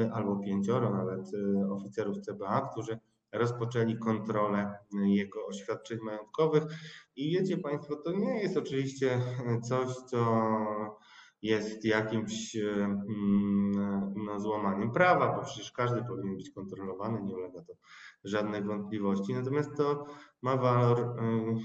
[0.00, 1.20] e, albo pięcioro nawet
[1.70, 2.98] oficerów CBA, którzy
[3.32, 6.62] rozpoczęli kontrolę jego oświadczeń majątkowych.
[7.16, 9.20] I wiecie Państwo, to nie jest oczywiście
[9.68, 10.18] coś, co
[11.42, 12.56] jest jakimś
[14.14, 17.72] no, złamaniem prawa, bo przecież każdy powinien być kontrolowany, nie ulega to
[18.24, 19.34] żadnej wątpliwości.
[19.34, 20.06] Natomiast to
[20.42, 21.56] ma walor e, e,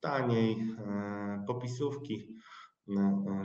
[0.00, 0.76] taniej
[1.46, 2.36] popisówki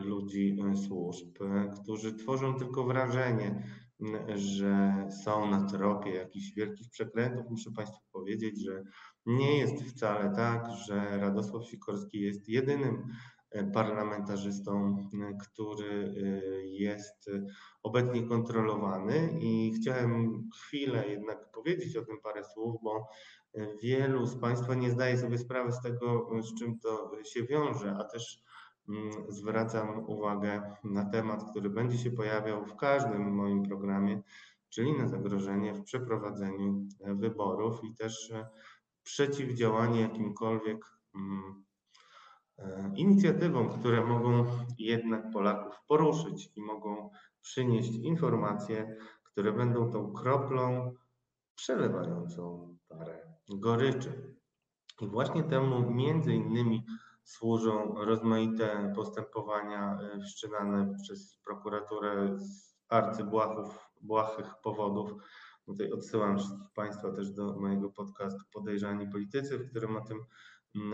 [0.03, 0.57] ludzi
[0.87, 1.37] służb,
[1.81, 3.63] którzy tworzą tylko wrażenie,
[4.35, 7.45] że są na tropie jakichś wielkich przekrętów.
[7.49, 8.83] Muszę Państwu powiedzieć, że
[9.25, 13.03] nie jest wcale tak, że Radosław Sikorski jest jedynym
[13.73, 14.97] parlamentarzystą,
[15.41, 17.29] który y, jest
[17.83, 19.37] obecnie kontrolowany.
[19.39, 23.07] I chciałem chwilę jednak powiedzieć o tym parę słów, bo
[23.83, 28.03] wielu z Państwa nie zdaje sobie sprawy z tego, z czym to się wiąże, a
[28.03, 28.43] też
[28.89, 34.21] mm, zwracam uwagę na temat, który będzie się pojawiał w każdym moim programie,
[34.69, 38.33] czyli na zagrożenie w przeprowadzeniu wyborów i też
[39.03, 41.63] przeciwdziałanie jakimkolwiek mm,
[42.95, 44.45] inicjatywom, które mogą
[44.77, 47.09] jednak Polaków poruszyć i mogą
[47.41, 50.95] przynieść informacje, które będą tą kroplą
[51.55, 54.35] przelewającą parę goryczy.
[55.01, 56.85] I właśnie temu między innymi
[57.23, 65.11] służą rozmaite postępowania e, wszczynane przez prokuraturę z arcybłahów, błahych powodów.
[65.65, 66.37] Tutaj odsyłam
[66.75, 70.19] Państwa też do mojego podcastu Podejrzani Politycy, w którym o tym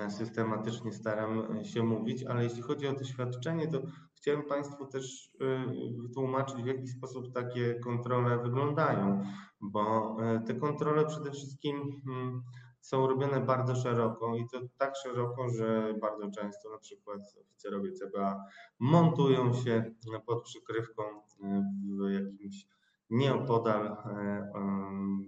[0.10, 3.82] systematycznie staram się mówić, ale jeśli chodzi o to świadczenie, to
[4.16, 9.26] chciałem Państwu też y, wytłumaczyć, w jaki sposób takie kontrole wyglądają,
[9.62, 12.44] bo y, te kontrole przede wszystkim mm,
[12.82, 18.44] są robione bardzo szeroko i to tak szeroko, że bardzo często na przykład oficerowie CBA
[18.80, 19.92] montują się
[20.26, 21.64] pod przykrywką y,
[22.00, 22.68] w jakimś
[23.10, 23.98] nieopodal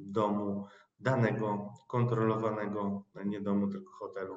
[0.02, 0.68] domu
[1.00, 4.36] danego kontrolowanego, nie domu, tylko hotelu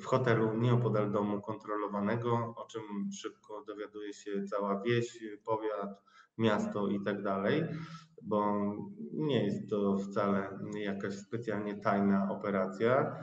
[0.00, 2.82] w hotelu nieopodal domu kontrolowanego, o czym
[3.12, 6.02] szybko dowiaduje się cała wieś, powiat,
[6.38, 7.62] miasto i tak dalej,
[8.22, 8.54] bo
[9.12, 13.16] nie jest to wcale jakaś specjalnie tajna operacja.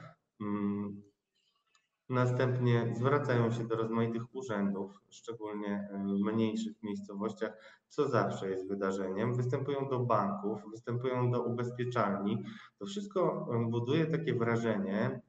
[2.10, 7.52] Następnie zwracają się do rozmaitych urzędów, szczególnie w mniejszych miejscowościach,
[7.88, 9.36] co zawsze jest wydarzeniem.
[9.36, 12.44] Występują do banków, występują do ubezpieczalni.
[12.80, 15.22] To wszystko buduje takie wrażenie,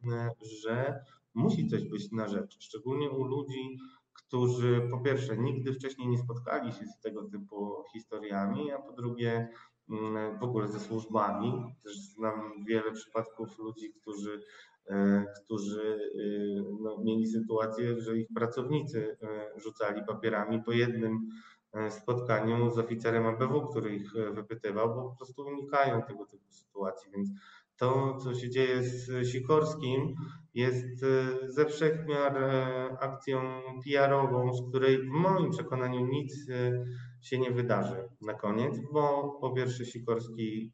[0.62, 3.78] że musi coś być na rzecz, szczególnie u ludzi,
[4.12, 9.48] którzy po pierwsze nigdy wcześniej nie spotkali się z tego typu historiami, a po drugie
[9.90, 11.74] mm, w ogóle ze służbami.
[11.82, 14.73] Też znam wiele przypadków ludzi, którzy, e,
[15.44, 21.28] którzy e, no, mieli sytuację, że ich pracownicy e, rzucali papierami po jednym
[21.90, 27.10] spotkaniu z oficerem ABW, który ich wypytywał, bo po prostu unikają tego typu sytuacji.
[27.12, 27.30] Więc
[27.76, 30.14] to, co się dzieje z Sikorskim,
[30.54, 33.40] jest e, ze wszechmiar e, akcją
[33.84, 36.84] PR-ową, z której w moim przekonaniu nic e,
[37.20, 40.72] się nie wydarzy na koniec, bo po pierwsze Sikorski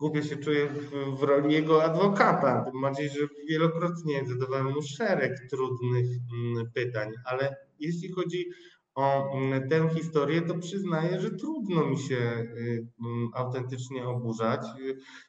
[0.00, 3.18] głupio się czuje w, w, roli jego adwokata, tym bardziej, że
[3.48, 8.50] wielokrotnie zadawałem mu szereg trudnych mm, pytań, ale jeśli chodzi
[8.94, 14.60] o mm, tę historię, to przyznaję, że trudno mi się y, mm, autentycznie oburzać.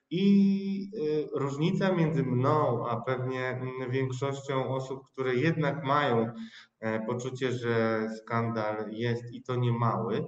[0.09, 6.33] I y, różnica między mną, a pewnie większością osób, które jednak mają
[6.79, 10.25] e, poczucie, że skandal jest i to nie mały,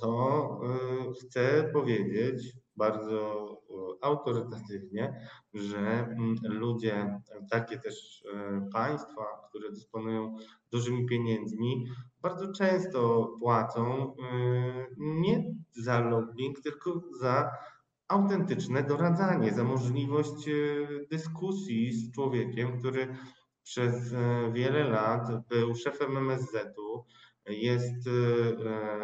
[0.00, 3.48] to y, chcę powiedzieć bardzo
[4.00, 7.20] autorytatywnie, że ludzie,
[7.50, 10.36] takie też e, państwa, które dysponują
[10.72, 11.86] dużymi pieniędzmi,
[12.22, 17.50] bardzo często płacą y, nie za lobbying, tylko za
[18.08, 20.48] autentyczne doradzanie, za możliwość
[21.10, 23.16] dyskusji z człowiekiem, który
[23.62, 24.14] przez
[24.52, 27.04] wiele lat był szefem MSZ-u,
[27.46, 28.08] jest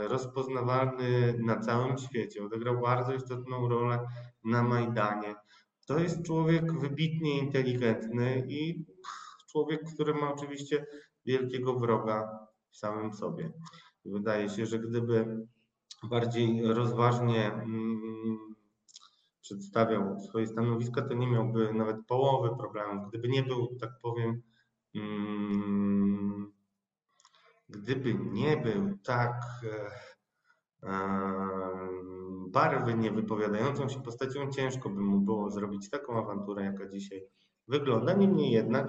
[0.09, 3.99] rozpoznawalny na całym świecie, odegrał bardzo istotną rolę
[4.45, 5.35] na Majdanie.
[5.87, 8.85] To jest człowiek wybitnie inteligentny i
[9.51, 10.87] człowiek, który ma oczywiście
[11.27, 12.29] wielkiego wroga
[12.71, 13.53] w samym sobie.
[14.05, 15.47] Wydaje się, że gdyby
[16.03, 18.39] bardziej rozważnie mm,
[19.41, 23.09] przedstawiał swoje stanowiska, to nie miałby nawet połowy problemów.
[23.09, 24.43] Gdyby nie był, tak powiem,
[24.95, 26.53] mm,
[27.71, 29.33] gdyby nie był tak
[29.63, 30.91] e,
[32.49, 37.23] barwy niewypowiadającą się postacią, ciężko by mu było zrobić taką awanturę, jaka dzisiaj
[37.69, 38.13] wygląda.
[38.13, 38.87] Niemniej jednak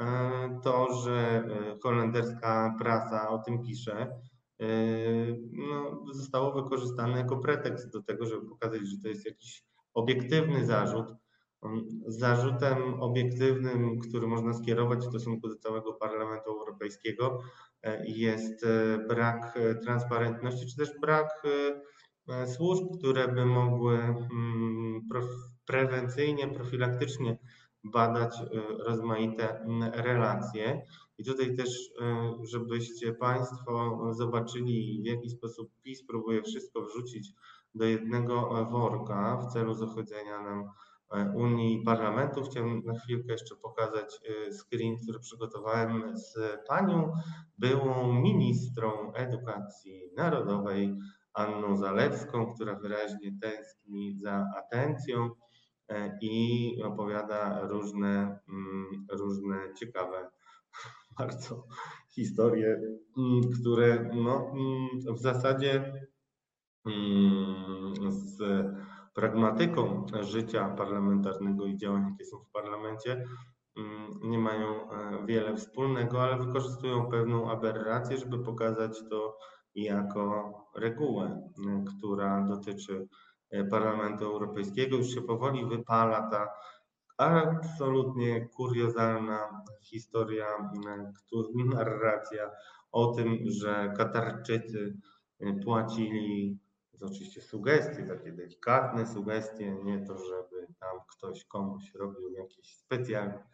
[0.00, 4.20] E, to, że e, holenderska prasa o tym pisze,
[4.60, 4.66] e,
[5.52, 9.64] no, zostało wykorzystane jako pretekst do tego, żeby pokazać, że to jest jakiś
[9.94, 11.06] obiektywny zarzut.
[11.62, 17.38] Mm, zarzutem obiektywnym, który można skierować w stosunku do całego Parlamentu Europejskiego,
[18.04, 18.66] jest
[19.08, 21.42] brak transparentności, czy też brak
[22.46, 25.00] służb, które by mogły mm,
[25.66, 27.38] prewencyjnie, profilaktycznie
[27.84, 28.34] badać
[28.86, 30.82] rozmaite relacje.
[31.18, 31.90] I tutaj też,
[32.42, 37.32] żebyście Państwo zobaczyli, w jaki sposób PiS próbuje wszystko wrzucić
[37.74, 40.68] do jednego worka w celu zachodzenia nam e,
[41.34, 42.42] Unii i Parlamentu.
[42.42, 47.12] Chciałem na chwilkę jeszcze pokazać y, screen, który przygotowałem z panią
[47.58, 50.98] byłą ministrą edukacji narodowej
[51.34, 55.30] Anną Zalewską, która wyraźnie tęskni za atencją
[55.92, 60.30] E, i opowiada różne, mm, różne ciekawe
[61.18, 61.66] bardzo
[62.08, 62.80] historie,
[63.18, 65.92] mm, które no, mm, w zasadzie
[68.08, 68.38] z
[69.14, 73.24] pragmatyką życia parlamentarnego i działań, jakie są w parlamencie,
[74.22, 79.38] nie mają e, wiele wspólnego, ale wykorzystują pewną aberrację, żeby pokazać to
[79.74, 81.50] jako regułę,
[81.98, 83.08] która dotyczy
[83.52, 84.96] E, Parlamentu Europejskiego.
[84.96, 86.48] Już się powoli wypala ta
[87.16, 90.46] absolutnie kuriozalna historia,
[91.54, 92.50] narracja
[92.92, 94.96] o tym, że Katarczycy
[95.40, 96.58] e, płacili,
[97.02, 103.44] to oczywiście sugestie, takie delikatne sugestie, nie to, żeby tam ktoś komuś robił jakieś specjalne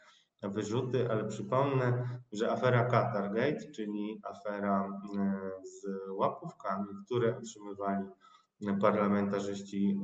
[0.43, 5.01] wyrzuty, ale przypomnę, że afera Qatargate, czyli afera
[5.65, 8.07] z łapówkami, które otrzymywali
[8.81, 10.01] parlamentarzyści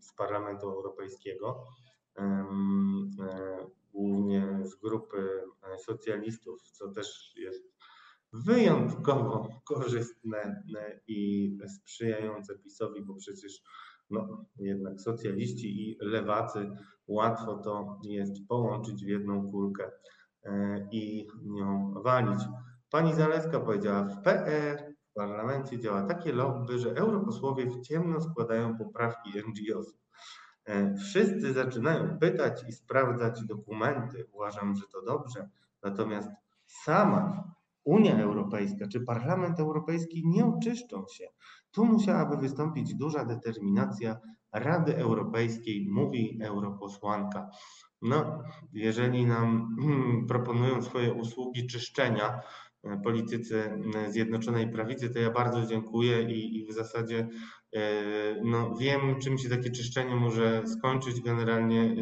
[0.00, 1.64] z Parlamentu Europejskiego,
[3.92, 5.42] głównie z grupy
[5.78, 7.75] socjalistów, co też jest
[8.44, 10.62] wyjątkowo korzystne
[11.06, 13.62] i sprzyjające PiSowi, bo przecież
[14.10, 16.70] no, jednak socjaliści i lewacy
[17.06, 19.90] łatwo to jest połączyć w jedną kulkę
[20.44, 22.40] e, i nią walić.
[22.90, 28.78] Pani Zaleska powiedziała, w PR w parlamencie działa takie lobby, że europosłowie w ciemno składają
[28.78, 30.06] poprawki NGO-sów.
[30.64, 34.26] E, wszyscy zaczynają pytać i sprawdzać dokumenty.
[34.32, 35.48] Uważam, że to dobrze.
[35.82, 36.30] Natomiast
[36.66, 37.55] sama
[37.86, 41.24] Unia Europejska czy Parlament Europejski nie oczyszczą się.
[41.70, 44.20] Tu musiałaby wystąpić duża determinacja
[44.52, 47.50] Rady Europejskiej, mówi europosłanka.
[48.02, 48.42] No,
[48.72, 52.40] jeżeli nam hmm, proponują swoje usługi czyszczenia
[52.84, 57.28] e, politycy e, Zjednoczonej Prawicy, to ja bardzo dziękuję i, i w zasadzie
[57.76, 57.80] e,
[58.44, 61.20] no, wiem, czym się takie czyszczenie może skończyć.
[61.20, 61.96] Generalnie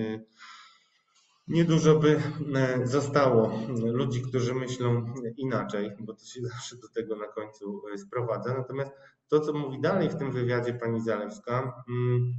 [1.48, 2.20] Niedużo by
[2.54, 3.52] e, zostało
[3.84, 8.54] ludzi, którzy myślą inaczej, bo to się zawsze do tego na końcu e, sprowadza.
[8.54, 8.92] Natomiast
[9.28, 12.32] to, co mówi dalej w tym wywiadzie pani Zalewska, mm,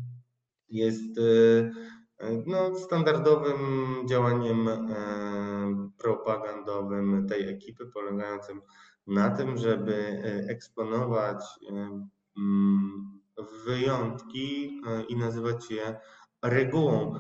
[0.70, 3.58] jest e, no, standardowym
[4.10, 4.70] działaniem
[5.98, 8.62] propagandowym tej ekipy, polegającym
[9.08, 12.10] na tym, żeby eksponować mm,
[13.66, 16.00] wyjątki i nazywać je
[16.42, 17.20] regułą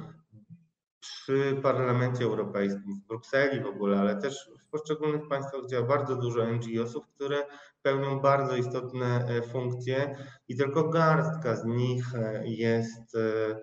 [1.06, 6.45] przy Parlamencie Europejskim, w Brukseli w ogóle, ale też w poszczególnych państwach działa bardzo dużo
[6.45, 7.45] NGO-sów, które
[7.82, 10.18] pełnią bardzo istotne e, funkcje
[10.48, 13.60] i tylko garstka z nich e, jest e,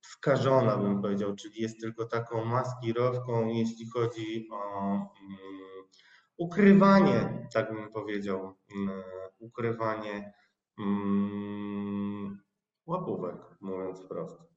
[0.00, 5.06] skażona, bym powiedział, czyli jest tylko taką maskirowką, jeśli chodzi o mm,
[6.36, 9.02] ukrywanie, tak bym powiedział, mm,
[9.38, 10.32] ukrywanie
[10.78, 12.38] mm,
[12.86, 14.55] łapówek, mówiąc wprost.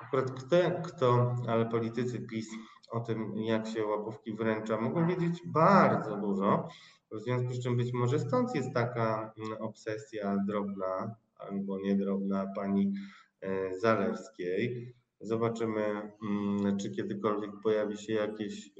[0.00, 2.48] Akurat kto kto, ale politycy PiS
[2.90, 6.68] o tym, jak się łapówki wręcza, mogą wiedzieć bardzo dużo.
[7.10, 12.92] W związku z czym być może stąd jest taka mm, obsesja drobna albo niedrobna pani
[13.40, 14.94] e, Zalewskiej.
[15.20, 18.70] Zobaczymy, mm, czy kiedykolwiek pojawi się jakieś e,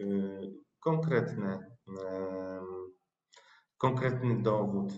[0.81, 1.77] konkretne,
[3.79, 4.93] konkretny dowód,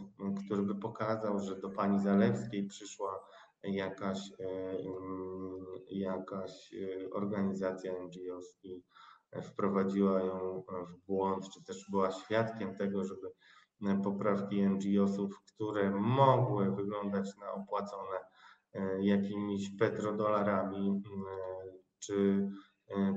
[0.44, 3.20] który by pokazał, że do pani Zalewskiej przyszła
[3.64, 8.82] jakaś, e, mm, jakaś e, organizacja NGOs i
[9.42, 13.32] wprowadziła ją w błąd, czy też była świadkiem tego, żeby
[14.04, 18.18] poprawki NGOsów, które mogły wyglądać na opłacone
[18.74, 21.02] e, jakimiś petrodolarami,
[21.98, 22.48] czy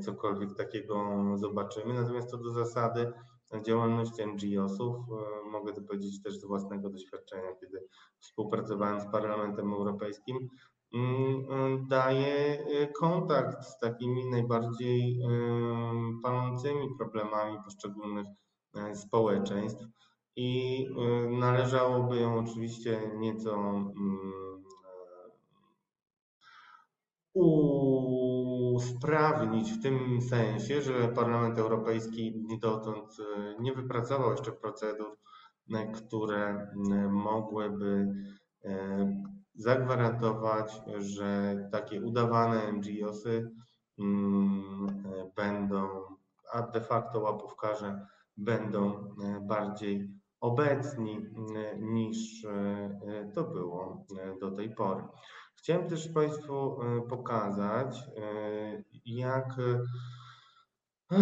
[0.01, 1.93] cokolwiek takiego zobaczymy.
[1.93, 3.13] Natomiast co do zasady,
[3.61, 4.95] działalność NGO-sów.
[4.95, 7.87] E, mogę to powiedzieć też z własnego doświadczenia, kiedy
[8.19, 10.49] współpracowałem z Parlamentem Europejskim.
[10.93, 15.19] Mm, e, daje e, kontakt z takimi najbardziej
[16.23, 18.27] palącymi problemami poszczególnych
[18.93, 19.85] społeczeństw
[20.35, 20.85] i
[21.29, 24.35] należałoby ją oczywiście nieco mm,
[29.05, 35.17] usprawnić w tym sensie, że Parlament Europejski dotąd e, nie wypracował jeszcze procedur,
[35.73, 36.69] e, które e,
[37.09, 38.13] mogłyby
[39.55, 43.51] zagwarantować, że takie udawane NGOsy
[43.99, 44.87] mm,
[45.35, 45.87] będą,
[46.53, 48.07] a de facto łapówkarze
[48.37, 50.09] będą bardziej
[50.39, 51.29] obecni
[51.79, 52.47] niż
[53.33, 54.05] to było
[54.41, 55.03] do tej pory.
[55.55, 56.79] Chciałem też Państwu
[57.09, 58.03] pokazać,
[59.05, 59.55] jak
[61.11, 61.15] e,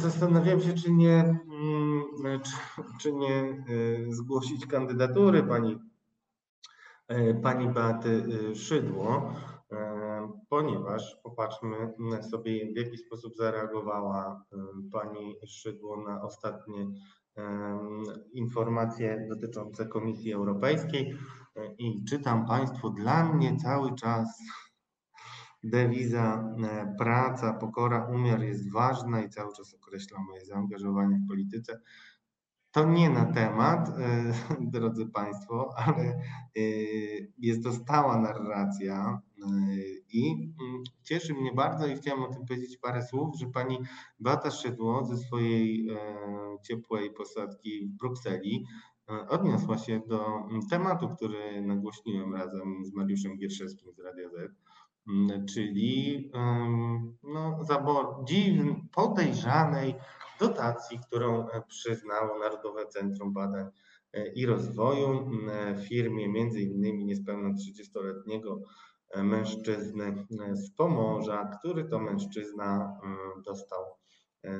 [0.00, 2.04] zastanawiam się, czy nie, mm,
[2.42, 2.52] czy,
[3.00, 3.64] czy nie
[4.08, 5.78] zgłosić kandydatury pani,
[7.42, 9.32] pani Beaty Szydło,
[10.48, 11.94] ponieważ popatrzmy
[12.30, 14.44] sobie, w jaki sposób zareagowała
[14.92, 16.86] pani Szydło na ostatnie
[18.32, 21.18] informacje dotyczące Komisji Europejskiej.
[21.78, 24.42] I czytam Państwu, dla mnie cały czas
[25.70, 31.80] dewiza e, praca, pokora, umiar jest ważna i cały czas określa moje zaangażowanie w polityce.
[32.70, 34.32] To nie na temat, e,
[34.74, 36.60] drodzy Państwo, ale e,
[37.38, 39.20] jest to stała narracja
[40.12, 43.78] i mm, cieszy mnie bardzo i chciałem o tym powiedzieć parę słów, że pani
[44.20, 45.88] Beata Szydło ze swojej
[46.62, 48.66] ciepłej posadki w Brukseli
[49.28, 50.26] odniosła się do
[50.70, 54.52] tematu, który nagłośniłem razem z Mariuszem Gierszewskim z Radia Z,
[55.54, 57.60] czyli em, no,
[58.94, 59.94] podejrzanej
[60.40, 63.66] dotacji, którą e, przyznało Narodowe Centrum Badań
[64.12, 68.60] e, i Rozwoju mm, firmie między innymi niespełna 30-letniego
[69.10, 73.84] e, mężczyzny z Pomorza, który to mężczyzna mm, dostał,
[74.44, 74.58] e,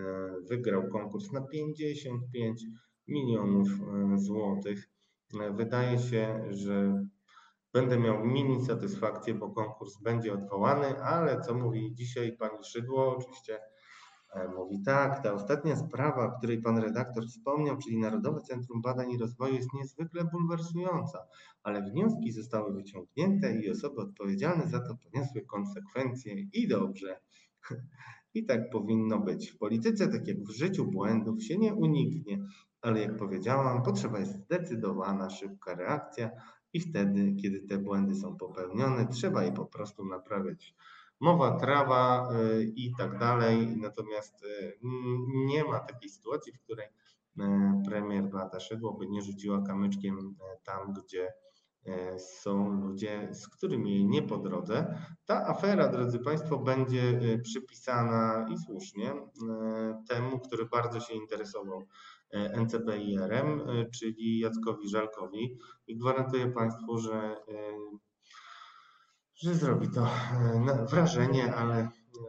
[0.48, 2.64] wygrał konkurs na 55
[3.08, 4.88] milionów e, złotych.
[5.40, 7.06] E, Wydaje się, że
[7.76, 13.16] będę miał mini satysfakcję, bo konkurs będzie odwołany, ale co mówi dzisiaj pani Szydło?
[13.16, 13.60] Oczywiście
[14.34, 19.10] e, mówi tak, ta ostatnia sprawa, o której pan redaktor wspomniał, czyli Narodowe Centrum Badań
[19.10, 21.26] i Rozwoju jest niezwykle bulwersująca,
[21.62, 27.20] ale wnioski zostały wyciągnięte i osoby odpowiedzialne za to poniosły konsekwencje i dobrze.
[28.34, 29.50] I tak powinno być.
[29.50, 32.38] W polityce, tak jak w życiu, błędów się nie uniknie,
[32.80, 36.30] ale jak powiedziałam, potrzeba jest zdecydowana, szybka reakcja
[36.76, 40.74] i wtedy, kiedy te błędy są popełnione, trzeba je po prostu naprawiać.
[41.20, 44.78] Mowa, trawa y, i tak dalej, natomiast y,
[45.34, 47.42] nie ma takiej sytuacji, w której y,
[47.84, 51.32] premier Beata Szydło by nie rzuciła kamyczkiem tam, gdzie
[52.18, 54.98] są ludzie, z którymi jej nie po drodze.
[55.24, 59.12] Ta afera, drodzy Państwo, będzie przypisana i słusznie
[60.08, 61.86] temu, który bardzo się interesował
[62.32, 67.52] NCBIR-em, y, czyli Jackowi Żalkowi i gwarantuję Państwu, że, y,
[69.34, 70.08] że zrobi to
[70.60, 71.88] na- wrażenie, ale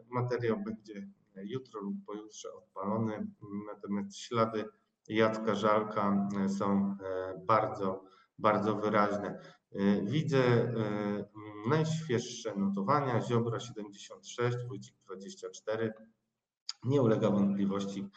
[0.09, 1.07] materiał będzie
[1.43, 3.27] jutro lub pojutrze odpalony,
[3.67, 4.65] natomiast ślady
[5.09, 6.97] Jacka Żalka są
[7.45, 8.03] bardzo,
[8.39, 9.39] bardzo wyraźne.
[10.03, 10.73] Widzę
[11.69, 15.93] najświeższe notowania, Ziobro 76, Wójcik 24.
[16.83, 18.09] Nie ulega wątpliwości, e,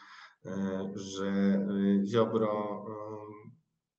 [0.95, 3.01] że e, Ziobro e,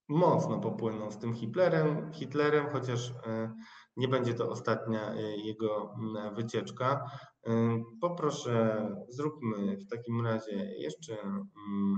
[0.08, 3.54] mocno popłynął z tym Hitlerem, Hitlerem, chociaż e,
[3.96, 5.94] nie będzie to ostatnia e, jego
[6.36, 7.10] wycieczka.
[7.46, 11.16] E, Poproszę, zróbmy w takim razie jeszcze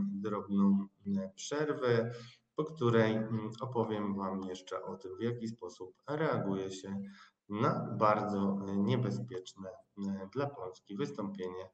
[0.06, 0.86] drobną
[1.34, 2.10] przerwę,
[2.56, 3.18] po której
[3.60, 7.00] opowiem Wam jeszcze o tym, w jaki sposób reaguje się
[7.48, 11.70] na bardzo e, niebezpieczne e, dla Polski wystąpienie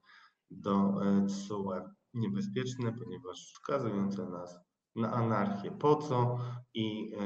[0.51, 0.73] do
[1.03, 2.00] e, TSUE.
[2.15, 4.59] Niebezpieczne, ponieważ wskazujące nas
[4.97, 5.71] na anarchię.
[5.71, 6.39] Po co
[6.75, 7.19] i e,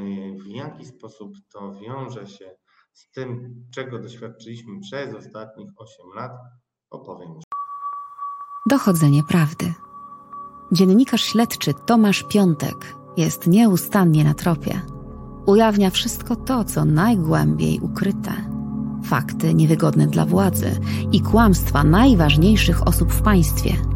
[0.43, 2.57] w jaki sposób to wiąże się
[2.93, 6.33] z tym, czego doświadczyliśmy przez ostatnich 8 lat,
[6.91, 7.45] opowiem już.
[8.71, 9.75] Dochodzenie prawdy.
[10.73, 14.81] Dziennikarz śledczy Tomasz Piątek jest nieustannie na tropie.
[15.47, 18.33] Ujawnia wszystko to, co najgłębiej ukryte.
[19.05, 20.81] Fakty niewygodne dla władzy
[21.13, 23.94] i kłamstwa najważniejszych osób w państwie.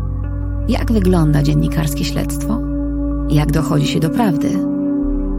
[0.68, 2.60] Jak wygląda dziennikarskie śledztwo?
[3.28, 4.50] Jak dochodzi się do prawdy?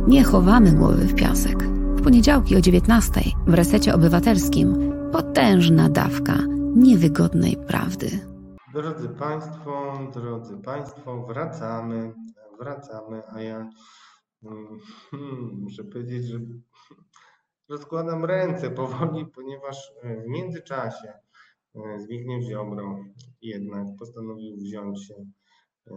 [0.08, 1.64] Nie chowamy głowy w piasek.
[1.96, 6.34] W poniedziałki o 19 w resecie obywatelskim potężna dawka
[6.76, 8.10] niewygodnej prawdy.
[8.74, 12.14] Drodzy Państwo, drodzy Państwo, wracamy,
[12.60, 13.70] wracamy, a ja
[14.44, 14.68] mm,
[15.12, 16.40] hmm, muszę powiedzieć, że
[17.70, 21.14] rozkładam ręce powoli, ponieważ e, w międzyczasie
[21.98, 23.06] Zbigniew Ziobro
[23.42, 25.16] jednak postanowił wziąć się
[25.88, 25.94] e,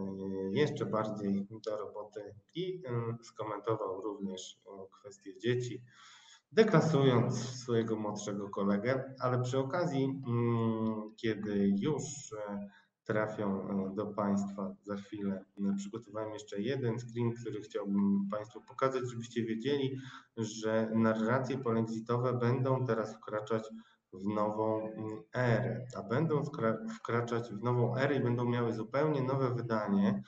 [0.51, 5.83] jeszcze bardziej do roboty i e, skomentował również e, kwestię dzieci,
[6.51, 12.69] deklasując swojego młodszego kolegę, ale przy okazji, mm, kiedy już e,
[13.03, 19.09] trafią e, do Państwa za chwilę, e, przygotowałem jeszcze jeden screen, który chciałbym Państwu pokazać,
[19.09, 19.97] żebyście wiedzieli,
[20.37, 23.69] że narracje polexitowe będą teraz wkraczać
[24.13, 26.43] w nową mm, erę, a będą
[26.99, 30.23] wkraczać w nową erę i będą miały zupełnie nowe wydanie.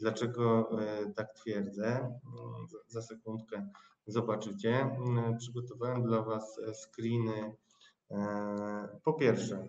[0.00, 1.86] Dlaczego e, tak twierdzę?
[1.86, 3.68] Mm, za- sekundkę
[4.06, 4.80] zobaczycie.
[4.80, 7.54] Mm, Przygotowałem dla Was screeny.
[8.10, 9.68] e, Po pierwsze,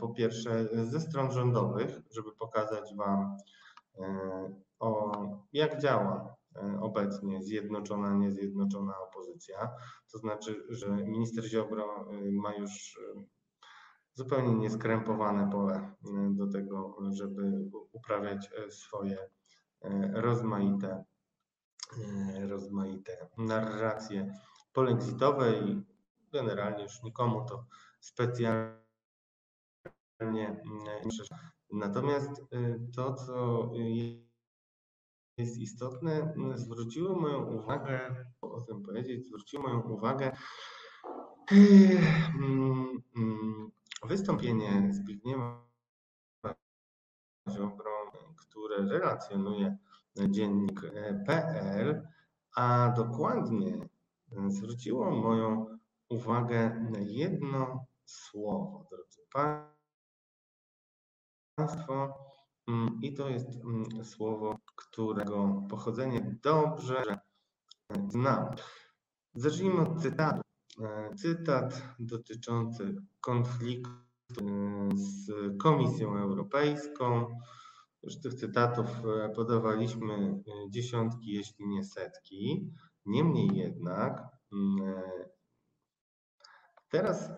[0.00, 3.36] po pierwsze ze stron rządowych, żeby pokazać Wam
[3.98, 4.04] e,
[4.78, 5.12] o
[5.52, 6.35] jak działa
[6.80, 9.70] obecnie zjednoczona, niezjednoczona opozycja.
[10.12, 13.22] To znaczy, że minister Ziobro e, ma już e,
[14.16, 15.94] zupełnie nieskrępowane pole e,
[16.30, 19.18] do tego, żeby uprawiać e, swoje
[19.82, 21.04] e, rozmaite,
[21.98, 24.34] e, rozmaite narracje
[24.72, 25.82] polexitowe i
[26.32, 27.66] generalnie już nikomu to
[28.00, 28.80] specjalnie
[30.20, 30.62] nie
[31.08, 31.50] przeszkadza.
[31.72, 32.30] Natomiast
[32.94, 33.70] to, co
[35.36, 40.36] jest istotne, zwróciło moją uwagę, o tym powiedzieć, zwróciło moją uwagę
[41.52, 43.02] mm,
[44.04, 45.66] wystąpienie Zbigniewa
[47.50, 49.76] Ziobro, które relacjonuje
[50.28, 51.24] dziennik e,
[52.56, 53.88] a dokładnie
[54.48, 59.20] zwróciło moją uwagę jedno słowo, drodzy
[61.56, 62.25] Państwo,
[63.02, 67.02] i to jest mm, słowo, którego pochodzenie dobrze
[68.08, 68.46] znam.
[69.34, 70.40] Zacznijmy od cytatu.
[70.80, 73.90] E, cytat dotyczący konfliktu
[74.40, 77.38] e, z Komisją Europejską.
[78.02, 82.70] Już tych cytatów e, podawaliśmy dziesiątki, jeśli nie setki.
[83.06, 84.22] Niemniej jednak
[84.52, 84.94] mm,
[86.88, 87.32] teraz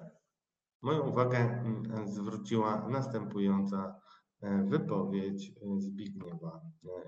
[0.83, 1.65] moją uwagę
[2.05, 4.01] zwróciła następująca
[4.43, 6.61] wypowiedź Zbigniewa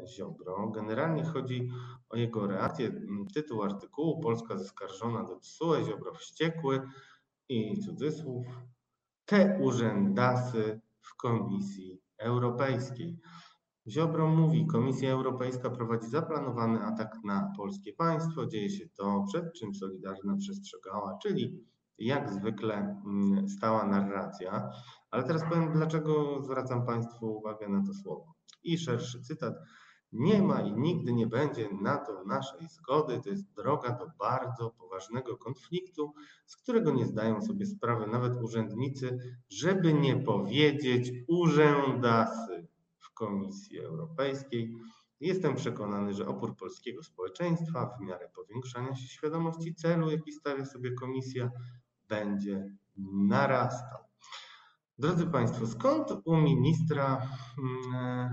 [0.06, 0.70] Ziobro.
[0.74, 1.70] Generalnie chodzi
[2.08, 2.92] o jego reakcję.
[3.34, 6.80] Tytuł artykułu Polska zaskarżona do TSUE, Ziobro wściekły
[7.48, 8.46] i cudzysłów
[9.24, 13.18] te urzędasy w Komisji Europejskiej.
[13.88, 18.46] Ziobro mówi, Komisja Europejska prowadzi zaplanowany atak na polskie państwo.
[18.46, 21.64] Dzieje się to, przed czym Solidarna przestrzegała, czyli
[21.98, 23.02] jak zwykle
[23.56, 24.70] stała narracja.
[25.10, 28.34] Ale teraz powiem, dlaczego zwracam Państwu uwagę na to słowo.
[28.62, 29.54] I szerszy cytat.
[30.12, 33.20] Nie ma i nigdy nie będzie na to naszej zgody.
[33.24, 36.12] To jest droga do bardzo poważnego konfliktu,
[36.46, 39.18] z którego nie zdają sobie sprawy nawet urzędnicy,
[39.48, 42.66] żeby nie powiedzieć urzędasy
[42.98, 44.76] w Komisji Europejskiej.
[45.20, 50.92] Jestem przekonany, że opór polskiego społeczeństwa w miarę powiększania się świadomości celu, jaki stawia sobie
[50.92, 51.50] Komisja,
[52.08, 54.09] będzie narastał.
[55.00, 58.30] Drodzy Państwo, skąd u ministra hmm,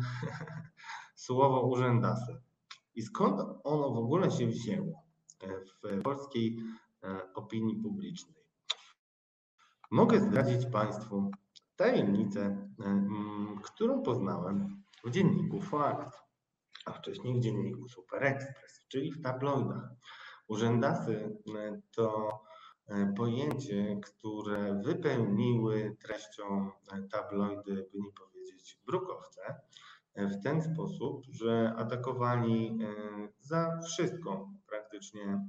[1.26, 2.42] słowo urzędasy?
[2.96, 5.04] I skąd ono w ogóle się wzięło
[5.84, 6.58] w polskiej
[7.04, 8.44] e, opinii publicznej?
[9.92, 11.32] Mogę zdradzić Państwu
[11.76, 16.18] tajemnicę, mm, którą poznałem w dzienniku Fakt,
[16.86, 19.90] a wcześniej w dzienniku Super Express, czyli w tabloidach.
[20.48, 22.47] Urzędasy e, to E,
[23.18, 29.42] pojęcie, które wypełniły treścią e, tabloidy, by nie powiedzieć brukowce,
[30.14, 32.80] e, w ten sposób, że atakowali
[33.40, 35.42] za wszystko praktycznie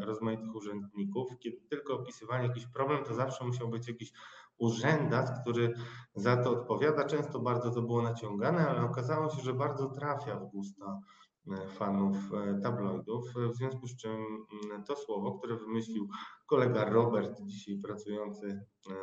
[0.00, 1.28] rozmaitych urzędników.
[1.38, 4.12] Kiedy tylko opisywali jakiś problem, to zawsze musiał być jakiś
[4.58, 5.74] urzędas, który
[6.14, 7.04] za to odpowiada.
[7.04, 11.25] Często bardzo to było naciągane, ale okazało się, że bardzo trafia w gusta E,
[11.68, 14.16] fanów e, tabloidów, w związku z czym
[14.64, 16.08] mm, to słowo, które wymyślił
[16.46, 18.94] kolega Robert, dzisiaj pracujący e,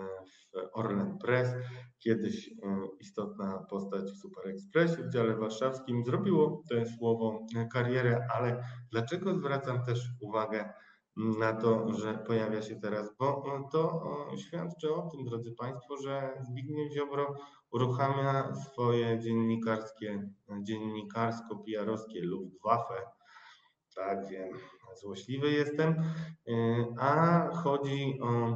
[0.54, 1.50] w Orlen Press,
[2.00, 2.50] kiedyś
[3.00, 9.86] istotna postać w Super Expressie w dziale warszawskim, zrobiło to słowo karierę, ale dlaczego zwracam
[9.86, 10.74] też uwagę
[11.16, 14.04] na to, że pojawia się teraz, bo to
[14.38, 17.36] świadczy o tym, drodzy Państwo, że Zbigniew Ziobro
[17.72, 20.30] uruchamia swoje dziennikarskie,
[20.62, 23.02] dziennikarsko-PR-owskie Luftwaffe.
[23.96, 24.58] Tak wiem,
[25.02, 25.96] złośliwy jestem.
[27.00, 28.56] A chodzi o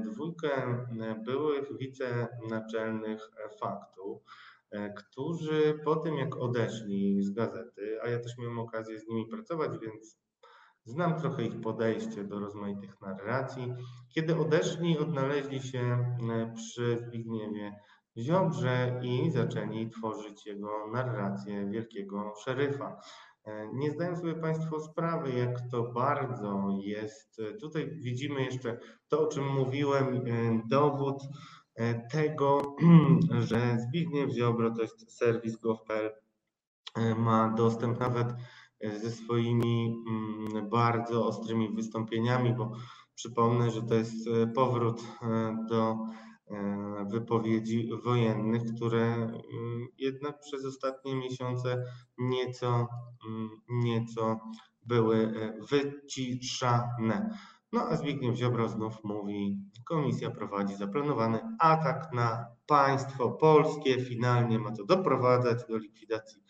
[0.00, 0.86] dwójkę
[1.24, 3.30] byłych wicenaczelnych
[3.60, 4.22] faktu,
[4.96, 9.70] którzy po tym jak odeszli z gazety, a ja też miałem okazję z nimi pracować,
[9.78, 10.18] więc
[10.86, 13.74] Znam trochę ich podejście do rozmaitych narracji.
[14.14, 16.04] Kiedy odeszli, odnaleźli się
[16.54, 17.80] przy Zbigniewie
[18.18, 23.00] Ziobrze i zaczęli tworzyć jego narrację wielkiego szeryfa.
[23.44, 27.40] E, nie zdają sobie Państwo sprawy, jak to bardzo jest.
[27.60, 30.20] Tutaj widzimy jeszcze to, o czym mówiłem, e,
[30.68, 31.22] dowód
[31.74, 32.76] e, tego,
[33.48, 36.10] że Zbigniew Ziobro to jest serwis gov.pl,
[37.16, 38.26] ma dostęp nawet
[38.80, 42.72] ze swoimi mm, bardzo ostrymi wystąpieniami, bo
[43.14, 45.02] przypomnę, że to jest powrót
[45.68, 45.96] do
[46.50, 51.84] E, wypowiedzi wojennych, które mm, jednak przez ostatnie miesiące
[52.18, 52.88] nieco,
[53.28, 54.40] mm, nieco
[54.82, 57.38] były e, wyciszane.
[57.72, 64.72] No a Zbigniew Ziobro znów mówi, komisja prowadzi zaplanowany atak na państwo polskie, finalnie ma
[64.72, 66.42] to doprowadzać do likwidacji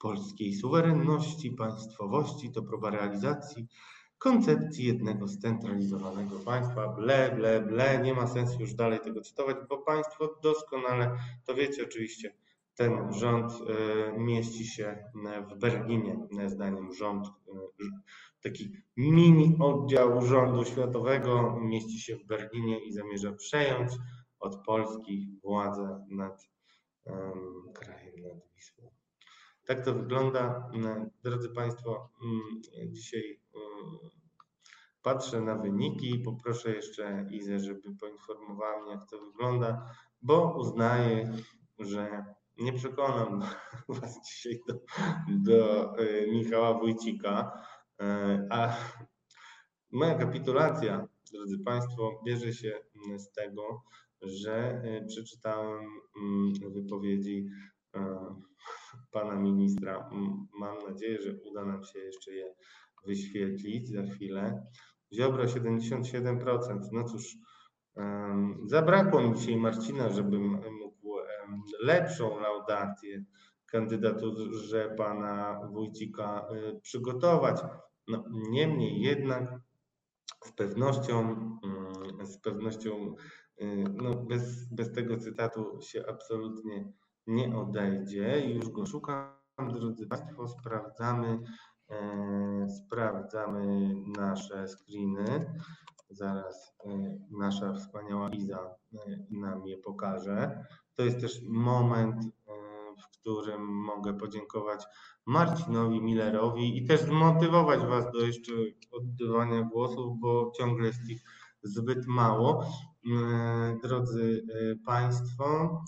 [0.00, 3.68] polskiej suwerenności, państwowości, to próba realizacji
[4.20, 6.88] koncepcji jednego scentralizowanego państwa.
[6.88, 8.00] Ble, ble, ble.
[8.02, 12.34] Nie ma sensu już dalej tego cytować, bo Państwo doskonale to wiecie oczywiście.
[12.74, 15.04] Ten rząd e, mieści się
[15.50, 17.30] w Berlinie, zdaniem rząd, e,
[18.42, 23.92] taki mini oddział rządu światowego mieści się w Berlinie i zamierza przejąć
[24.40, 26.48] od Polski władzę nad
[27.74, 28.99] krajem, nad Wisłą.
[29.70, 30.70] Tak to wygląda.
[31.22, 33.40] Drodzy Państwo, mm, dzisiaj
[35.02, 41.32] patrzę na wyniki i poproszę jeszcze Izę, żeby poinformowała mnie, jak to wygląda, bo uznaję,
[41.78, 42.24] że
[42.58, 43.42] nie przekonam
[43.88, 44.74] Was dzisiaj do,
[45.28, 47.62] do e, Michała Wójcika,
[48.00, 48.76] e, a
[49.92, 52.80] moja kapitulacja drodzy Państwo, bierze się
[53.16, 53.82] z tego,
[54.22, 55.84] że przeczytałem
[56.74, 57.46] wypowiedzi
[59.10, 60.10] pana ministra.
[60.58, 62.54] Mam nadzieję, że uda nam się jeszcze je
[63.06, 64.66] wyświetlić za chwilę.
[65.14, 66.78] Ziobro 77%.
[66.92, 67.36] No cóż,
[68.66, 70.42] zabrakło mi dzisiaj Marcina, żebym
[70.80, 71.16] mógł
[71.82, 73.24] lepszą laudację
[73.70, 77.60] kandydaturze pana Wójcika y, przygotować.
[78.08, 79.60] No, niemniej jednak
[80.44, 81.20] z pewnością,
[81.64, 83.14] mm, z pewnością
[83.62, 86.92] y, no, bez, bez tego cytatu się absolutnie
[87.30, 88.46] nie odejdzie.
[88.54, 89.32] Już go szukam,
[89.72, 91.38] drodzy Państwo, sprawdzamy,
[91.90, 95.54] e, sprawdzamy nasze screeny.
[96.10, 98.98] Zaraz e, nasza wspaniała Iza e,
[99.30, 100.64] nam je pokaże.
[100.94, 102.16] To jest też moment,
[103.02, 104.84] w którym mogę podziękować
[105.26, 108.52] Marcinowi Millerowi i też zmotywować Was do jeszcze
[108.90, 111.22] oddawania głosów, bo ciągle jest ich
[111.62, 112.64] zbyt mało.
[113.82, 114.42] Drodzy
[114.86, 115.80] Państwo,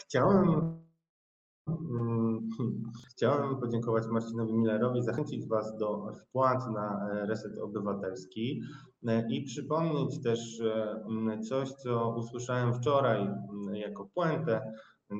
[0.00, 0.78] Chciałem,
[1.68, 2.48] mm,
[3.10, 8.62] chciałem podziękować Marcinowi Millerowi, zachęcić Was do wpłat na e, Reset Obywatelski
[9.06, 14.72] e, i przypomnieć też mm, coś, co usłyszałem wczoraj mm, jako puentę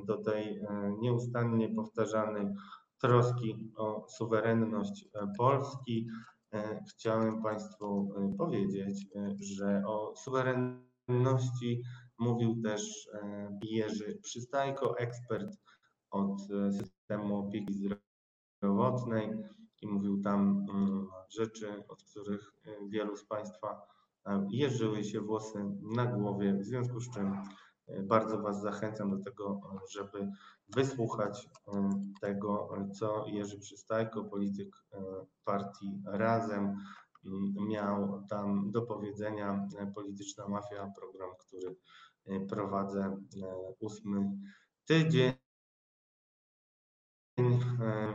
[0.07, 2.47] do tej e, nieustannie powtarzanej
[3.01, 6.09] troski o suwerenność Polski.
[6.91, 9.07] Chciałem Państwu powiedzieć,
[9.41, 11.83] że o suwerenności
[12.19, 15.57] Mówił też e, Jerzy Przystajko, ekspert
[16.11, 17.75] od e, systemu opieki
[18.61, 19.31] zdrowotnej
[19.83, 23.97] i mówił tam mm, rzeczy, od których e, wielu z Państwa
[24.51, 27.37] jeżyły się włosy na głowie, w związku z czym
[28.03, 29.61] bardzo Was zachęcam do tego,
[29.91, 30.29] żeby
[30.69, 31.49] wysłuchać
[32.21, 32.69] tego,
[32.99, 34.77] co Jerzy Przystajko, polityk
[35.45, 36.77] partii Razem,
[37.69, 39.69] miał tam do powiedzenia.
[39.95, 41.77] Polityczna Mafia, program, który
[42.48, 43.01] prowadzę
[43.43, 44.31] e, ósmy
[44.85, 45.32] tydzień.
[47.39, 48.15] E,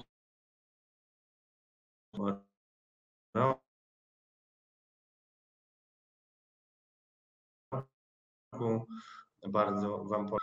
[9.48, 10.42] bardzo Wam powiem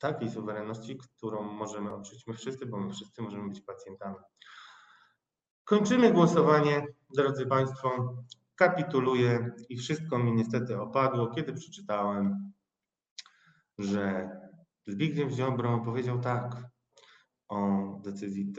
[0.00, 4.16] takiej suwerenności, którą możemy odczuć my wszyscy, bo my wszyscy możemy być pacjentami.
[5.64, 8.16] Kończymy głosowanie, drodzy Państwo
[8.60, 12.52] kapituluję i wszystko mi niestety opadło, kiedy przeczytałem,
[13.78, 14.30] że
[14.86, 16.56] Zbigniew Ziobro powiedział tak
[17.48, 18.52] o decyzji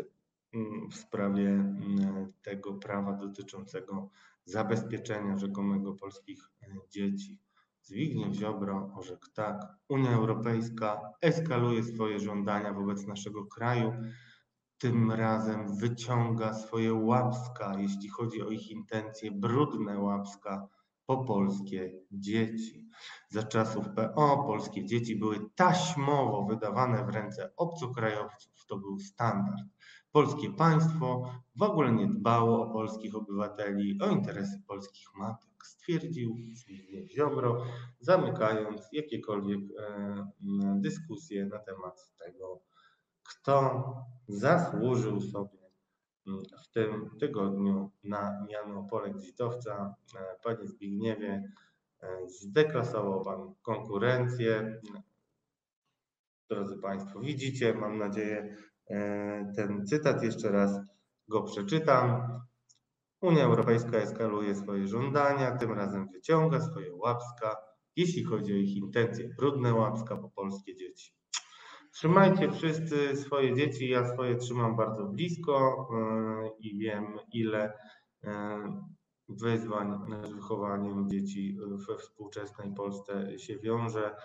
[0.91, 4.09] w sprawie mm, tego prawa dotyczącego
[4.45, 7.39] zabezpieczenia rzekomego polskich e, dzieci.
[7.81, 13.93] Zbigniew Ziobro orzekł tak, Unia Europejska eskaluje swoje żądania wobec naszego kraju
[14.81, 20.67] tym razem wyciąga swoje łapska, jeśli chodzi o ich intencje, brudne łapska
[21.05, 22.89] po polskie dzieci.
[23.29, 28.65] Za czasów PO polskie dzieci były taśmowo wydawane w ręce obcokrajowców.
[28.67, 29.61] To był standard.
[30.11, 37.11] Polskie państwo w ogóle nie dbało o polskich obywateli, o interesy polskich matek, stwierdził Zbigniew
[37.11, 37.65] Ziobro,
[37.99, 40.27] zamykając jakiekolwiek e,
[40.75, 42.70] dyskusje na temat tego,
[43.31, 43.83] kto
[44.27, 45.61] zasłużył sobie
[46.63, 49.95] w tym tygodniu na miano polexitowca.
[50.15, 51.51] E, panie Zbigniewie,
[52.01, 54.81] e, zdeklasował Pan konkurencję.
[56.49, 58.57] Drodzy Państwo, widzicie, mam nadzieję,
[58.89, 60.79] e, ten cytat jeszcze raz
[61.27, 62.21] go przeczytam.
[63.21, 67.57] Unia Europejska eskaluje swoje żądania, tym razem wyciąga swoje łapska,
[67.95, 69.29] jeśli chodzi o ich intencje.
[69.37, 71.20] Brudne łapska po polskie dzieci.
[71.91, 73.89] Trzymajcie wszyscy swoje dzieci.
[73.89, 77.73] Ja swoje trzymam bardzo blisko e, i wiem, ile
[78.23, 78.59] e,
[79.29, 81.57] wyzwań z wychowaniem dzieci
[81.87, 84.15] we współczesnej Polsce się wiąże.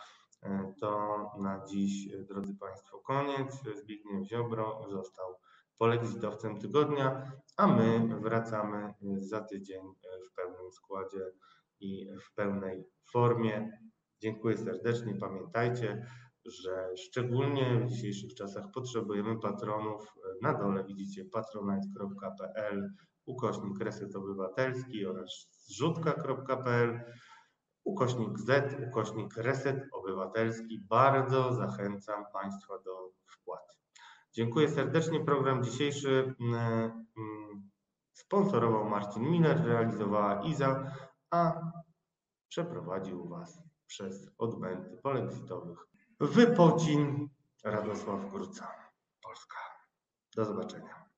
[0.43, 3.62] E, to na dziś, drodzy Państwo, koniec.
[3.74, 5.34] Zbigniew Ziobro został
[5.78, 9.82] polexitowcem tygodnia, a my wracamy za tydzień
[10.30, 11.32] w pełnym składzie
[11.80, 13.78] i w pełnej formie.
[14.20, 15.14] Dziękuję serdecznie.
[15.14, 16.06] Pamiętajcie,
[16.51, 20.14] że szczególnie w dzisiejszych czasach potrzebujemy patronów.
[20.43, 22.90] Na dole widzicie patronite.pl
[23.27, 27.01] ukośnik reset obywatelski oraz zrzutka.pl
[27.85, 30.81] ukośnik Z, ukośnik reset obywatelski.
[30.89, 33.78] Bardzo zachęcam Państwa do wpłat.
[34.32, 35.24] Dziękuję serdecznie.
[35.24, 36.56] Program dzisiejszy mm,
[37.18, 37.70] mm,
[38.12, 40.93] sponsorował Marcin Miller, realizowała Iza,
[41.31, 41.60] a
[42.48, 45.86] przeprowadził Was przez odbędy polexitowych
[46.20, 47.28] Wypocin
[47.64, 48.74] Radosław Górca,
[49.22, 49.56] Polska.
[50.36, 51.06] Do zobaczenia.